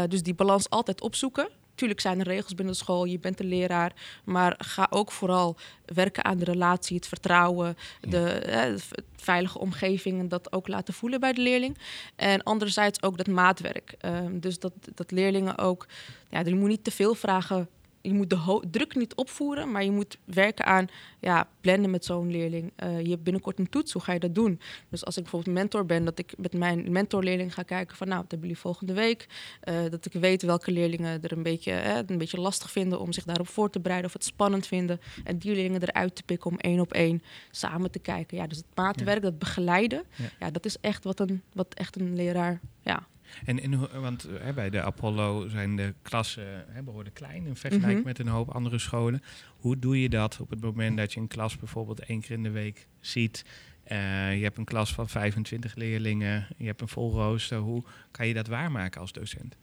Dus 0.08 0.24
die 0.24 0.34
balans 0.34 0.70
altijd 0.70 1.02
opzoeken. 1.02 1.50
Tuurlijk 1.78 2.02
zijn 2.02 2.20
er 2.20 2.26
regels 2.26 2.56
binnen 2.56 2.74
de 2.74 2.80
school, 2.80 3.06
je 3.06 3.20
bent 3.20 3.38
de 3.38 3.44
leraar. 3.44 3.94
Maar 4.24 4.56
ga 4.58 4.88
ook 4.90 5.12
vooral 5.12 5.58
werken 5.86 6.26
aan 6.26 6.38
de 6.38 6.46
relatie, 6.46 6.96
het 6.96 7.08
vertrouwen, 7.08 7.78
de, 8.02 8.30
eh, 8.30 8.62
de 8.62 9.04
veilige 9.16 9.60
omgeving 9.60 10.20
en 10.20 10.28
dat 10.28 10.52
ook 10.52 10.68
laten 10.68 10.94
voelen 10.94 11.20
bij 11.20 11.34
de 11.34 11.42
leerling. 11.42 11.78
En 12.16 12.44
anderzijds 12.44 13.02
ook 13.02 13.18
dat 13.18 13.28
maatwerk. 13.28 13.96
Uh, 14.02 14.20
dus 14.32 14.60
dat, 14.60 14.74
dat 14.96 15.12
leerlingen 15.12 15.58
ook, 15.58 15.88
ja, 16.30 16.40
je 16.40 16.56
moet 16.56 16.70
niet 16.70 16.84
te 16.84 16.92
veel 16.92 17.16
vragen 17.16 17.70
je 18.08 18.14
moet 18.14 18.30
de 18.30 18.62
druk 18.72 18.96
niet 18.96 19.16
opvoeren, 19.16 19.72
maar 19.72 19.84
je 19.84 19.92
moet 19.92 20.18
werken 20.26 20.66
aan 20.66 20.88
ja, 21.20 21.48
blenden 21.62 21.92
met 21.92 22.06
zo'n 22.06 22.32
leerling. 22.32 22.72
Uh, 22.84 23.02
je 23.02 23.10
hebt 23.10 23.24
binnenkort 23.24 23.60
een 23.60 23.70
toets, 23.70 23.92
hoe 23.94 24.02
ga 24.02 24.14
je 24.14 24.20
dat 24.20 24.36
doen? 24.36 24.60
Dus 24.90 25.06
als 25.06 25.18
ik 25.18 25.22
bijvoorbeeld 25.22 25.56
mentor 25.56 25.86
ben, 25.86 26.06
dat 26.06 26.20
ik 26.20 26.34
met 26.38 26.54
mijn 26.54 26.92
mentorleerling 26.92 27.54
ga 27.54 27.64
kijken 27.64 27.98
van 27.98 28.08
nou, 28.08 28.22
wat 28.22 28.32
hebben 28.32 28.48
jullie 28.48 28.62
volgende 28.62 28.94
week? 28.94 29.28
Uh, 29.64 29.90
dat 29.90 30.06
ik 30.06 30.14
weet 30.14 30.42
welke 30.42 30.72
leerlingen 30.72 31.22
er 31.22 31.32
een 31.32 31.44
beetje, 31.44 31.72
eh, 31.72 31.98
een 32.06 32.18
beetje 32.18 32.40
lastig 32.40 32.72
vinden 32.72 33.00
om 33.00 33.12
zich 33.12 33.24
daarop 33.24 33.48
voor 33.48 33.70
te 33.70 33.80
bereiden 33.80 34.08
of 34.08 34.14
het 34.14 34.24
spannend 34.24 34.68
vinden. 34.68 35.00
En 35.24 35.38
die 35.38 35.54
leerlingen 35.54 35.82
eruit 35.82 36.16
te 36.16 36.24
pikken 36.24 36.52
om 36.52 36.58
één 36.58 36.80
op 36.80 36.94
één 36.94 37.22
samen 37.52 37.92
te 37.92 38.00
kijken. 38.00 38.38
Ja, 38.38 38.48
dus 38.48 38.58
het 38.58 38.76
maatwerk, 38.76 39.18
ja. 39.18 39.30
dat 39.30 39.40
begeleiden, 39.40 40.04
ja. 40.16 40.26
ja. 40.40 40.52
dat 40.52 40.66
is 40.66 40.78
echt 40.82 41.04
wat, 41.04 41.20
een, 41.20 41.42
wat 41.54 41.74
echt 41.74 42.00
een 42.00 42.16
leraar 42.16 42.60
ja, 42.82 43.08
en, 43.46 43.60
en 43.60 44.02
want 44.02 44.28
hè, 44.40 44.54
bij 44.54 44.70
de 44.70 44.82
Apollo 44.82 45.48
zijn 45.48 45.76
de 45.76 45.94
klassen 46.02 46.66
hè, 46.68 46.84
behoorlijk 46.84 47.16
klein 47.16 47.46
in 47.46 47.56
vergelijking 47.56 47.92
mm 47.92 47.96
-hmm. 47.96 48.04
met 48.04 48.20
een 48.20 48.28
hoop 48.28 48.50
andere 48.50 48.80
scholen. 48.80 49.22
Hoe 49.58 49.80
doe 49.80 50.02
je 50.02 50.10
dat 50.10 50.40
op 50.40 50.50
het 50.50 50.62
moment 50.62 50.98
dat 50.98 51.14
je 51.14 51.20
een 51.20 51.28
klas 51.28 51.58
bijvoorbeeld 51.58 52.00
één 52.00 52.22
keer 52.22 52.32
in 52.32 52.44
de 52.44 52.50
week 52.50 52.88
ziet? 53.00 53.46
Uh, 53.92 54.38
je 54.38 54.44
hebt 54.44 54.58
een 54.58 54.66
klas 54.66 54.94
van 54.94 55.10
25 55.10 55.76
leerlingen, 55.76 56.48
je 56.58 56.66
hebt 56.66 56.82
een 56.82 56.88
vol 56.88 57.12
rooster. 57.12 57.58
Hoe 57.58 57.84
kan 58.12 58.28
je 58.28 58.34
dat 58.34 58.48
waarmaken 58.48 59.02
als 59.02 59.12
docent? 59.12 59.56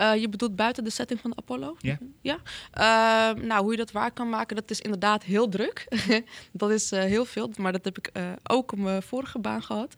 Uh, 0.00 0.16
je 0.16 0.28
bedoelt 0.28 0.56
buiten 0.56 0.84
de 0.84 0.90
setting 0.90 1.20
van 1.20 1.30
de 1.30 1.36
Apollo? 1.36 1.76
Ja. 1.78 1.98
ja? 2.20 2.38
Uh, 3.34 3.42
nou, 3.42 3.62
hoe 3.62 3.70
je 3.70 3.76
dat 3.76 3.92
waar 3.92 4.12
kan 4.12 4.28
maken, 4.28 4.56
dat 4.56 4.70
is 4.70 4.80
inderdaad 4.80 5.22
heel 5.22 5.48
druk. 5.48 5.86
dat 6.52 6.70
is 6.70 6.92
uh, 6.92 7.00
heel 7.00 7.24
veel, 7.24 7.50
maar 7.56 7.72
dat 7.72 7.84
heb 7.84 7.98
ik 7.98 8.12
ook 8.42 8.72
op 8.72 8.78
mijn 8.78 9.02
vorige 9.02 9.38
baan 9.38 9.62
gehad. 9.62 9.96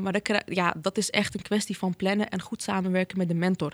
maar 0.00 0.12
dat, 0.12 0.42
ja, 0.46 0.74
dat 0.76 0.96
is 0.96 1.10
echt 1.10 1.34
een 1.34 1.42
kwestie 1.42 1.78
van 1.78 1.96
plannen 1.96 2.28
en 2.28 2.40
goed 2.40 2.62
samenwerken 2.62 3.18
met 3.18 3.28
de 3.28 3.34
mentor. 3.34 3.72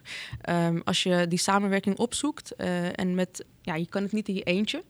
Um, 0.49 0.83
als 0.85 1.03
je 1.03 1.27
die 1.29 1.39
samenwerking 1.39 1.97
opzoekt 1.99 2.57
en 2.95 3.15
met, 3.15 3.45
ja, 3.63 3.75
je 3.75 3.87
kan 3.89 4.03
het 4.03 4.13
niet 4.13 4.29
in 4.29 4.35
je 4.35 4.43
eentje, 4.43 4.85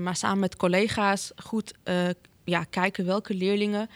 maar 0.00 0.16
samen 0.16 0.38
met 0.38 0.56
collega's 0.56 1.32
goed 1.36 1.74
ja, 2.44 2.64
kijken 2.64 3.06
welke 3.06 3.34
leerlingen 3.34 3.88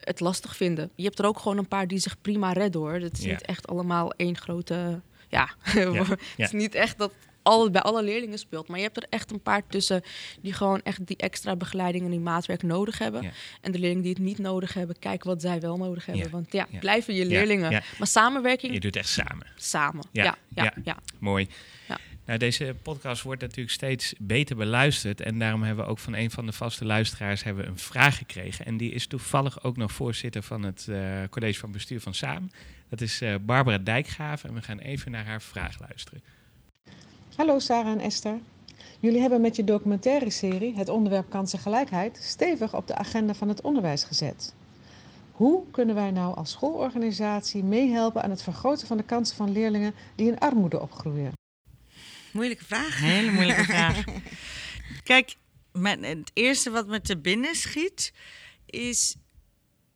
het 0.00 0.20
lastig 0.20 0.56
vinden. 0.56 0.90
Je 0.94 1.04
hebt 1.04 1.18
er 1.18 1.26
ook 1.26 1.38
gewoon 1.38 1.58
een 1.58 1.68
paar 1.68 1.86
die 1.86 1.98
zich 1.98 2.20
prima 2.20 2.52
redden 2.52 2.80
hoor. 2.80 2.92
Het 2.92 3.18
is 3.18 3.24
Ja. 3.24 3.30
niet 3.30 3.42
echt 3.42 3.66
allemaal 3.66 4.12
één 4.12 4.36
grote. 4.36 5.00
Ja, 5.36 5.48
het 5.64 6.18
is 6.36 6.50
niet 6.52 6.74
echt 6.74 6.98
dat 6.98 7.12
alle, 7.42 7.70
bij 7.70 7.82
alle 7.82 8.02
leerlingen 8.02 8.38
speelt. 8.38 8.68
Maar 8.68 8.76
je 8.78 8.84
hebt 8.84 8.96
er 8.96 9.06
echt 9.10 9.30
een 9.30 9.40
paar 9.40 9.62
tussen 9.68 10.02
die 10.40 10.52
gewoon 10.52 10.80
echt 10.82 11.06
die 11.06 11.16
extra 11.16 11.56
begeleiding 11.56 12.04
en 12.04 12.10
die 12.10 12.20
maatwerk 12.20 12.62
nodig 12.62 12.98
hebben. 12.98 13.22
Ja. 13.22 13.30
En 13.60 13.72
de 13.72 13.78
leerlingen 13.78 14.02
die 14.02 14.12
het 14.12 14.22
niet 14.22 14.38
nodig 14.38 14.74
hebben, 14.74 14.98
kijk 14.98 15.24
wat 15.24 15.40
zij 15.40 15.60
wel 15.60 15.76
nodig 15.76 16.06
hebben. 16.06 16.24
Ja. 16.24 16.30
Want 16.30 16.52
ja, 16.52 16.66
Ja. 16.70 16.78
blijven 16.78 17.14
je 17.14 17.26
leerlingen. 17.26 17.70
Maar 17.70 18.06
samenwerking 18.06 18.72
Je 18.72 18.80
doet 18.80 18.94
het 18.94 19.02
echt 19.04 19.12
samen. 19.12 19.46
samen. 19.56 20.04
Ja. 20.12 20.36
Ja, 20.54 20.72
ja. 20.84 20.98
Mooi. 21.18 21.48
Ja. 21.88 21.98
Nou, 22.26 22.38
deze 22.38 22.74
podcast 22.82 23.22
wordt 23.22 23.40
natuurlijk 23.40 23.70
steeds 23.70 24.14
beter 24.18 24.56
beluisterd. 24.56 25.20
En 25.20 25.38
daarom 25.38 25.62
hebben 25.62 25.84
we 25.84 25.90
ook 25.90 25.98
van 25.98 26.14
een 26.14 26.30
van 26.30 26.46
de 26.46 26.52
vaste 26.52 26.84
luisteraars 26.84 27.42
hebben 27.44 27.64
we 27.64 27.70
een 27.70 27.78
vraag 27.78 28.16
gekregen. 28.16 28.66
En 28.66 28.76
die 28.76 28.92
is 28.92 29.06
toevallig 29.06 29.62
ook 29.64 29.76
nog 29.76 29.92
voorzitter 29.92 30.42
van 30.42 30.62
het 30.62 30.86
eh, 30.88 30.98
college 31.30 31.58
van 31.58 31.72
bestuur 31.72 32.00
van 32.00 32.14
Samen. 32.14 32.50
Dat 32.88 33.00
is 33.00 33.20
eh, 33.20 33.34
Barbara 33.40 33.78
Dijkgraven. 33.78 34.48
En 34.48 34.54
we 34.54 34.62
gaan 34.62 34.78
even 34.78 35.10
naar 35.10 35.24
haar 35.24 35.42
vraag 35.42 35.80
luisteren. 35.80 36.22
Hallo 37.36 37.58
Sarah 37.58 37.92
en 37.92 38.00
Esther. 38.00 38.38
Jullie 39.00 39.20
hebben 39.20 39.40
met 39.40 39.56
je 39.56 39.64
documentaire 39.64 40.30
serie 40.30 40.76
het 40.76 40.88
onderwerp 40.88 41.30
kansengelijkheid 41.30 42.18
stevig 42.22 42.74
op 42.74 42.86
de 42.86 42.94
agenda 42.94 43.34
van 43.34 43.48
het 43.48 43.60
onderwijs 43.60 44.04
gezet. 44.04 44.54
Hoe 45.32 45.70
kunnen 45.70 45.94
wij 45.94 46.10
nou 46.10 46.36
als 46.36 46.50
schoolorganisatie 46.50 47.64
meehelpen 47.64 48.22
aan 48.22 48.30
het 48.30 48.42
vergroten 48.42 48.86
van 48.86 48.96
de 48.96 49.02
kansen 49.02 49.36
van 49.36 49.52
leerlingen 49.52 49.94
die 50.14 50.26
in 50.26 50.38
armoede 50.38 50.80
opgroeien? 50.80 51.32
Moeilijke 52.32 52.64
vraag. 52.64 52.98
Hele 52.98 53.30
moeilijke 53.30 53.64
vraag. 53.74 54.04
Kijk, 55.02 55.36
het 55.82 56.30
eerste 56.32 56.70
wat 56.70 56.86
me 56.86 57.00
te 57.00 57.18
binnen 57.18 57.54
schiet 57.54 58.12
is 58.66 59.16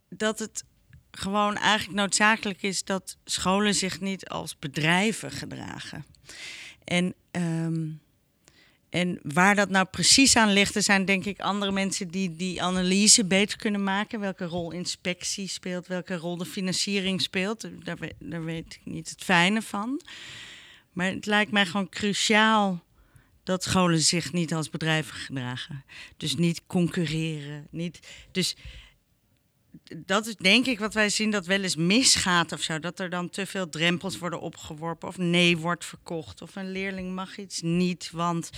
dat 0.08 0.38
het 0.38 0.64
gewoon 1.10 1.56
eigenlijk 1.56 1.98
noodzakelijk 1.98 2.62
is 2.62 2.84
dat 2.84 3.16
scholen 3.24 3.74
zich 3.74 4.00
niet 4.00 4.28
als 4.28 4.58
bedrijven 4.58 5.30
gedragen. 5.30 6.04
En, 6.84 7.14
ehm, 7.30 7.88
en 8.90 9.18
waar 9.22 9.54
dat 9.54 9.68
nou 9.68 9.86
precies 9.86 10.36
aan 10.36 10.52
ligt, 10.52 10.74
er 10.74 10.82
zijn 10.82 11.04
denk 11.04 11.24
ik 11.24 11.40
andere 11.40 11.72
mensen 11.72 12.08
die 12.08 12.36
die 12.36 12.62
analyse 12.62 13.24
beter 13.24 13.58
kunnen 13.58 13.82
maken. 13.84 14.20
Welke 14.20 14.44
rol 14.44 14.70
inspectie 14.70 15.48
speelt, 15.48 15.86
welke 15.86 16.16
rol 16.16 16.36
de 16.36 16.44
financiering 16.44 17.20
speelt. 17.22 17.68
Daar, 17.84 17.96
weet- 17.96 18.14
daar 18.18 18.44
weet 18.44 18.74
ik 18.74 18.92
niet 18.92 19.10
het 19.10 19.24
fijne 19.24 19.62
van. 19.62 20.00
Maar 20.92 21.06
het 21.06 21.26
lijkt 21.26 21.52
mij 21.52 21.66
gewoon 21.66 21.88
cruciaal 21.88 22.82
dat 23.44 23.62
scholen 23.62 24.00
zich 24.00 24.32
niet 24.32 24.54
als 24.54 24.70
bedrijven 24.70 25.14
gedragen. 25.14 25.84
Dus 26.16 26.34
niet 26.36 26.62
concurreren. 26.66 27.66
Niet, 27.70 28.00
dus 28.32 28.56
dat 29.96 30.26
is 30.26 30.36
denk 30.36 30.66
ik 30.66 30.78
wat 30.78 30.94
wij 30.94 31.08
zien 31.08 31.30
dat 31.30 31.46
wel 31.46 31.62
eens 31.62 31.76
misgaat 31.76 32.52
of 32.52 32.60
zo. 32.60 32.78
Dat 32.78 32.98
er 32.98 33.10
dan 33.10 33.30
te 33.30 33.46
veel 33.46 33.68
drempels 33.68 34.18
worden 34.18 34.40
opgeworpen 34.40 35.08
of 35.08 35.18
nee 35.18 35.56
wordt 35.56 35.84
verkocht. 35.84 36.42
Of 36.42 36.56
een 36.56 36.72
leerling 36.72 37.14
mag 37.14 37.38
iets 37.38 37.60
niet, 37.60 38.10
want... 38.12 38.50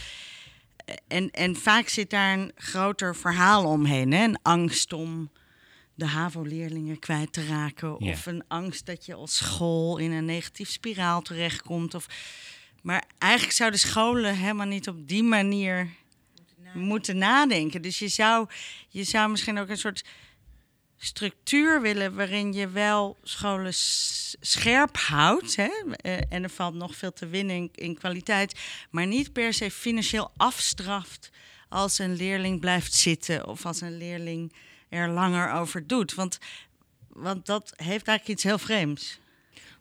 En, 1.09 1.31
en 1.31 1.57
vaak 1.57 1.88
zit 1.88 2.11
daar 2.11 2.38
een 2.38 2.53
groter 2.55 3.16
verhaal 3.16 3.64
omheen. 3.64 4.12
Hè? 4.12 4.25
Een 4.25 4.38
angst 4.42 4.92
om 4.92 5.31
de 5.95 6.07
HAVO-leerlingen 6.07 6.99
kwijt 6.99 7.33
te 7.33 7.47
raken. 7.47 8.01
Of 8.01 8.27
een 8.27 8.45
angst 8.49 8.87
dat 8.87 9.07
je 9.07 9.14
als 9.14 9.37
school 9.37 9.99
in 9.99 10.12
een 10.12 10.25
negatief 10.25 10.71
spiraal 10.71 11.23
terechtkomt. 11.23 11.95
Of... 11.95 12.07
Maar 12.83 13.05
eigenlijk 13.18 13.55
zouden 13.55 13.81
scholen 13.81 14.37
helemaal 14.37 14.66
niet 14.66 14.88
op 14.88 15.09
die 15.09 15.23
manier 15.23 15.88
moeten 16.75 17.18
nadenken. 17.18 17.83
Dus 17.83 17.99
je 17.99 18.09
zou, 18.09 18.49
je 18.88 19.05
zou 19.05 19.31
misschien 19.31 19.59
ook 19.59 19.68
een 19.68 19.77
soort 19.77 20.05
structuur 21.05 21.81
willen 21.81 22.15
waarin 22.15 22.53
je 22.53 22.69
wel 22.69 23.17
scholen 23.23 23.73
scherp 24.41 24.97
houdt. 24.97 25.57
Hè? 25.57 25.71
eh, 25.97 26.17
En 26.29 26.43
er 26.43 26.51
valt 26.51 26.75
nog 26.75 26.97
veel 26.97 27.12
te 27.12 27.27
winnen 27.27 27.57
in, 27.57 27.71
in 27.75 27.99
kwaliteit. 27.99 28.61
Maar 28.91 29.07
niet 29.07 29.33
per 29.33 29.53
se 29.55 29.71
financieel 29.71 30.31
afstraft 30.37 31.31
als 31.69 31.99
een 31.99 32.17
leerling 32.17 32.61
blijft 32.61 32.95
zitten 32.95 33.47
of 33.47 33.67
als 33.67 33.81
een 33.81 33.97
leerling 33.97 34.53
er 34.88 35.09
langer 35.09 35.53
over 35.53 35.87
doet. 35.87 36.15
Want, 36.15 36.38
want 37.09 37.47
dat 37.47 37.73
heeft 37.77 38.07
eigenlijk 38.07 38.29
iets 38.29 38.43
heel 38.43 38.59
vreemds. 38.59 39.21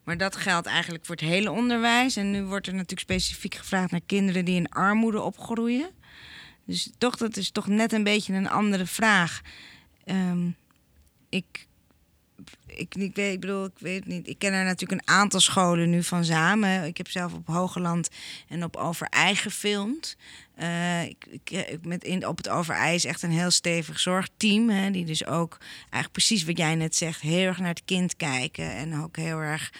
Maar 0.04 0.16
dat 0.16 0.36
geldt 0.36 0.66
eigenlijk 0.66 1.06
voor 1.06 1.14
het 1.14 1.24
hele 1.24 1.50
onderwijs. 1.50 2.16
En 2.16 2.30
nu 2.30 2.44
wordt 2.44 2.66
er 2.66 2.74
natuurlijk 2.74 3.00
specifiek 3.00 3.54
gevraagd 3.54 3.90
naar 3.90 4.00
kinderen 4.06 4.44
die 4.44 4.56
in 4.56 4.68
armoede 4.68 5.20
opgroeien. 5.20 5.90
Dus 6.64 6.90
toch, 6.98 7.16
dat 7.16 7.36
is 7.36 7.50
toch 7.50 7.66
net 7.66 7.92
een 7.92 8.04
beetje 8.04 8.32
een 8.34 8.48
andere 8.48 8.86
vraag. 8.86 9.40
Ehm, 10.04 10.48
ik, 11.32 11.66
ik, 12.66 12.94
ik, 12.94 13.14
weet, 13.14 13.32
ik 13.34 13.40
bedoel, 13.40 13.64
ik 13.64 13.78
weet 13.78 14.06
niet. 14.06 14.28
Ik 14.28 14.38
ken 14.38 14.52
er 14.52 14.64
natuurlijk 14.64 15.00
een 15.00 15.14
aantal 15.14 15.40
scholen 15.40 15.90
nu 15.90 16.02
van 16.02 16.24
samen. 16.24 16.84
Ik 16.84 16.96
heb 16.96 17.08
zelf 17.08 17.32
op 17.32 17.46
Hogeland 17.46 18.08
en 18.48 18.64
op 18.64 18.76
Overij 18.76 19.34
gefilmd. 19.34 20.16
Eh, 20.54 21.02
ik, 21.02 21.26
ik, 21.30 21.50
ik- 21.50 21.84
met 21.86 22.04
in, 22.04 22.26
op 22.26 22.36
het 22.36 22.48
Overij 22.48 22.94
is 22.94 23.04
echt 23.04 23.22
een 23.22 23.30
heel 23.30 23.50
stevig 23.50 24.00
zorgteam. 24.00 24.68
Hè, 24.70 24.90
die 24.90 25.04
dus 25.04 25.26
ook 25.26 25.58
eigenlijk 25.80 26.12
precies 26.12 26.44
wat 26.44 26.58
jij 26.58 26.74
net 26.74 26.96
zegt, 26.96 27.20
heel 27.20 27.46
erg 27.46 27.58
naar 27.58 27.68
het 27.68 27.84
kind 27.84 28.16
kijken. 28.16 28.70
En 28.74 29.02
ook 29.02 29.16
heel 29.16 29.38
erg 29.38 29.72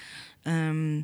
ehm, 0.43 1.01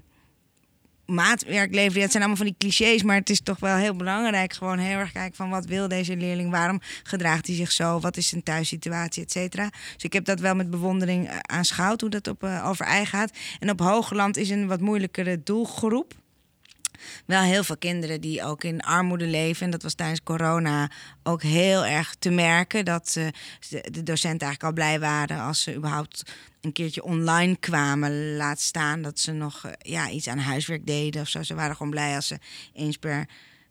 maatwerk 1.10 1.74
leveren. 1.74 2.00
Dat 2.00 2.10
zijn 2.10 2.22
allemaal 2.22 2.44
van 2.44 2.46
die 2.46 2.54
clichés, 2.58 3.02
maar 3.02 3.16
het 3.16 3.30
is 3.30 3.40
toch 3.40 3.58
wel 3.58 3.76
heel 3.76 3.96
belangrijk. 3.96 4.52
Gewoon 4.52 4.78
heel 4.78 4.98
erg 4.98 5.12
kijken 5.12 5.36
van 5.36 5.50
wat 5.50 5.66
wil 5.66 5.88
deze 5.88 6.16
leerling, 6.16 6.50
waarom 6.50 6.80
gedraagt 7.02 7.46
hij 7.46 7.56
zich 7.56 7.72
zo, 7.72 8.00
wat 8.00 8.16
is 8.16 8.28
zijn 8.28 8.42
thuissituatie, 8.42 9.22
et 9.22 9.30
cetera. 9.30 9.68
Dus 9.94 10.02
ik 10.02 10.12
heb 10.12 10.24
dat 10.24 10.40
wel 10.40 10.54
met 10.54 10.70
bewondering 10.70 11.28
eh, 11.28 11.36
aanschouwd 11.38 12.00
hoe 12.00 12.10
dat 12.10 12.28
op 12.28 12.44
Overij 12.64 13.06
gaat. 13.06 13.30
En 13.58 13.70
op 13.70 13.80
Hoogland 13.80 14.36
is 14.36 14.50
een 14.50 14.66
wat 14.66 14.80
moeilijkere 14.80 15.42
doelgroep 15.42 16.14
wel 17.26 17.42
heel 17.42 17.64
veel 17.64 17.76
kinderen 17.76 18.20
die 18.20 18.44
ook 18.44 18.64
in 18.64 18.80
armoede 18.80 19.26
leven. 19.26 19.64
En 19.64 19.70
dat 19.70 19.82
was 19.82 19.94
tijdens 19.94 20.22
corona 20.22 20.90
ook 21.22 21.42
heel 21.42 21.84
erg 21.84 22.14
te 22.18 22.30
merken. 22.30 22.84
Dat 22.84 23.14
eh, 23.16 23.26
de, 23.68 23.90
de 23.90 24.02
docenten 24.02 24.46
eigenlijk 24.46 24.62
al 24.62 24.72
blij 24.72 25.00
waren 25.00 25.40
als 25.40 25.62
ze 25.62 25.74
überhaupt 25.74 26.22
een 26.60 26.72
keertje 26.72 27.04
online 27.04 27.56
kwamen. 27.56 28.36
Laat 28.36 28.60
staan 28.60 29.02
dat 29.02 29.18
ze 29.18 29.32
nog 29.32 29.64
eh, 29.64 29.72
ja, 29.78 30.10
iets 30.10 30.28
aan 30.28 30.38
huiswerk 30.38 30.86
deden 30.86 31.22
of 31.22 31.28
zo. 31.28 31.42
Ze 31.42 31.54
waren 31.54 31.76
gewoon 31.76 31.92
blij 31.92 32.14
als 32.14 32.26
ze 32.26 32.38
eens 32.72 32.96
per 32.96 33.26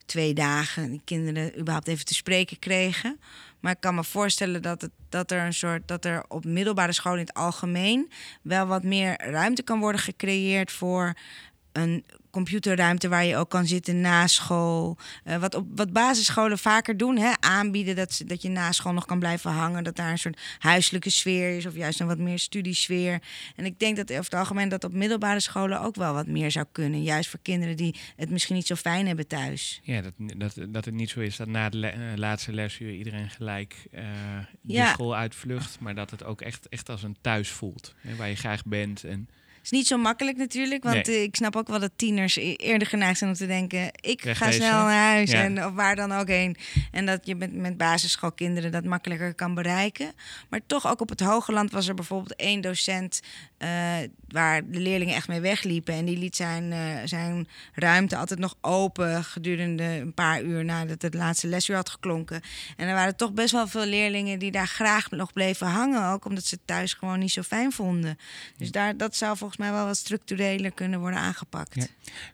twee 0.05 0.33
dagen 0.33 0.89
die 0.89 1.01
kinderen 1.03 1.59
überhaupt 1.59 1.87
even 1.87 2.05
te 2.05 2.13
spreken 2.13 2.59
kregen. 2.59 3.19
Maar 3.59 3.71
ik 3.71 3.79
kan 3.79 3.95
me 3.95 4.03
voorstellen 4.03 4.61
dat, 4.61 4.81
het, 4.81 4.91
dat 5.09 5.31
er 5.31 5.45
een 5.45 5.53
soort 5.53 5.87
dat 5.87 6.05
er 6.05 6.23
op 6.27 6.45
middelbare 6.45 6.91
scholen 6.91 7.19
in 7.19 7.25
het 7.25 7.35
algemeen 7.35 8.11
wel 8.41 8.65
wat 8.65 8.83
meer 8.83 9.15
ruimte 9.17 9.63
kan 9.63 9.79
worden 9.79 10.01
gecreëerd 10.01 10.71
voor 10.71 11.13
een 11.77 12.03
computerruimte 12.29 13.07
waar 13.07 13.25
je 13.25 13.35
ook 13.35 13.49
kan 13.49 13.65
zitten 13.65 14.01
na 14.01 14.27
school. 14.27 14.97
Uh, 15.25 15.37
wat, 15.37 15.55
op, 15.55 15.67
wat 15.75 15.93
basisscholen 15.93 16.57
vaker 16.57 16.97
doen, 16.97 17.17
hè, 17.17 17.31
aanbieden 17.39 17.95
dat, 17.95 18.13
ze, 18.13 18.25
dat 18.25 18.41
je 18.41 18.49
na 18.49 18.71
school 18.71 18.93
nog 18.93 19.05
kan 19.05 19.19
blijven 19.19 19.51
hangen. 19.51 19.83
Dat 19.83 19.95
daar 19.95 20.11
een 20.11 20.17
soort 20.17 20.41
huiselijke 20.59 21.09
sfeer 21.09 21.57
is 21.57 21.65
of 21.65 21.75
juist 21.75 21.99
een 21.99 22.07
wat 22.07 22.17
meer 22.17 22.39
studiesfeer. 22.39 23.21
En 23.55 23.65
ik 23.65 23.79
denk 23.79 23.95
dat 23.95 24.11
over 24.11 24.23
het 24.23 24.33
algemeen 24.33 24.69
dat 24.69 24.83
op 24.83 24.93
middelbare 24.93 25.39
scholen 25.39 25.81
ook 25.81 25.95
wel 25.95 26.13
wat 26.13 26.27
meer 26.27 26.51
zou 26.51 26.65
kunnen. 26.71 27.03
Juist 27.03 27.29
voor 27.29 27.39
kinderen 27.41 27.77
die 27.77 27.95
het 28.15 28.29
misschien 28.29 28.55
niet 28.55 28.67
zo 28.67 28.75
fijn 28.75 29.07
hebben 29.07 29.27
thuis. 29.27 29.79
Ja, 29.83 30.01
dat, 30.01 30.13
dat, 30.17 30.57
dat 30.69 30.85
het 30.85 30.93
niet 30.93 31.09
zo 31.09 31.19
is 31.19 31.35
dat 31.35 31.47
na 31.47 31.69
de 31.69 31.77
uh, 31.77 31.91
laatste 32.15 32.53
lesuur 32.53 32.93
iedereen 32.93 33.29
gelijk 33.29 33.87
uh, 33.93 34.01
de 34.61 34.85
school 34.85 35.15
uitvlucht. 35.15 35.79
Maar 35.79 35.95
dat 35.95 36.11
het 36.11 36.23
ook 36.23 36.41
echt, 36.41 36.69
echt 36.69 36.89
als 36.89 37.03
een 37.03 37.17
thuis 37.21 37.49
voelt. 37.49 37.95
Hè, 37.97 38.15
waar 38.15 38.29
je 38.29 38.35
graag 38.35 38.65
bent 38.65 39.03
en 39.03 39.29
is 39.71 39.77
niet 39.77 39.87
zo 39.87 39.97
makkelijk 39.97 40.37
natuurlijk, 40.37 40.83
want 40.83 41.07
ik 41.07 41.35
snap 41.35 41.55
ook 41.55 41.67
wel 41.67 41.79
dat 41.79 41.91
tieners 41.95 42.35
e-, 42.35 42.53
eerder 42.53 42.87
geneigd 42.87 43.17
zijn 43.17 43.29
om 43.29 43.35
te 43.35 43.47
denken: 43.47 43.91
ik 44.01 44.21
ga 44.21 44.51
snel 44.51 44.83
naar 44.83 45.09
huis 45.09 45.31
en 45.31 45.65
of 45.65 45.73
waar 45.73 45.95
dan 45.95 46.11
ook 46.11 46.27
heen. 46.27 46.55
En 46.91 47.05
dat 47.05 47.19
je 47.23 47.35
met, 47.35 47.53
met 47.53 47.77
basisschoolkinderen 47.77 48.71
dat 48.71 48.83
makkelijker 48.83 49.33
kan 49.33 49.53
bereiken. 49.53 50.11
Maar 50.49 50.59
toch 50.67 50.87
ook 50.87 51.01
op 51.01 51.09
het 51.09 51.19
Hogeland 51.19 51.71
was 51.71 51.87
er 51.87 51.93
bijvoorbeeld 51.93 52.35
één 52.35 52.61
docent 52.61 53.21
waar 54.27 54.69
de 54.69 54.79
leerlingen 54.79 55.15
echt 55.15 55.27
mee 55.27 55.39
wegliepen. 55.39 55.93
En 55.93 56.05
die 56.05 56.17
liet 56.17 56.35
zijn, 56.35 56.71
uh, 56.71 56.97
zijn 57.05 57.47
ruimte 57.73 58.17
altijd 58.17 58.39
nog 58.39 58.55
open 58.61 59.23
gedurende 59.23 59.83
een 59.83 60.13
paar 60.13 60.43
uur 60.43 60.65
nadat 60.65 61.01
het 61.01 61.13
laatste 61.13 61.47
lesuur 61.47 61.75
had 61.75 61.89
geklonken. 61.89 62.41
En 62.75 62.87
er 62.87 62.93
waren 62.93 63.15
toch 63.15 63.33
best 63.33 63.51
wel 63.51 63.67
veel 63.67 63.85
leerlingen 63.85 64.39
die 64.39 64.51
daar 64.51 64.67
graag 64.67 65.11
nog 65.11 65.33
bleven 65.33 65.67
hangen. 65.67 66.11
Ook 66.11 66.25
omdat 66.25 66.43
ze 66.43 66.55
het 66.55 66.67
thuis 66.67 66.93
gewoon 66.93 67.19
niet 67.19 67.31
zo 67.31 67.41
fijn 67.41 67.71
vonden. 67.71 68.17
Dus 68.57 68.71
daar, 68.71 68.97
dat 68.97 69.15
zou 69.15 69.37
volgens 69.37 69.59
mij 69.59 69.71
wel 69.71 69.85
wat 69.85 69.97
structureler 69.97 70.71
kunnen 70.71 70.99
worden 70.99 71.19
aangepakt. 71.19 71.75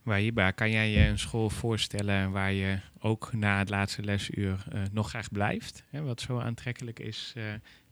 Ja. 0.03 0.31
Waar, 0.33 0.53
kan 0.53 0.71
jij 0.71 0.89
je 0.89 1.07
een 1.07 1.19
school 1.19 1.49
voorstellen 1.49 2.31
waar 2.31 2.51
je 2.51 2.79
ook 2.99 3.33
na 3.33 3.59
het 3.59 3.69
laatste 3.69 4.01
lesuur 4.01 4.65
uh, 4.73 4.81
nog 4.91 5.09
graag 5.09 5.31
blijft? 5.31 5.83
Hè, 5.89 6.01
wat 6.01 6.21
zo 6.21 6.39
aantrekkelijk 6.39 6.99
is 6.99 7.33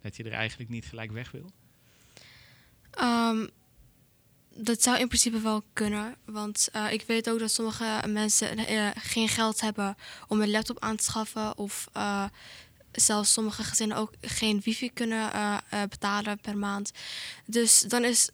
dat 0.02 0.16
je 0.16 0.24
er 0.24 0.32
eigenlijk 0.32 0.70
niet 0.70 0.86
gelijk 0.86 1.12
weg 1.12 1.32
wil? 1.32 1.52
Um, 3.00 3.50
dat 4.56 4.82
zou 4.82 5.00
in 5.00 5.08
principe 5.08 5.40
wel 5.40 5.64
kunnen. 5.74 6.16
Want 6.26 6.70
uh, 6.76 6.92
ik 6.92 7.04
weet 7.08 7.30
ook 7.30 7.40
dat 7.40 7.52
sommige 7.52 8.04
mensen 8.08 8.72
uh, 8.72 8.90
geen 8.96 9.28
geld 9.28 9.62
hebben 9.62 9.96
om 10.28 10.42
een 10.42 10.52
laptop 10.52 10.80
aan 10.80 10.96
te 10.96 11.04
schaffen. 11.04 11.58
Of 11.58 11.88
uh, 11.98 12.26
zelfs 12.92 13.34
sommige 13.34 13.64
gezinnen 13.64 13.98
ook 13.98 14.14
geen 14.22 14.62
wifi 14.64 14.94
kunnen 14.94 15.32
betalen 15.90 16.40
per 16.40 16.58
maand. 16.58 16.92
Dus 17.46 17.80
dan 17.80 18.04
is, 18.04 18.30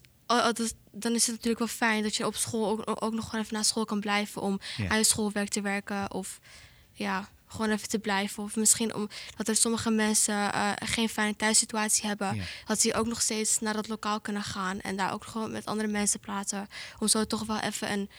dan 0.91 1.13
is 1.13 1.25
het 1.25 1.35
natuurlijk 1.35 1.59
wel 1.59 1.67
fijn 1.67 2.03
dat 2.03 2.15
je 2.15 2.25
op 2.25 2.35
school 2.35 2.69
ook, 2.69 3.03
ook 3.03 3.13
nog 3.13 3.25
gewoon 3.25 3.41
even 3.41 3.53
naar 3.53 3.65
school 3.65 3.85
kan 3.85 3.99
blijven 3.99 4.41
om 4.41 4.59
ja. 4.77 4.87
aan 4.87 4.97
je 4.97 5.03
schoolwerk 5.03 5.49
te 5.49 5.61
werken. 5.61 6.13
Of 6.13 6.39
ja, 6.93 7.29
gewoon 7.47 7.69
even 7.69 7.89
te 7.89 7.99
blijven. 7.99 8.43
Of 8.43 8.55
misschien 8.55 8.93
omdat 8.95 9.47
er 9.47 9.55
sommige 9.55 9.91
mensen 9.91 10.35
uh, 10.35 10.71
geen 10.75 11.09
fijne 11.09 11.35
thuissituatie 11.35 12.07
hebben. 12.07 12.35
Ja. 12.35 12.43
Dat 12.65 12.79
ze 12.79 12.93
ook 12.93 13.07
nog 13.07 13.21
steeds 13.21 13.59
naar 13.59 13.73
dat 13.73 13.87
lokaal 13.87 14.19
kunnen 14.21 14.43
gaan. 14.43 14.81
En 14.81 14.95
daar 14.95 15.13
ook 15.13 15.25
gewoon 15.25 15.51
met 15.51 15.65
andere 15.65 15.87
mensen 15.87 16.19
praten. 16.19 16.67
Om 16.99 17.07
zo 17.07 17.25
toch 17.25 17.45
wel 17.45 17.59
even 17.59 17.91
een 17.91 18.09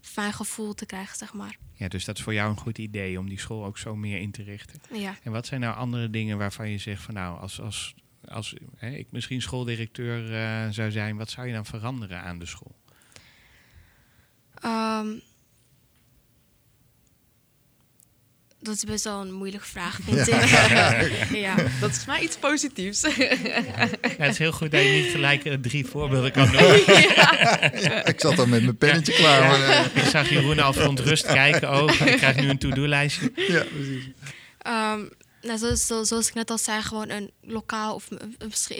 fijn 0.00 0.32
gevoel 0.32 0.74
te 0.74 0.86
krijgen, 0.86 1.16
zeg 1.16 1.32
maar. 1.32 1.56
Ja, 1.72 1.88
dus 1.88 2.04
dat 2.04 2.16
is 2.16 2.22
voor 2.22 2.34
jou 2.34 2.50
een 2.50 2.58
goed 2.58 2.78
idee 2.78 3.18
om 3.18 3.28
die 3.28 3.40
school 3.40 3.64
ook 3.64 3.78
zo 3.78 3.96
meer 3.96 4.18
in 4.18 4.30
te 4.30 4.42
richten. 4.42 4.80
Ja. 4.92 5.16
En 5.22 5.32
wat 5.32 5.46
zijn 5.46 5.60
nou 5.60 5.76
andere 5.76 6.10
dingen 6.10 6.38
waarvan 6.38 6.70
je 6.70 6.78
zegt 6.78 7.02
van 7.02 7.14
nou, 7.14 7.40
als, 7.40 7.60
als, 7.60 7.94
als 8.28 8.54
hè, 8.76 8.90
ik 8.90 9.06
misschien 9.10 9.42
schooldirecteur 9.42 10.32
uh, 10.32 10.70
zou 10.70 10.90
zijn, 10.90 11.16
wat 11.16 11.30
zou 11.30 11.46
je 11.46 11.52
dan 11.52 11.66
veranderen 11.66 12.22
aan 12.22 12.38
de 12.38 12.46
school? 12.46 12.74
Um, 14.64 15.22
Dat 18.66 18.74
is 18.74 18.84
best 18.84 19.04
wel 19.04 19.20
een 19.20 19.32
moeilijke 19.32 19.66
vraag, 19.66 19.98
vind 20.04 20.28
ik. 20.28 20.34
ja, 21.46 21.54
dat 21.80 21.90
is 21.90 22.04
maar 22.04 22.22
iets 22.22 22.36
positiefs. 22.36 23.00
ja, 23.00 23.88
het 24.18 24.32
is 24.32 24.38
heel 24.38 24.52
goed 24.52 24.70
dat 24.70 24.82
je 24.82 24.88
niet 24.88 25.10
gelijk 25.10 25.44
uh, 25.44 25.54
drie 25.54 25.86
voorbeelden 25.86 26.32
kan 26.32 26.50
noemen. 26.52 26.82
ja. 27.80 28.04
ik 28.04 28.20
zat 28.20 28.38
al 28.38 28.46
met 28.46 28.62
mijn 28.62 28.76
pennetje 28.76 29.12
klaar. 29.12 29.48
Maar, 29.48 29.60
uh... 29.60 30.02
Ik 30.04 30.10
zag 30.10 30.28
Jeroen 30.28 30.58
al 30.58 30.72
verontrust 30.72 31.26
kijken 31.26 31.70
ook. 31.70 31.90
Ik 31.90 32.16
krijg 32.16 32.36
nu 32.36 32.48
een 32.48 32.58
to-do-lijstje. 32.58 33.32
Ja, 33.34 33.64
precies. 33.64 34.10
Um, 34.66 35.10
nou, 35.42 35.58
zoals, 35.58 36.08
zoals 36.08 36.28
ik 36.28 36.34
net 36.34 36.50
al 36.50 36.58
zei, 36.58 36.82
gewoon 36.82 37.08
een 37.08 37.30
lokaal 37.40 37.94
of 37.94 38.10
een, 38.10 38.36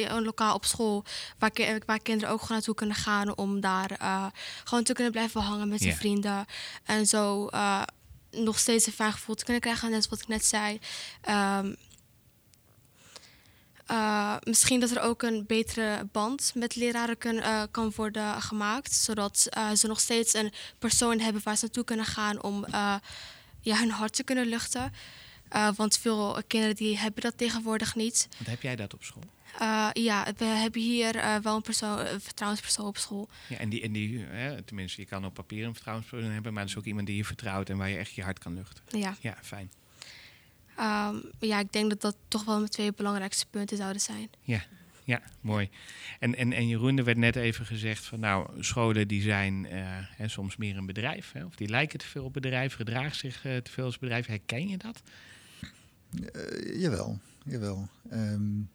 een 0.08 0.24
lokaal 0.24 0.54
op 0.54 0.64
school 0.64 1.04
waar, 1.38 1.50
waar, 1.86 2.00
kinderen 2.02 2.32
ook 2.32 2.40
gewoon 2.40 2.56
naartoe 2.56 2.74
kunnen 2.74 2.96
gaan 2.96 3.36
om 3.36 3.60
daar 3.60 3.90
uh, 4.02 4.26
gewoon 4.64 4.84
te 4.84 4.92
kunnen 4.92 5.12
blijven 5.12 5.40
hangen 5.40 5.68
met 5.68 5.82
yeah. 5.82 5.96
vrienden 5.96 6.44
en 6.84 7.06
zo 7.06 7.48
nog 8.36 8.58
steeds 8.58 8.86
een 8.86 8.92
fijn 8.92 9.12
gevoel 9.12 9.34
te 9.34 9.44
kunnen 9.44 9.62
krijgen. 9.62 9.90
Net 9.90 10.08
wat 10.08 10.20
ik 10.20 10.28
net 10.28 10.44
zei. 10.44 10.80
Um, 11.28 11.76
uh, 13.90 14.36
misschien 14.42 14.80
dat 14.80 14.90
er 14.90 15.00
ook 15.00 15.22
een 15.22 15.46
betere 15.46 16.08
band 16.12 16.52
met 16.54 16.76
leraren 16.76 17.16
uh, 17.34 17.62
kan 17.70 17.92
worden 17.96 18.42
gemaakt. 18.42 18.92
Zodat 18.92 19.46
uh, 19.56 19.70
ze 19.70 19.86
nog 19.86 20.00
steeds 20.00 20.34
een 20.34 20.52
persoon 20.78 21.18
hebben 21.20 21.42
waar 21.44 21.56
ze 21.56 21.64
naartoe 21.64 21.84
kunnen 21.84 22.06
gaan 22.06 22.42
om 22.42 22.66
ja, 23.60 23.76
hun 23.76 23.90
hart 23.90 24.12
te 24.12 24.22
kunnen 24.22 24.46
luchten. 24.46 24.92
Want 25.76 25.98
veel 25.98 26.42
kinderen 26.46 26.76
die 26.76 26.98
hebben 26.98 27.22
dat 27.22 27.38
tegenwoordig 27.38 27.94
niet. 27.94 28.28
Want 28.36 28.48
heb 28.48 28.62
jij 28.62 28.76
dat 28.76 28.94
op 28.94 29.04
school? 29.04 29.24
Uh, 29.60 29.88
ja, 29.92 30.26
we 30.36 30.44
hebben 30.44 30.80
hier 30.80 31.16
uh, 31.16 31.36
wel 31.36 31.56
een, 31.56 31.62
persoon, 31.62 31.98
een 31.98 32.20
vertrouwenspersoon 32.20 32.86
op 32.86 32.96
school. 32.96 33.28
Ja, 33.48 33.56
en 33.56 33.68
die, 33.68 33.82
en 33.82 33.92
die 33.92 34.18
hè, 34.18 34.62
tenminste, 34.62 35.00
je 35.00 35.06
kan 35.06 35.24
op 35.24 35.34
papier 35.34 35.64
een 35.64 35.74
vertrouwenspersoon 35.74 36.30
hebben, 36.30 36.52
maar 36.52 36.62
dat 36.62 36.70
is 36.70 36.78
ook 36.78 36.84
iemand 36.84 37.06
die 37.06 37.16
je 37.16 37.24
vertrouwt 37.24 37.68
en 37.68 37.76
waar 37.76 37.88
je 37.88 37.96
echt 37.96 38.12
je 38.12 38.22
hart 38.22 38.38
kan 38.38 38.54
luchten. 38.54 38.82
Ja, 38.88 39.16
ja 39.20 39.36
fijn. 39.42 39.70
Um, 40.80 41.30
ja, 41.40 41.58
ik 41.58 41.72
denk 41.72 41.90
dat 41.90 42.00
dat 42.00 42.16
toch 42.28 42.44
wel 42.44 42.58
mijn 42.58 42.70
twee 42.70 42.92
belangrijkste 42.92 43.46
punten 43.50 43.76
zouden 43.76 44.00
zijn. 44.00 44.30
Ja, 44.40 44.64
ja 45.04 45.22
mooi. 45.40 45.70
En, 46.18 46.34
en, 46.34 46.52
en 46.52 46.68
Jeroen, 46.68 46.98
er 46.98 47.04
werd 47.04 47.18
net 47.18 47.36
even 47.36 47.66
gezegd 47.66 48.04
van 48.04 48.20
nou, 48.20 48.62
scholen 48.62 49.08
die 49.08 49.22
zijn 49.22 49.64
uh, 49.64 49.70
hè, 50.16 50.28
soms 50.28 50.56
meer 50.56 50.76
een 50.76 50.86
bedrijf, 50.86 51.32
hè, 51.32 51.44
of 51.44 51.54
die 51.54 51.68
lijken 51.68 51.98
te 51.98 52.06
veel 52.06 52.24
op 52.24 52.32
bedrijf, 52.32 52.74
gedragen 52.74 53.16
zich 53.16 53.40
te 53.40 53.70
veel 53.70 53.84
als 53.84 53.98
bedrijf. 53.98 54.26
Herken 54.26 54.68
je 54.68 54.76
dat? 54.76 55.02
Jawel, 56.74 57.18
jawel. 57.44 57.88
Um, 58.12 58.68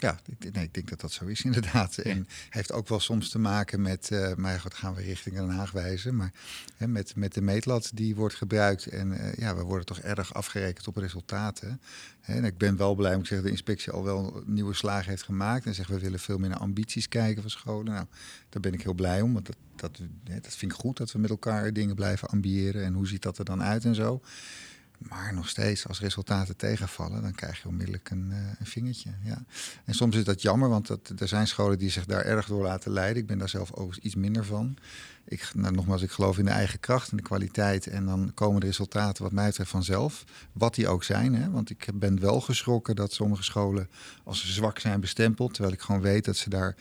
ja, 0.00 0.18
ik, 0.26 0.52
nee, 0.52 0.64
ik 0.64 0.74
denk 0.74 0.88
dat 0.88 1.00
dat 1.00 1.12
zo 1.12 1.24
is 1.24 1.42
inderdaad. 1.48 1.94
Ja. 1.94 2.02
En 2.02 2.28
heeft 2.50 2.72
ook 2.72 2.88
wel 2.88 3.00
soms 3.00 3.28
te 3.28 3.38
maken 3.38 3.82
met, 3.82 4.10
uh, 4.12 4.34
maar 4.34 4.60
goed, 4.60 4.74
gaan 4.74 4.94
we 4.94 5.02
richting 5.02 5.36
Den 5.36 5.48
Haag 5.48 5.70
wijzen, 5.70 6.16
maar 6.16 6.32
hè, 6.76 6.88
met, 6.88 7.16
met 7.16 7.34
de 7.34 7.40
meetlat 7.40 7.90
die 7.94 8.16
wordt 8.16 8.34
gebruikt. 8.34 8.86
En 8.86 9.10
uh, 9.10 9.34
ja, 9.34 9.56
we 9.56 9.62
worden 9.62 9.86
toch 9.86 9.98
erg 9.98 10.34
afgerekend 10.34 10.86
op 10.88 10.96
resultaten. 10.96 11.80
En 12.20 12.44
ik 12.44 12.58
ben 12.58 12.76
wel 12.76 12.94
blij, 12.94 13.12
moet 13.12 13.20
ik 13.20 13.26
zeggen, 13.26 13.46
de 13.46 13.52
inspectie 13.52 13.92
al 13.92 14.04
wel 14.04 14.42
nieuwe 14.46 14.74
slagen 14.74 15.10
heeft 15.10 15.22
gemaakt. 15.22 15.66
En 15.66 15.74
zegt, 15.74 15.88
we 15.88 15.98
willen 15.98 16.20
veel 16.20 16.38
meer 16.38 16.50
naar 16.50 16.58
ambities 16.58 17.08
kijken 17.08 17.42
van 17.42 17.50
scholen. 17.50 17.92
Nou, 17.92 18.06
daar 18.48 18.60
ben 18.60 18.72
ik 18.72 18.82
heel 18.82 18.94
blij 18.94 19.20
om, 19.20 19.32
want 19.32 19.46
dat, 19.46 19.56
dat, 19.76 20.00
dat 20.42 20.56
vind 20.56 20.72
ik 20.72 20.78
goed, 20.78 20.96
dat 20.96 21.12
we 21.12 21.18
met 21.18 21.30
elkaar 21.30 21.72
dingen 21.72 21.94
blijven 21.94 22.28
ambiëren. 22.28 22.84
En 22.84 22.92
hoe 22.94 23.06
ziet 23.06 23.22
dat 23.22 23.38
er 23.38 23.44
dan 23.44 23.62
uit 23.62 23.84
en 23.84 23.94
zo. 23.94 24.20
Maar 24.98 25.34
nog 25.34 25.48
steeds, 25.48 25.88
als 25.88 26.00
resultaten 26.00 26.56
tegenvallen, 26.56 27.22
dan 27.22 27.34
krijg 27.34 27.62
je 27.62 27.68
onmiddellijk 27.68 28.10
een, 28.10 28.30
uh, 28.30 28.36
een 28.58 28.66
vingertje. 28.66 29.10
Ja. 29.22 29.44
En 29.84 29.94
soms 29.94 30.16
is 30.16 30.24
dat 30.24 30.42
jammer, 30.42 30.68
want 30.68 30.86
dat, 30.86 31.12
er 31.18 31.28
zijn 31.28 31.46
scholen 31.46 31.78
die 31.78 31.90
zich 31.90 32.06
daar 32.06 32.24
erg 32.24 32.46
door 32.46 32.62
laten 32.62 32.92
leiden. 32.92 33.22
Ik 33.22 33.28
ben 33.28 33.38
daar 33.38 33.48
zelf 33.48 33.72
overigens 33.72 34.04
iets 34.04 34.14
minder 34.14 34.44
van. 34.44 34.76
Ik, 35.24 35.50
nou, 35.54 35.74
nogmaals, 35.74 36.02
ik 36.02 36.10
geloof 36.10 36.38
in 36.38 36.44
de 36.44 36.50
eigen 36.50 36.80
kracht 36.80 37.10
en 37.10 37.16
de 37.16 37.22
kwaliteit. 37.22 37.86
En 37.86 38.06
dan 38.06 38.30
komen 38.34 38.60
de 38.60 38.66
resultaten, 38.66 39.22
wat 39.22 39.32
mij 39.32 39.46
betreft, 39.46 39.70
vanzelf. 39.70 40.24
Wat 40.52 40.74
die 40.74 40.88
ook 40.88 41.04
zijn. 41.04 41.34
Hè? 41.34 41.50
Want 41.50 41.70
ik 41.70 41.88
ben 41.94 42.20
wel 42.20 42.40
geschrokken 42.40 42.96
dat 42.96 43.12
sommige 43.12 43.42
scholen 43.42 43.88
als 44.24 44.54
zwak 44.54 44.78
zijn 44.78 45.00
bestempeld. 45.00 45.54
Terwijl 45.54 45.74
ik 45.74 45.80
gewoon 45.80 46.00
weet 46.00 46.24
dat 46.24 46.36
ze 46.36 46.50
daar 46.50 46.76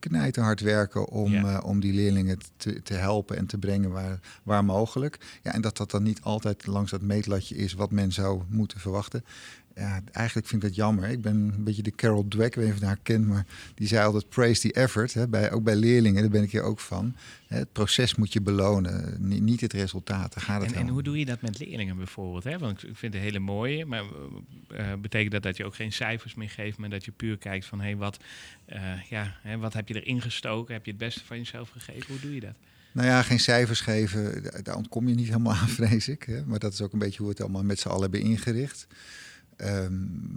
knijterhard 0.00 0.60
werken 0.60 1.08
om, 1.08 1.32
ja. 1.32 1.42
uh, 1.42 1.64
om 1.64 1.80
die 1.80 1.92
leerlingen 1.92 2.38
te, 2.56 2.82
te 2.82 2.94
helpen 2.94 3.36
en 3.36 3.46
te 3.46 3.58
brengen 3.58 3.90
waar, 3.90 4.20
waar 4.42 4.64
mogelijk. 4.64 5.38
Ja, 5.42 5.52
en 5.52 5.60
dat 5.60 5.76
dat 5.76 5.90
dan 5.90 6.02
niet 6.02 6.22
altijd 6.22 6.66
langs 6.66 6.90
dat 6.90 7.02
meetlatje 7.02 7.56
is 7.56 7.72
wat 7.72 7.90
men 7.90 8.12
zou 8.12 8.42
moeten 8.48 8.80
verwachten. 8.80 9.24
Ja, 9.80 10.00
eigenlijk 10.12 10.46
vind 10.46 10.62
ik 10.62 10.68
dat 10.68 10.76
jammer. 10.76 11.08
Ik 11.08 11.22
ben 11.22 11.52
een 11.56 11.64
beetje 11.64 11.82
de 11.82 11.90
Carol 11.90 12.28
Dweck, 12.28 12.54
weet 12.54 12.64
niet 12.64 12.74
of 12.74 12.80
je 12.80 12.86
haar 12.86 12.98
kent, 13.02 13.26
maar 13.26 13.46
die 13.74 13.86
zei 13.86 14.06
altijd 14.06 14.28
praise 14.28 14.60
the 14.60 14.72
effort. 14.72 15.14
Hè, 15.14 15.28
bij, 15.28 15.52
ook 15.52 15.62
bij 15.62 15.76
leerlingen, 15.76 16.20
daar 16.20 16.30
ben 16.30 16.42
ik 16.42 16.50
hier 16.50 16.62
ook 16.62 16.80
van. 16.80 17.14
Het 17.46 17.72
proces 17.72 18.14
moet 18.14 18.32
je 18.32 18.40
belonen, 18.40 19.16
niet 19.44 19.60
het 19.60 19.72
resultaat. 19.72 20.34
Daar 20.34 20.44
gaat 20.44 20.62
het 20.62 20.72
en, 20.72 20.80
en 20.80 20.88
hoe 20.88 21.02
doe 21.02 21.18
je 21.18 21.24
dat 21.24 21.40
met 21.40 21.58
leerlingen 21.58 21.96
bijvoorbeeld? 21.96 22.44
Hè? 22.44 22.58
Want 22.58 22.88
ik 22.88 22.96
vind 22.96 23.14
het 23.14 23.22
hele 23.22 23.38
mooie, 23.38 23.86
maar 23.86 24.02
uh, 24.02 24.92
betekent 25.00 25.32
dat 25.32 25.42
dat 25.42 25.56
je 25.56 25.64
ook 25.64 25.74
geen 25.74 25.92
cijfers 25.92 26.34
meer 26.34 26.50
geeft, 26.50 26.78
maar 26.78 26.90
dat 26.90 27.04
je 27.04 27.12
puur 27.12 27.38
kijkt 27.38 27.66
van 27.66 27.78
hé, 27.78 27.86
hey, 27.86 27.96
wat, 27.96 28.18
uh, 28.72 29.02
ja, 29.08 29.36
hè, 29.42 29.58
wat 29.58 29.72
heb 29.72 29.88
je 29.88 30.02
erin 30.02 30.22
gestoken? 30.22 30.74
Heb 30.74 30.84
je 30.84 30.90
het 30.90 31.00
beste 31.00 31.24
van 31.24 31.36
jezelf 31.36 31.70
gegeven? 31.70 32.06
Hoe 32.06 32.20
doe 32.20 32.34
je 32.34 32.40
dat? 32.40 32.54
Nou 32.92 33.06
ja, 33.06 33.22
geen 33.22 33.40
cijfers 33.40 33.80
geven, 33.80 34.42
daar 34.62 34.76
ontkom 34.76 35.08
je 35.08 35.14
niet 35.14 35.26
helemaal 35.26 35.54
aan, 35.54 35.68
vrees 35.80 36.08
ik. 36.08 36.22
Hè? 36.22 36.44
Maar 36.44 36.58
dat 36.58 36.72
is 36.72 36.80
ook 36.80 36.92
een 36.92 36.98
beetje 36.98 37.18
hoe 37.18 37.26
we 37.26 37.32
het 37.32 37.42
allemaal 37.42 37.64
met 37.64 37.80
z'n 37.80 37.88
allen 37.88 38.02
hebben 38.02 38.20
ingericht. 38.20 38.86
Ehm, 39.60 39.92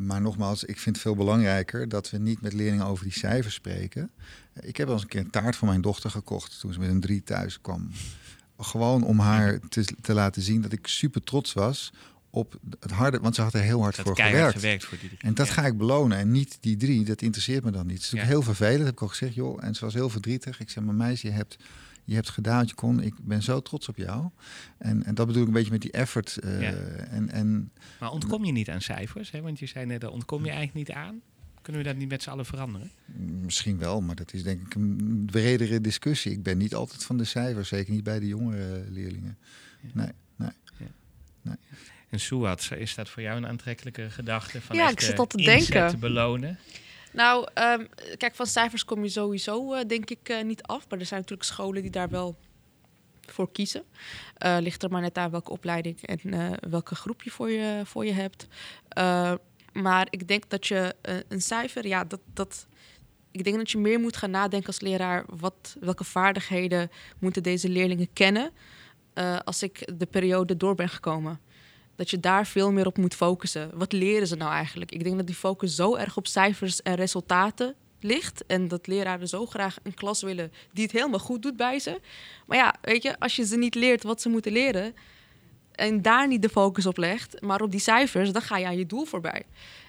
maar 0.05 0.21
nogmaals, 0.21 0.63
ik 0.63 0.79
vind 0.79 0.95
het 0.95 1.03
veel 1.05 1.15
belangrijker 1.15 1.89
dat 1.89 2.09
we 2.09 2.17
niet 2.17 2.41
met 2.41 2.53
leerlingen 2.53 2.85
over 2.85 3.03
die 3.03 3.13
cijfers 3.13 3.53
spreken. 3.55 4.11
Ik 4.61 4.77
heb 4.77 4.85
wel 4.85 4.95
eens 4.95 5.03
een 5.03 5.09
keer 5.09 5.19
een 5.21 5.29
taart 5.29 5.55
voor 5.55 5.67
mijn 5.67 5.81
dochter 5.81 6.09
gekocht 6.09 6.59
toen 6.59 6.73
ze 6.73 6.79
met 6.79 6.89
een 6.89 6.99
drie 7.01 7.23
thuis 7.23 7.61
kwam. 7.61 7.89
Gewoon 8.57 9.03
om 9.03 9.19
haar 9.19 9.59
te, 9.69 9.85
te 10.01 10.13
laten 10.13 10.41
zien 10.41 10.61
dat 10.61 10.71
ik 10.71 10.87
super 10.87 11.23
trots 11.23 11.53
was 11.53 11.93
op 12.29 12.59
het 12.79 12.91
harde, 12.91 13.19
want 13.19 13.35
ze 13.35 13.41
had 13.41 13.53
er 13.53 13.61
heel 13.61 13.81
hard 13.81 13.95
Dat 13.95 14.05
voor 14.05 14.15
gewerkt. 14.19 14.53
gewerkt 14.55 14.85
voor 14.85 14.97
die 14.99 15.07
drie. 15.09 15.21
En 15.21 15.33
dat 15.33 15.47
Ja. 15.47 15.53
ga 15.53 15.65
ik 15.65 15.77
belonen 15.77 16.17
en 16.17 16.31
niet 16.31 16.57
die 16.59 16.77
drie. 16.77 17.05
Dat 17.05 17.21
interesseert 17.21 17.63
me 17.63 17.71
dan 17.71 17.87
niet. 17.87 17.95
Het 18.03 18.13
is 18.13 18.19
Ja. 18.19 18.25
heel 18.25 18.41
vervelend, 18.41 18.83
heb 18.83 18.93
ik 18.93 19.01
al 19.01 19.07
gezegd. 19.07 19.33
Joh. 19.33 19.63
En 19.63 19.75
ze 19.75 19.85
was 19.85 19.93
heel 19.93 20.09
verdrietig. 20.09 20.59
Ik 20.59 20.69
zei, 20.69 20.85
maar 20.85 20.95
meisje, 20.95 21.27
je 21.27 21.33
hebt, 21.33 21.57
je 22.05 22.15
hebt 22.15 22.29
gedaan 22.29 22.57
wat 22.59 22.69
je 22.69 22.75
kon. 22.75 23.01
Ik 23.01 23.13
ben 23.21 23.43
zo 23.43 23.61
trots 23.61 23.89
op 23.89 23.97
jou. 23.97 24.29
En, 24.77 25.03
en 25.03 25.15
dat 25.15 25.27
bedoel 25.27 25.41
ik 25.41 25.47
een 25.47 25.53
beetje 25.53 25.71
met 25.71 25.81
die 25.81 25.91
effort. 25.91 26.37
eh, 26.37 26.61
Ja. 26.61 26.71
en, 27.09 27.29
en 27.29 27.71
Maar 27.99 28.11
ontkom 28.11 28.45
je 28.45 28.51
niet 28.51 28.69
aan 28.69 28.81
cijfers? 28.81 29.31
Hè? 29.31 29.41
Want 29.41 29.59
je 29.59 29.65
zei 29.65 29.85
net, 29.85 30.01
daar 30.01 30.09
ontkom 30.11 30.45
je 30.45 30.51
eigenlijk 30.51 30.87
niet 30.87 30.97
aan. 30.97 31.21
Kunnen 31.61 31.81
we 31.81 31.87
dat 31.87 31.97
niet 31.97 32.09
met 32.09 32.23
z'n 32.23 32.29
allen 32.29 32.45
veranderen? 32.45 32.91
misschien 33.41 33.77
wel, 33.77 34.01
maar 34.01 34.15
dat 34.15 34.33
is 34.33 34.43
denk 34.43 34.65
ik 34.65 34.75
een 34.75 35.23
bredere 35.25 35.81
discussie. 35.81 36.31
Ik 36.31 36.43
ben 36.43 36.57
niet 36.57 36.75
altijd 36.75 37.03
van 37.03 37.17
de 37.17 37.23
cijfers, 37.23 37.67
zeker 37.69 37.93
niet 37.93 38.03
bij 38.03 38.19
de 38.19 38.27
jongere 38.27 38.85
leerlingen. 38.89 39.37
Nee, 39.93 40.09
nee. 40.35 40.49
En 42.09 42.19
Suat, 42.19 42.69
is 42.77 42.95
dat 42.95 43.09
voor 43.09 43.21
jou 43.23 43.37
een 43.37 43.47
aantrekkelijke 43.47 44.09
gedachte? 44.09 44.61
Van 44.61 44.75
Ja, 44.75 44.89
ik 44.89 44.99
zit 44.99 45.19
al 45.19 45.27
te 45.27 45.37
inzet 45.37 45.67
denken. 45.71 45.89
te 45.89 45.97
belonen? 45.97 46.57
Nou, 47.13 47.47
ehm, 47.53 47.85
kijk, 48.17 48.35
van 48.35 48.45
cijfers 48.45 48.85
kom 48.85 49.03
je 49.03 49.09
sowieso, 49.09 49.73
eh, 49.73 49.87
denk 49.87 50.09
ik, 50.09 50.29
eh, 50.29 50.43
niet 50.43 50.63
af. 50.63 50.89
Maar 50.89 50.99
er 50.99 51.05
zijn 51.05 51.19
natuurlijk 51.19 51.49
scholen 51.49 51.81
die 51.81 51.91
daar 51.91 52.09
wel 52.09 52.35
voor 53.21 53.51
kiezen. 53.51 53.83
Eh, 54.37 54.57
ligt 54.59 54.83
er 54.83 54.89
maar 54.89 55.01
net 55.01 55.17
aan 55.17 55.31
welke 55.31 55.51
opleiding 55.51 56.01
en 56.01 56.57
welke 56.69 56.95
groep 56.95 57.21
je 57.21 57.31
voor 57.31 57.49
je, 57.49 57.81
voor 57.85 58.05
je 58.05 58.13
hebt. 58.13 58.47
Maar 59.73 60.07
ik 60.09 60.27
denk 60.27 60.49
dat 60.49 60.67
je 60.67 60.95
een 61.27 61.41
cijfer, 61.41 61.87
ja, 61.87 62.03
dat, 62.03 62.19
dat. 62.33 62.67
Ik 63.31 63.43
denk 63.43 63.57
dat 63.57 63.71
je 63.71 63.77
meer 63.77 63.99
moet 63.99 64.17
gaan 64.17 64.31
nadenken 64.31 64.67
als 64.67 64.79
leraar. 64.79 65.25
Wat, 65.27 65.75
welke 65.79 66.03
vaardigheden 66.03 66.91
moeten 67.19 67.43
deze 67.43 67.69
leerlingen 67.69 68.13
kennen 68.13 68.51
als 69.43 69.63
ik 69.63 69.97
de 69.97 70.05
periode 70.05 70.57
door 70.57 70.75
ben 70.75 70.89
gekomen? 70.89 71.39
Dat 71.95 72.09
je 72.09 72.19
daar 72.19 72.47
veel 72.47 72.71
meer 72.71 72.85
op 72.85 72.97
moet 72.97 73.15
focussen. 73.15 73.71
Wat 73.73 73.91
leren 73.91 74.27
ze 74.27 74.35
nou 74.35 74.51
eigenlijk? 74.51 74.91
Ik 74.91 75.03
denk 75.03 75.17
dat 75.17 75.25
die 75.25 75.35
focus 75.35 75.75
zo 75.75 75.95
erg 75.95 76.17
op 76.17 76.27
cijfers 76.27 76.81
en 76.81 76.95
resultaten 76.95 77.75
ligt. 77.99 78.45
En 78.45 78.67
dat 78.67 78.87
leraren 78.87 79.27
zo 79.27 79.45
graag 79.45 79.77
een 79.83 79.93
klas 79.93 80.21
willen 80.21 80.51
die 80.71 80.83
het 80.83 80.91
helemaal 80.91 81.19
goed 81.19 81.41
doet 81.41 81.57
bij 81.57 81.79
ze. 81.79 81.99
Maar 82.47 82.57
ja, 82.57 82.75
weet 82.81 83.03
je, 83.03 83.19
als 83.19 83.35
je 83.35 83.45
ze 83.45 83.57
niet 83.57 83.75
leert 83.75 84.03
wat 84.03 84.21
ze 84.21 84.29
moeten 84.29 84.51
leren. 84.51 84.95
En 85.71 86.01
daar 86.01 86.27
niet 86.27 86.41
de 86.41 86.49
focus 86.49 86.85
op 86.85 86.97
legt, 86.97 87.41
maar 87.41 87.61
op 87.61 87.71
die 87.71 87.79
cijfers, 87.79 88.31
dan 88.31 88.41
ga 88.41 88.57
je 88.57 88.65
aan 88.65 88.77
je 88.77 88.85
doel 88.85 89.05
voorbij. 89.05 89.43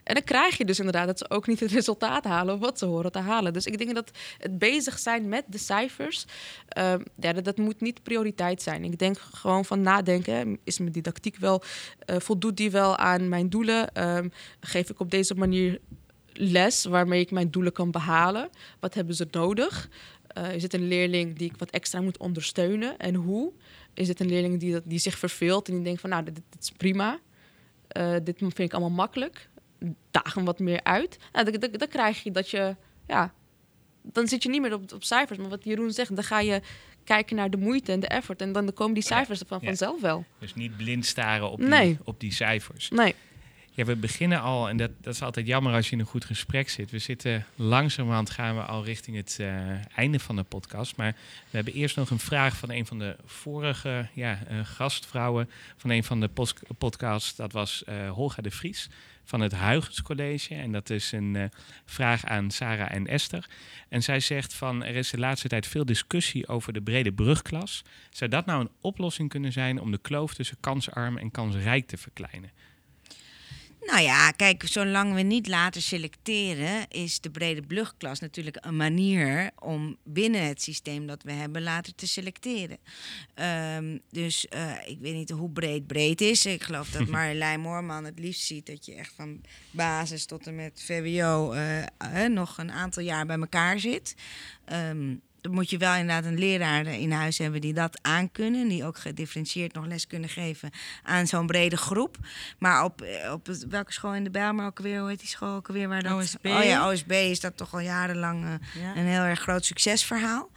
En 0.04 0.14
dan 0.14 0.24
krijg 0.24 0.58
je 0.58 0.64
dus 0.64 0.78
inderdaad 0.78 1.06
dat 1.06 1.18
ze 1.18 1.30
ook 1.30 1.46
niet 1.46 1.60
het 1.60 1.72
resultaat 1.80 2.24
halen 2.24 2.58
wat 2.58 2.78
ze 2.78 2.84
horen 2.84 3.12
te 3.12 3.18
halen. 3.18 3.52
Dus 3.52 3.66
ik 3.66 3.78
denk 3.78 3.94
dat 3.94 4.10
het 4.38 4.58
bezig 4.58 4.98
zijn 4.98 5.28
met 5.28 5.44
de 5.46 5.58
cijfers, 5.58 6.24
ehm, 6.68 7.00
ja, 7.20 7.32
dat, 7.32 7.56
moet 7.56 7.80
niet 7.80 8.02
prioriteit 8.02 8.62
zijn. 8.62 8.84
Ik 8.84 8.98
denk 8.98 9.18
gewoon 9.18 9.64
van 9.64 9.80
nadenken, 9.80 10.58
is 10.64 10.78
mijn 10.78 10.92
didactiek 10.92 11.36
wel, 11.36 11.62
eh, 11.98 12.16
voldoet 12.18 12.56
die 12.56 12.70
wel 12.70 12.96
aan 12.96 13.28
mijn 13.28 13.48
doelen? 13.48 13.94
Ehm, 13.94 14.28
geef 14.60 14.90
ik 14.90 15.00
op 15.00 15.10
deze 15.10 15.34
manier 15.34 15.80
les 16.32 16.84
waarmee 16.84 17.20
ik 17.20 17.30
mijn 17.30 17.50
doelen 17.50 17.72
kan 17.72 17.90
behalen? 17.90 18.48
Wat 18.80 18.94
hebben 18.94 19.14
ze 19.14 19.26
nodig? 19.30 19.88
Eh, 20.26 20.54
is 20.54 20.62
het 20.62 20.74
een 20.74 20.88
leerling 20.88 21.38
die 21.38 21.50
ik 21.50 21.56
wat 21.58 21.70
extra 21.70 22.00
moet 22.00 22.18
ondersteunen 22.18 22.98
en 22.98 23.14
hoe? 23.14 23.52
Is 23.94 24.08
het 24.08 24.20
een 24.20 24.28
leerling 24.28 24.60
die, 24.60 24.80
die 24.84 24.98
zich 24.98 25.18
verveelt 25.18 25.68
en 25.68 25.74
die 25.74 25.82
denkt 25.82 26.00
van 26.00 26.10
nou, 26.10 26.24
dit, 26.24 26.34
dit 26.34 26.62
is 26.62 26.70
prima. 26.70 27.18
Eh, 27.88 28.14
dit 28.22 28.38
vind 28.38 28.58
ik 28.58 28.72
allemaal 28.72 28.90
makkelijk. 28.90 29.48
Daag 30.10 30.34
hem 30.34 30.44
wat 30.44 30.58
meer 30.58 30.80
uit. 30.82 31.18
Nou, 31.32 31.50
dan, 31.50 31.60
dan, 31.60 31.70
dan 31.72 31.88
krijg 31.88 32.22
je 32.22 32.30
dat 32.30 32.50
je, 32.50 32.76
ja, 33.06 33.32
dan 34.02 34.28
zit 34.28 34.42
je 34.42 34.48
niet 34.48 34.60
meer 34.60 34.72
op, 34.74 34.92
op 34.92 35.04
cijfers. 35.04 35.38
Maar 35.38 35.48
wat 35.48 35.64
Jeroen 35.64 35.90
zegt, 35.92 36.14
dan 36.14 36.24
ga 36.24 36.40
je 36.40 36.60
kijken 37.04 37.36
naar 37.36 37.50
de 37.50 37.56
moeite 37.56 37.92
en 37.92 38.00
de 38.00 38.08
effort. 38.08 38.40
En 38.40 38.52
dan 38.52 38.72
komen 38.72 38.94
die 38.94 39.02
cijfers 39.02 39.40
er 39.40 39.46
van, 39.46 39.58
Ja. 39.60 39.66
vanzelf 39.66 40.00
wel. 40.00 40.24
Dus 40.38 40.54
niet 40.54 40.76
blind 40.76 41.06
staren 41.06 41.50
op 41.50 41.58
die, 41.58 41.68
Nee. 41.68 41.98
op 42.04 42.20
die 42.20 42.32
cijfers. 42.32 42.90
Nee. 42.90 43.14
Ja, 43.76 43.84
we 43.84 43.96
beginnen 43.96 44.40
al, 44.40 44.68
en 44.68 44.76
dat, 44.76 44.90
dat 45.00 45.14
is 45.14 45.22
altijd 45.22 45.46
jammer 45.46 45.72
als 45.72 45.86
je 45.86 45.92
in 45.92 46.00
een 46.00 46.06
goed 46.06 46.24
gesprek 46.24 46.68
zit. 46.68 46.90
We 46.90 46.98
zitten 46.98 47.46
langzamerhand 47.54 48.30
gaan 48.30 48.56
we 48.56 48.62
al 48.62 48.84
richting 48.84 49.16
het 49.16 49.36
eh, 49.40 49.96
einde 49.96 50.18
van 50.18 50.36
de 50.36 50.42
podcast. 50.42 50.96
Maar 50.96 51.12
we 51.50 51.56
hebben 51.56 51.74
eerst 51.74 51.96
nog 51.96 52.10
een 52.10 52.18
vraag 52.18 52.56
van 52.56 52.70
een 52.70 52.86
van 52.86 52.98
de 52.98 53.16
vorige 53.24 54.08
ja, 54.12 54.38
eh, 54.48 54.58
gastvrouwen 54.62 55.50
van 55.76 55.90
een 55.90 56.04
van 56.04 56.20
de 56.20 56.30
podcasts. 56.78 57.36
Dat 57.36 57.52
was 57.52 57.84
eh, 57.84 58.10
Holga 58.10 58.42
de 58.42 58.50
Vries 58.50 58.88
van 59.24 59.40
het 59.40 59.56
Huygens 59.56 60.02
College. 60.02 60.54
En 60.54 60.72
dat 60.72 60.90
is 60.90 61.12
een 61.12 61.50
vraag 61.84 62.24
aan 62.24 62.50
Sarah 62.50 62.92
en 62.92 63.06
Esther. 63.06 63.48
En 63.88 64.02
zij 64.02 64.20
zegt 64.20 64.54
van 64.54 64.84
er 64.84 64.94
is 64.94 65.10
de 65.10 65.18
laatste 65.18 65.48
tijd 65.48 65.66
veel 65.66 65.84
discussie 65.84 66.48
over 66.48 66.72
de 66.72 66.82
brede 66.82 67.12
brugklas. 67.12 67.82
Zou 68.10 68.30
dat 68.30 68.46
nou 68.46 68.60
een 68.60 68.70
oplossing 68.80 69.28
kunnen 69.28 69.52
zijn 69.52 69.80
om 69.80 69.90
de 69.90 69.98
kloof 69.98 70.34
tussen 70.34 70.56
kansarm 70.60 71.16
en 71.16 71.30
kansrijk 71.30 71.86
te 71.86 71.96
verkleinen? 71.96 72.50
Nou 73.86 74.02
ja, 74.02 74.30
kijk, 74.30 74.62
zolang 74.66 75.14
we 75.14 75.20
niet 75.20 75.48
laten 75.48 75.82
selecteren, 75.82 76.88
is 76.88 77.20
de 77.20 77.30
brede 77.30 77.62
brugklas 77.62 78.20
natuurlijk 78.20 78.56
een 78.60 78.76
manier 78.76 79.50
om 79.58 79.96
binnen 80.04 80.46
het 80.46 80.62
systeem 80.62 81.06
dat 81.06 81.22
we 81.22 81.32
hebben 81.32 81.62
later 81.62 81.94
te 81.94 82.06
selecteren. 82.06 82.78
Ehm, 83.34 83.98
dus 84.10 84.48
eh, 84.48 84.72
ik 84.86 84.98
weet 85.00 85.14
niet 85.14 85.30
hoe 85.30 85.50
breed 85.50 85.86
breed 85.86 86.20
is. 86.20 86.46
Ik 86.46 86.62
geloof 86.62 86.90
dat 86.90 87.06
Marjolein 87.14 87.60
Moorman 87.60 88.04
het 88.04 88.18
liefst 88.18 88.46
ziet 88.46 88.66
dat 88.66 88.86
je 88.86 88.94
echt 88.94 89.12
van 89.16 89.40
basis 89.70 90.24
tot 90.24 90.46
en 90.46 90.54
met 90.54 90.82
VWO 90.84 91.52
eh, 91.52 91.82
eh, 91.82 92.30
nog 92.30 92.58
een 92.58 92.72
aantal 92.72 93.02
jaar 93.02 93.26
bij 93.26 93.38
elkaar 93.38 93.80
zit. 93.80 94.14
Ehm, 94.64 95.14
dan 95.44 95.52
moet 95.52 95.70
je 95.70 95.78
wel 95.78 95.94
inderdaad 95.94 96.24
een 96.24 96.38
leraar 96.38 96.86
in 96.86 97.12
huis 97.12 97.38
hebben 97.38 97.60
die 97.60 97.72
dat 97.72 97.98
aankunnen. 98.02 98.60
En 98.60 98.68
die 98.68 98.84
ook 98.84 98.98
gedifferentieerd 98.98 99.72
nog 99.74 99.86
les 99.86 100.06
kunnen 100.06 100.28
geven 100.28 100.70
aan 101.02 101.26
zo'n 101.26 101.46
brede 101.46 101.76
groep. 101.76 102.16
Maar 102.58 102.84
op, 102.84 103.02
eh, 103.02 103.32
op 103.32 103.46
het- 103.46 103.66
welke 103.68 103.92
school 103.92 104.14
in 104.14 104.24
de 104.24 104.30
Bijlmer 104.30 104.66
ook 104.66 104.78
weer, 104.78 105.00
hoe 105.00 105.08
heet 105.08 105.18
die 105.18 105.28
school 105.28 105.54
ook 105.54 105.68
weer? 105.68 105.88
Waar 105.88 106.02
dat, 106.02 106.12
OSB. 106.12 106.46
Oh 106.46 106.64
ja, 106.64 106.88
OSB 106.90 107.10
is 107.10 107.40
dat 107.40 107.56
toch 107.56 107.72
al 107.72 107.80
jarenlang 107.80 108.44
eh, 108.44 108.82
Ja. 108.82 108.96
een 108.96 109.06
heel 109.06 109.22
erg 109.22 109.40
groot 109.40 109.64
succesverhaal. 109.64 110.50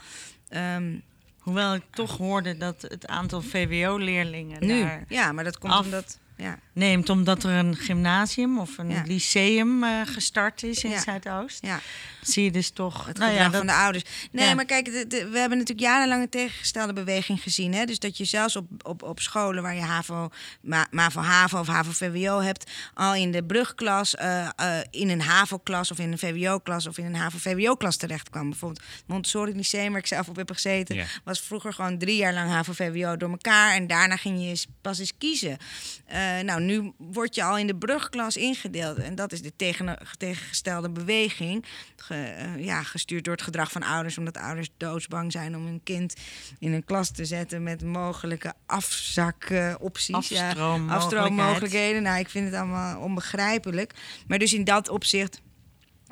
Ehm, 0.49 0.95
Hoewel 1.37 1.73
ik 1.75 1.83
toch 1.91 2.17
hoorde 2.17 2.57
dat 2.57 2.81
het 2.81 3.07
aantal 3.07 3.41
VWO-leerlingen 3.41 4.65
nu, 4.65 4.81
daar 4.81 5.03
ja, 5.07 5.31
maar 5.31 5.43
dat 5.43 5.57
komt 5.57 5.73
af. 5.73 5.85
omdat... 5.85 6.19
Ja, 6.37 6.59
neemt 6.73 7.09
omdat 7.09 7.43
er 7.43 7.51
een 7.51 7.75
gymnasium 7.75 8.59
of 8.59 8.77
een 8.77 8.89
Ja. 8.89 9.03
lyceum 9.05 9.83
eh, 9.83 10.01
gestart 10.05 10.63
is 10.63 10.83
in 10.83 10.89
Ja. 10.89 10.99
Zuidoost. 11.01 11.65
ja. 11.65 11.79
Zie 12.21 12.43
je 12.43 12.51
dus 12.51 12.69
toch 12.69 13.05
Het 13.05 13.17
nou 13.17 13.31
gedrag 13.31 13.51
ja, 13.51 13.57
van 13.57 13.67
de 13.67 13.73
ouders. 13.73 14.03
Nee, 14.31 14.47
ja. 14.47 14.53
maar 14.55 14.65
kijk, 14.65 14.85
de- 14.85 15.07
de- 15.07 15.29
we 15.29 15.39
hebben 15.39 15.57
natuurlijk 15.57 15.87
jarenlang 15.87 16.21
een 16.21 16.29
tegengestelde 16.29 16.93
beweging 16.93 17.41
gezien. 17.41 17.73
Hè? 17.73 17.85
Dus 17.85 17.99
dat 17.99 18.17
je 18.17 18.25
zelfs 18.25 18.55
op, 18.55 18.67
op, 18.83 19.03
op 19.03 19.19
scholen 19.19 19.63
waar 19.63 19.75
je 19.75 19.81
HAVO, 19.81 20.29
Ma- 20.61 20.87
MAVO-HAVO 20.91 21.59
of 21.59 21.67
HAVO-VWO 21.67 22.39
hebt... 22.41 22.71
al 22.93 23.15
in 23.15 23.31
de 23.31 23.43
brugklas, 23.43 24.15
eh, 24.15 24.47
eh, 24.55 24.79
in 24.89 25.09
een 25.09 25.21
HAVO-klas 25.21 25.91
of 25.91 25.99
in 25.99 26.11
een 26.11 26.17
VWO-klas... 26.17 26.87
of 26.87 26.97
in 26.97 27.05
een 27.05 27.15
HAVO-VWO-klas 27.15 27.95
terecht 27.97 28.29
kwam. 28.29 28.49
Bijvoorbeeld 28.49 28.85
Montessori 29.07 29.55
Lyceum, 29.55 29.89
waar 29.91 29.99
ik 29.99 30.07
zelf 30.07 30.29
op 30.29 30.35
heb 30.35 30.51
gezeten... 30.51 30.95
Ja. 30.95 31.05
was 31.23 31.39
vroeger 31.41 31.73
gewoon 31.73 31.97
drie 31.97 32.17
jaar 32.17 32.33
lang 32.33 32.49
HAVO-VWO 32.49 33.17
door 33.17 33.29
elkaar... 33.29 33.73
en 33.75 33.87
daarna 33.87 34.15
ging 34.15 34.39
je 34.41 34.65
pas 34.81 34.99
eens 34.99 35.13
kiezen. 35.17 35.57
Eh, 36.05 36.26
nou, 36.45 36.61
nu 36.61 36.93
word 36.97 37.35
je 37.35 37.43
al 37.43 37.57
in 37.57 37.67
de 37.67 37.75
brugklas 37.75 38.37
ingedeeld. 38.37 38.97
En 38.97 39.15
dat 39.15 39.31
is 39.31 39.41
de 39.41 39.53
tegen, 39.55 39.97
tegengestelde 40.17 40.89
beweging. 40.89 41.65
Ge- 41.95 42.13
eh, 42.23 42.65
ja, 42.65 42.83
gestuurd 42.83 43.23
door 43.23 43.33
het 43.33 43.43
gedrag 43.43 43.71
van 43.71 43.83
ouders. 43.83 44.17
Omdat 44.17 44.37
ouders 44.37 44.69
doodsbang 44.77 45.31
zijn 45.31 45.55
om 45.55 45.65
hun 45.65 45.81
kind 45.83 46.13
in 46.59 46.73
een 46.73 46.85
klas 46.85 47.11
te 47.11 47.25
zetten 47.25 47.63
met 47.63 47.83
mogelijke 47.83 48.53
afzakopties. 48.65 50.27
Ja, 50.29 50.53
afstroommogelijkheden. 50.89 52.03
Nou, 52.03 52.19
ik 52.19 52.29
vind 52.29 52.45
het 52.45 52.55
allemaal 52.55 52.99
onbegrijpelijk. 53.01 53.93
Maar 54.27 54.39
dus 54.39 54.53
in 54.53 54.63
dat 54.63 54.89
opzicht 54.89 55.41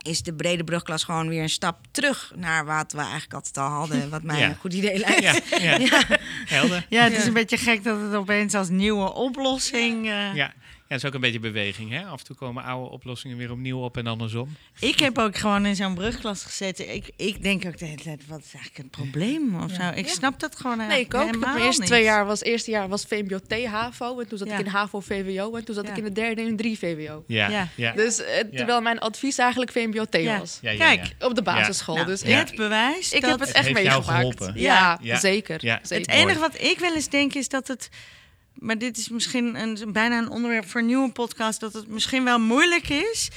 is 0.08 0.22
de 0.22 0.34
brede 0.34 0.64
brugklas 0.64 1.03
gewoon 1.03 1.28
weer 1.28 1.41
een 1.41 1.49
stap 1.49 1.78
terug 1.91 2.32
naar 2.36 2.66
wat 2.66 2.91
we 2.91 2.99
eigenlijk 2.99 3.34
altijd 3.34 3.58
al 3.58 3.70
hadden. 3.70 4.10
Wat 4.10 4.24
mij 4.24 4.39
Ja. 4.39 4.47
een 4.49 4.56
goed 4.56 4.74
idee 4.74 4.97
lijkt. 4.99 5.49
Ja, 5.49 5.78
ja. 5.78 6.01
helder. 6.45 6.86
Ja, 6.89 7.03
het 7.03 7.12
is 7.14 7.20
Ja. 7.22 7.28
een 7.28 7.34
beetje 7.34 7.58
gek 7.58 7.84
dat 7.84 8.01
het 8.01 8.14
opeens 8.14 8.53
als 8.53 8.70
nieuwe 8.70 9.14
oplossing. 9.14 10.06
eh, 10.10 10.36
Ja. 10.36 10.53
Ja, 10.88 10.93
het 10.95 11.03
is 11.03 11.05
ook 11.09 11.13
een 11.15 11.21
beetje 11.21 11.39
beweging. 11.39 11.91
Hè? 11.91 12.03
Af 12.05 12.19
en 12.19 12.25
toe 12.25 12.36
komen 12.36 12.63
oude 12.63 12.89
oplossingen 12.89 13.38
weer 13.38 13.51
opnieuw 13.51 13.79
op 13.79 13.97
en 13.97 14.07
andersom. 14.07 14.55
Ik 14.79 14.99
heb 14.99 15.17
ook 15.17 15.38
gewoon 15.38 15.65
in 15.65 15.75
zo'n 15.75 15.93
brugklas 15.93 16.43
gezeten. 16.43 16.93
Ik, 16.93 17.09
ik 17.15 17.43
denk 17.43 17.65
ook 17.65 17.77
de 17.77 17.86
hele 17.86 18.01
tijd, 18.01 18.27
wat 18.27 18.39
is 18.39 18.53
eigenlijk 18.53 18.77
het 18.77 18.91
probleem 18.91 19.63
of 19.63 19.71
zo? 19.71 19.89
Ik 19.95 20.07
snap 20.07 20.39
dat 20.39 20.55
gewoon 20.55 20.77
Nee, 20.77 20.99
ik 20.99 21.13
ook. 21.13 21.38
Mijn 21.38 21.57
eerste 21.57 21.81
niet. 21.81 21.89
twee 21.89 22.03
jaar 22.03 22.25
was, 22.25 22.41
eerste 22.43 22.71
jaar 22.71 22.88
was 22.88 23.03
VMBO 23.05 23.39
T-HAVO. 23.47 24.19
En 24.19 24.27
toen 24.27 24.38
zat 24.38 24.47
Ja. 24.47 24.57
ik 24.57 24.65
in 24.65 24.71
HAVO-VWO. 24.71 25.55
En 25.55 25.63
toen 25.65 25.75
zat 25.75 25.86
Ja. 25.86 25.91
ik 25.91 25.97
in 25.97 26.03
de 26.03 26.11
derde 26.11 26.41
in 26.41 26.57
3 26.57 26.77
VWO. 26.77 27.23
Ja, 27.27 27.49
Ja. 27.49 27.67
ja. 27.75 27.91
Dus 27.91 28.23
eh, 28.23 28.39
terwijl 28.53 28.81
mijn 28.81 28.99
advies 28.99 29.38
eigenlijk 29.38 29.71
VMBO 29.71 30.05
T 30.05 30.15
Ja. 30.15 30.39
was. 30.39 30.59
Ja, 30.61 30.71
ja, 30.71 30.77
Kijk, 30.77 31.13
ja. 31.19 31.27
Op 31.27 31.36
de 31.36 31.41
basisschool. 31.41 31.95
Nou, 31.95 32.07
dus 32.07 32.21
het 32.23 32.55
bewijs 32.55 33.11
ik 33.11 33.21
dat 33.21 33.29
heb 33.29 33.39
het 33.39 33.51
echt 33.51 33.71
meegemaakt. 33.73 34.05
geholpen. 34.07 34.53
Ja, 34.55 34.99
Ja. 35.01 35.17
zeker. 35.19 35.65
Ja. 35.65 35.79
zeker. 35.83 36.11
Het 36.11 36.21
enige 36.21 36.39
wat 36.39 36.61
ik 36.61 36.79
wel 36.79 36.93
eens 36.95 37.09
denk 37.09 37.33
is 37.33 37.47
dat 37.49 37.67
het 37.67 37.89
maar 38.60 38.78
dit 38.78 38.97
is 38.97 39.10
misschien 39.10 39.56
een, 39.56 39.91
bijna 39.93 40.18
een 40.18 40.30
onderwerp 40.30 40.70
voor 40.70 40.82
een 40.82 40.88
nieuwe 40.88 41.12
podcast, 41.12 41.60
dat 41.60 41.74
het 41.74 41.88
misschien 41.88 42.24
wel 42.24 42.39
moeilijk 42.39 42.89
is. 42.89 43.30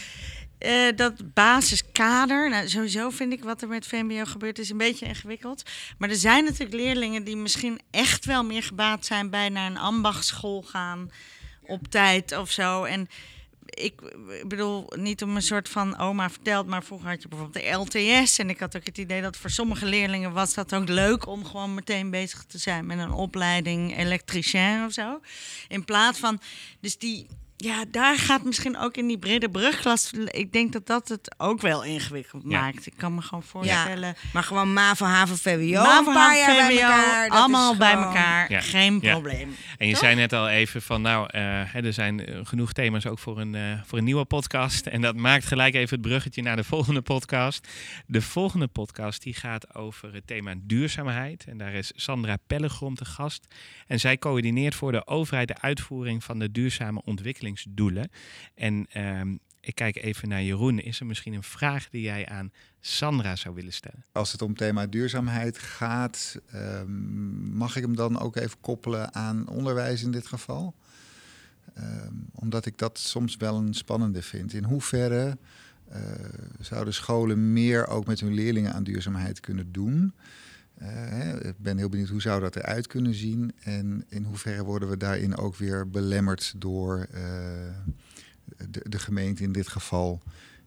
eh, 0.59 0.97
dat 0.97 1.35
basiskader, 1.35 2.51
nou, 2.51 2.69
sowieso 2.69 3.11
vind 3.11 3.33
ik 3.33 3.45
wat 3.45 3.62
er 3.62 3.69
met 3.69 3.87
VMBO 3.87 4.25
gebeurt, 4.25 4.59
is 4.59 4.71
een 4.71 4.77
beetje 4.77 5.07
ingewikkeld. 5.07 5.62
Maar 5.99 6.09
er 6.09 6.16
zijn 6.16 6.45
natuurlijk 6.45 6.73
leerlingen 6.73 7.25
die 7.25 7.37
misschien 7.37 7.81
echt 7.91 8.25
wel 8.25 8.45
meer 8.45 8.62
gebaat 8.62 9.07
zijn 9.07 9.31
bij 9.31 9.49
naar 9.49 9.71
een 9.71 9.79
ambachtsschool 9.79 10.62
gaan 10.62 11.11
op 11.62 11.89
tijd 11.89 12.37
of 12.37 12.51
zo. 12.51 12.85
En 12.85 13.09
ik 13.69 14.16
bedoel, 14.47 14.93
niet 14.97 15.23
om 15.23 15.37
een 15.37 15.43
soort 15.43 15.69
van 15.69 15.99
oma 15.99 16.31
verteld, 16.31 16.66
maar 16.66 16.85
vroeger 16.85 17.09
had 17.09 17.23
je 17.23 17.29
bijvoorbeeld 17.29 17.64
de 17.64 17.99
LTS. 17.99 18.39
En 18.39 18.51
ik 18.51 18.59
had 18.59 18.77
ook 18.77 18.87
het 18.87 18.99
idee 18.99 19.23
dat 19.23 19.37
voor 19.37 19.51
sommige 19.51 19.87
leerlingen 19.87 20.33
was 20.33 20.55
dat 20.55 20.75
ook 20.75 20.89
leuk 20.89 21.27
om 21.27 21.45
gewoon 21.45 21.75
meteen 21.75 22.11
bezig 22.11 22.45
te 22.45 22.59
zijn 22.59 22.87
met 22.87 22.99
een 22.99 23.12
opleiding 23.12 23.99
elektricien 23.99 24.85
of 24.85 24.93
zo. 24.93 25.21
In 25.69 25.85
plaats 25.85 26.19
van, 26.19 26.41
dus 26.81 26.99
die, 26.99 27.27
ja, 27.61 27.84
daar 27.90 28.18
gaat 28.18 28.44
misschien 28.44 28.78
ook 28.78 28.96
in 28.96 29.06
die 29.06 29.18
brede 29.18 29.48
brugklas. 29.48 30.12
Ik 30.26 30.52
denk 30.52 30.72
dat 30.72 30.86
dat 30.86 31.09
het 31.09 31.34
ook 31.36 31.61
wel 31.61 31.84
ingewikkeld 31.84 32.42
Ja. 32.46 32.61
maakt. 32.61 32.86
Ik 32.86 32.92
kan 32.96 33.14
me 33.14 33.20
gewoon 33.22 33.42
voorstellen. 33.42 34.14
Maar 34.32 34.42
gewoon 34.42 34.72
MAVO, 34.72 35.04
HAVO, 35.04 35.34
VWO, 35.34 35.82
MAVO, 35.82 36.09
een 36.09 36.14
paar 36.14 36.36
jaar 36.38 36.56
bij 36.56 36.66
VWO, 36.76 36.80
elkaar. 36.82 37.28
allemaal 37.28 37.76
bij 37.76 37.90
gewoon- 37.90 38.04
elkaar, 38.04 38.50
Ja. 38.52 38.61
geen 38.61 38.98
Ja. 39.02 39.12
probleem. 39.12 39.56
En 39.78 39.86
je 39.86 39.92
Toch? 39.92 40.02
zei 40.02 40.14
net 40.14 40.32
al 40.32 40.48
even 40.48 40.82
van, 40.82 41.02
nou, 41.02 41.26
eh, 41.30 41.40
hè, 41.66 41.80
er 41.84 41.92
zijn 41.92 42.26
eh, 42.26 42.40
genoeg 42.42 42.72
thema's 42.72 43.06
ook 43.06 43.18
voor 43.18 43.40
een, 43.40 43.54
eh, 43.54 43.62
voor 43.86 43.98
een 43.98 44.04
nieuwe 44.04 44.24
podcast. 44.24 44.86
En 44.86 45.00
dat 45.00 45.16
maakt 45.16 45.44
gelijk 45.46 45.74
even 45.74 45.98
het 45.98 46.06
bruggetje 46.06 46.42
naar 46.42 46.56
de 46.56 46.64
volgende 46.74 47.02
podcast. 47.02 47.68
De 48.06 48.22
volgende 48.22 48.66
podcast 48.66 49.22
die 49.22 49.34
gaat 49.34 49.74
over 49.74 50.14
het 50.14 50.26
thema 50.26 50.54
duurzaamheid. 50.62 51.44
En 51.48 51.59
daar 51.59 51.72
is 51.72 51.92
Sandra 51.96 52.36
Pellegrom 52.46 52.94
te 52.94 53.04
gast. 53.04 53.46
En 53.89 54.01
zij 54.01 54.18
coördineert 54.18 54.74
voor 54.74 54.93
de 54.93 55.07
overheid 55.07 55.49
de 55.49 55.61
uitvoering 55.61 56.24
van 56.24 56.39
de 56.39 56.51
duurzame 56.51 57.03
ontwikkelingsdoelen. 57.05 58.11
En 58.55 58.86
ehm, 58.91 59.36
ik 59.61 59.74
kijk 59.74 59.97
even 59.97 60.28
naar 60.28 60.43
Jeroen. 60.43 60.78
Is 60.78 61.01
er 61.01 61.07
misschien 61.07 61.32
een 61.32 61.43
vraag 61.43 61.89
die 61.89 62.03
jij 62.03 62.26
aan 62.28 62.53
Sandra 62.80 63.36
zou 63.36 63.55
willen 63.55 63.72
stellen? 63.72 64.05
Als 64.12 64.32
het 64.32 64.43
om 64.43 64.55
thema 64.55 64.86
duurzaamheid 64.86 65.59
gaat, 65.59 66.41
ehm, 66.51 66.91
mag 67.57 67.76
ik 67.76 67.82
hem 67.82 67.97
dan 67.97 68.18
ook 68.18 68.36
even 68.36 68.61
koppelen 68.61 69.14
aan 69.14 69.49
onderwijs 69.49 70.03
in 70.03 70.11
dit 70.11 70.26
geval? 70.26 70.74
Ehm, 71.74 72.14
omdat 72.32 72.66
ik 72.66 72.78
dat 72.78 72.99
soms 72.99 73.36
wel 73.36 73.57
een 73.57 73.74
spannende 73.74 74.22
vind. 74.22 74.53
In 74.53 74.64
hoeverre 74.64 75.39
eh, 75.89 76.03
zouden 76.61 76.95
scholen 76.95 77.53
meer 77.53 77.86
ook 77.86 78.07
met 78.07 78.20
hun 78.20 78.34
leerlingen 78.34 78.72
aan 78.72 78.84
duurzaamheid 78.84 79.41
kunnen 79.41 79.72
doen? 79.72 80.14
Eh, 80.79 81.35
ik 81.35 81.59
ben 81.59 81.79
heel 81.79 81.89
benieuwd 81.89 82.09
hoe 82.09 82.20
zou 82.20 82.41
dat 82.41 82.57
eruit 82.57 82.87
kunnen 82.87 83.14
zien 83.14 83.53
en 83.62 84.05
in 84.09 84.24
hoeverre 84.24 84.64
worden 84.64 84.89
we 84.89 84.97
daarin 84.97 85.37
ook 85.37 85.57
weer 85.57 85.91
belemmerd 85.91 86.55
door 86.57 87.07
eh, 87.12 87.22
de, 88.70 88.81
de 88.89 88.99
gemeente 88.99 89.43
in 89.43 89.53
dit 89.53 89.68
geval 89.68 90.22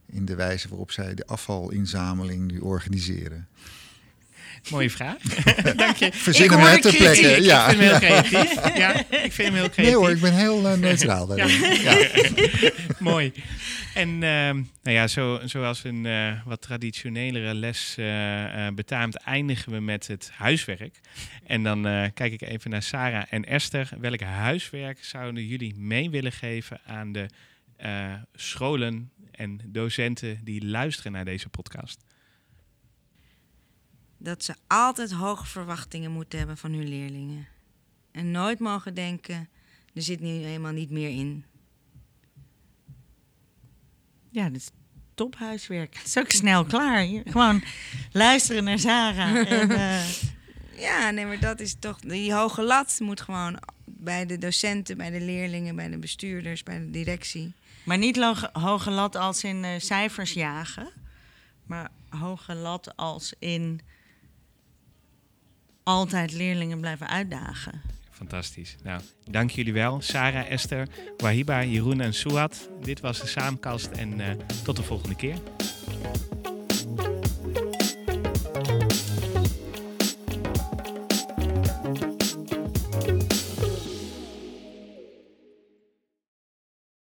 in 0.05 0.25
de 0.25 0.35
wijze 0.35 0.69
waarop 0.69 0.91
zij 0.91 1.15
de 1.15 1.25
afvalinzameling 1.25 2.51
nu 2.51 2.59
organiseren. 2.59 3.47
Mooie 4.69 4.89
vraag. 4.89 5.17
Dank 5.75 5.95
je. 5.95 6.09
Verzin 6.13 6.43
Ik 6.43 6.51
hem 6.51 6.81
ter 6.81 6.95
plekke. 6.95 7.41
Ja. 7.41 7.67
Ik 7.69 7.77
vind 7.77 7.81
hem 7.81 7.89
heel 7.89 7.99
creatief. 7.99 8.77
Ja, 8.77 8.99
ik 9.09 9.31
vind 9.31 9.47
hem 9.47 9.53
heel 9.53 9.69
creatief. 9.69 9.85
Nee 9.85 9.95
hoor, 9.95 10.09
ik 10.09 10.19
ben 10.21 10.33
heel 10.33 10.67
eh, 10.67 10.77
neutraal 10.77 11.27
daarin. 11.27 11.81
Ja. 11.81 12.07
Mooi. 12.99 13.33
En 13.93 14.09
ehm, 14.09 14.55
nou 14.83 14.95
ja, 14.97 15.07
zo, 15.07 15.39
zoals 15.45 15.83
een 15.83 16.05
eh, 16.05 16.31
wat 16.45 16.61
traditionelere 16.61 17.53
les 17.53 17.95
eh, 17.97 18.67
betaamt, 18.75 19.15
eindigen 19.15 19.71
we 19.71 19.79
met 19.79 20.07
het 20.07 20.31
huiswerk. 20.33 20.99
En 21.43 21.63
dan 21.63 21.87
eh, 21.87 22.05
kijk 22.13 22.33
ik 22.33 22.41
even 22.41 22.69
naar 22.69 22.83
Sarah 22.83 23.23
en 23.29 23.45
Esther. 23.45 23.89
Welk 23.99 24.21
huiswerk 24.21 25.03
zouden 25.03 25.45
jullie 25.45 25.75
mee 25.75 26.09
willen 26.09 26.31
geven 26.31 26.79
aan 26.85 27.11
de 27.11 27.25
eh, 27.77 28.13
scholen 28.35 29.11
en 29.31 29.59
docenten 29.65 30.39
die 30.43 30.65
luisteren 30.65 31.11
naar 31.11 31.25
deze 31.25 31.49
podcast? 31.49 32.03
Dat 34.23 34.43
ze 34.43 34.55
altijd 34.67 35.11
hoge 35.11 35.45
verwachtingen 35.45 36.11
moeten 36.11 36.39
hebben 36.39 36.57
van 36.57 36.71
hun 36.71 36.87
leerlingen. 36.87 37.47
En 38.11 38.31
nooit 38.31 38.59
mogen 38.59 38.93
denken, 38.93 39.49
er 39.93 40.01
zit 40.01 40.19
nu 40.19 40.45
eenmaal 40.45 40.71
niet 40.71 40.89
meer 40.89 41.09
in. 41.09 41.45
Ja, 44.29 44.43
dat 44.43 44.55
is 44.55 44.69
tophuiswerk. 45.13 45.95
Het 45.97 46.07
is 46.07 46.17
ook 46.17 46.31
snel 46.31 46.65
klaar. 46.65 47.07
Gewoon 47.25 47.63
luisteren 48.11 48.63
naar 48.63 48.79
Sarah. 48.79 49.35
En, 49.51 49.71
eh, 49.71 50.05
Ja, 50.77 51.09
nee, 51.09 51.25
maar 51.25 51.39
dat 51.39 51.59
is 51.59 51.75
toch... 51.79 51.99
Die 51.99 52.33
hoge 52.33 52.61
lat 52.61 52.99
moet 52.99 53.21
gewoon 53.21 53.59
bij 53.85 54.25
de 54.25 54.37
docenten, 54.37 54.97
bij 54.97 55.09
de 55.09 55.21
leerlingen, 55.21 55.75
bij 55.75 55.89
de 55.89 55.97
bestuurders, 55.97 56.63
bij 56.63 56.79
de 56.79 56.89
directie. 56.89 57.53
maar 57.83 57.97
niet 57.97 58.17
hoge 58.53 58.91
lat 58.91 59.15
als 59.15 59.43
in 59.43 59.63
eh, 59.63 59.79
cijfers 59.79 60.33
jagen. 60.33 60.91
Maar 61.65 61.89
hoge 62.09 62.55
lat 62.55 62.95
als 62.97 63.33
in 63.39 63.81
altijd 65.83 66.31
leerlingen 66.31 66.79
blijven 66.79 67.07
uitdagen. 67.07 67.81
Fantastisch. 68.11 68.75
Nou, 68.83 69.01
dank 69.29 69.49
jullie 69.49 69.73
wel. 69.73 70.01
Sarah, 70.01 70.51
Esther, 70.51 70.87
Wahiba, 71.17 71.63
Jeroen 71.63 72.01
en 72.01 72.13
Suat. 72.13 72.69
Dit 72.81 72.99
was 72.99 73.21
de 73.21 73.27
Saamkast 73.27 73.87
en 73.87 74.19
eh, 74.19 74.27
tot 74.63 74.75
de 74.75 74.83
volgende 74.83 75.15
keer. 75.15 75.35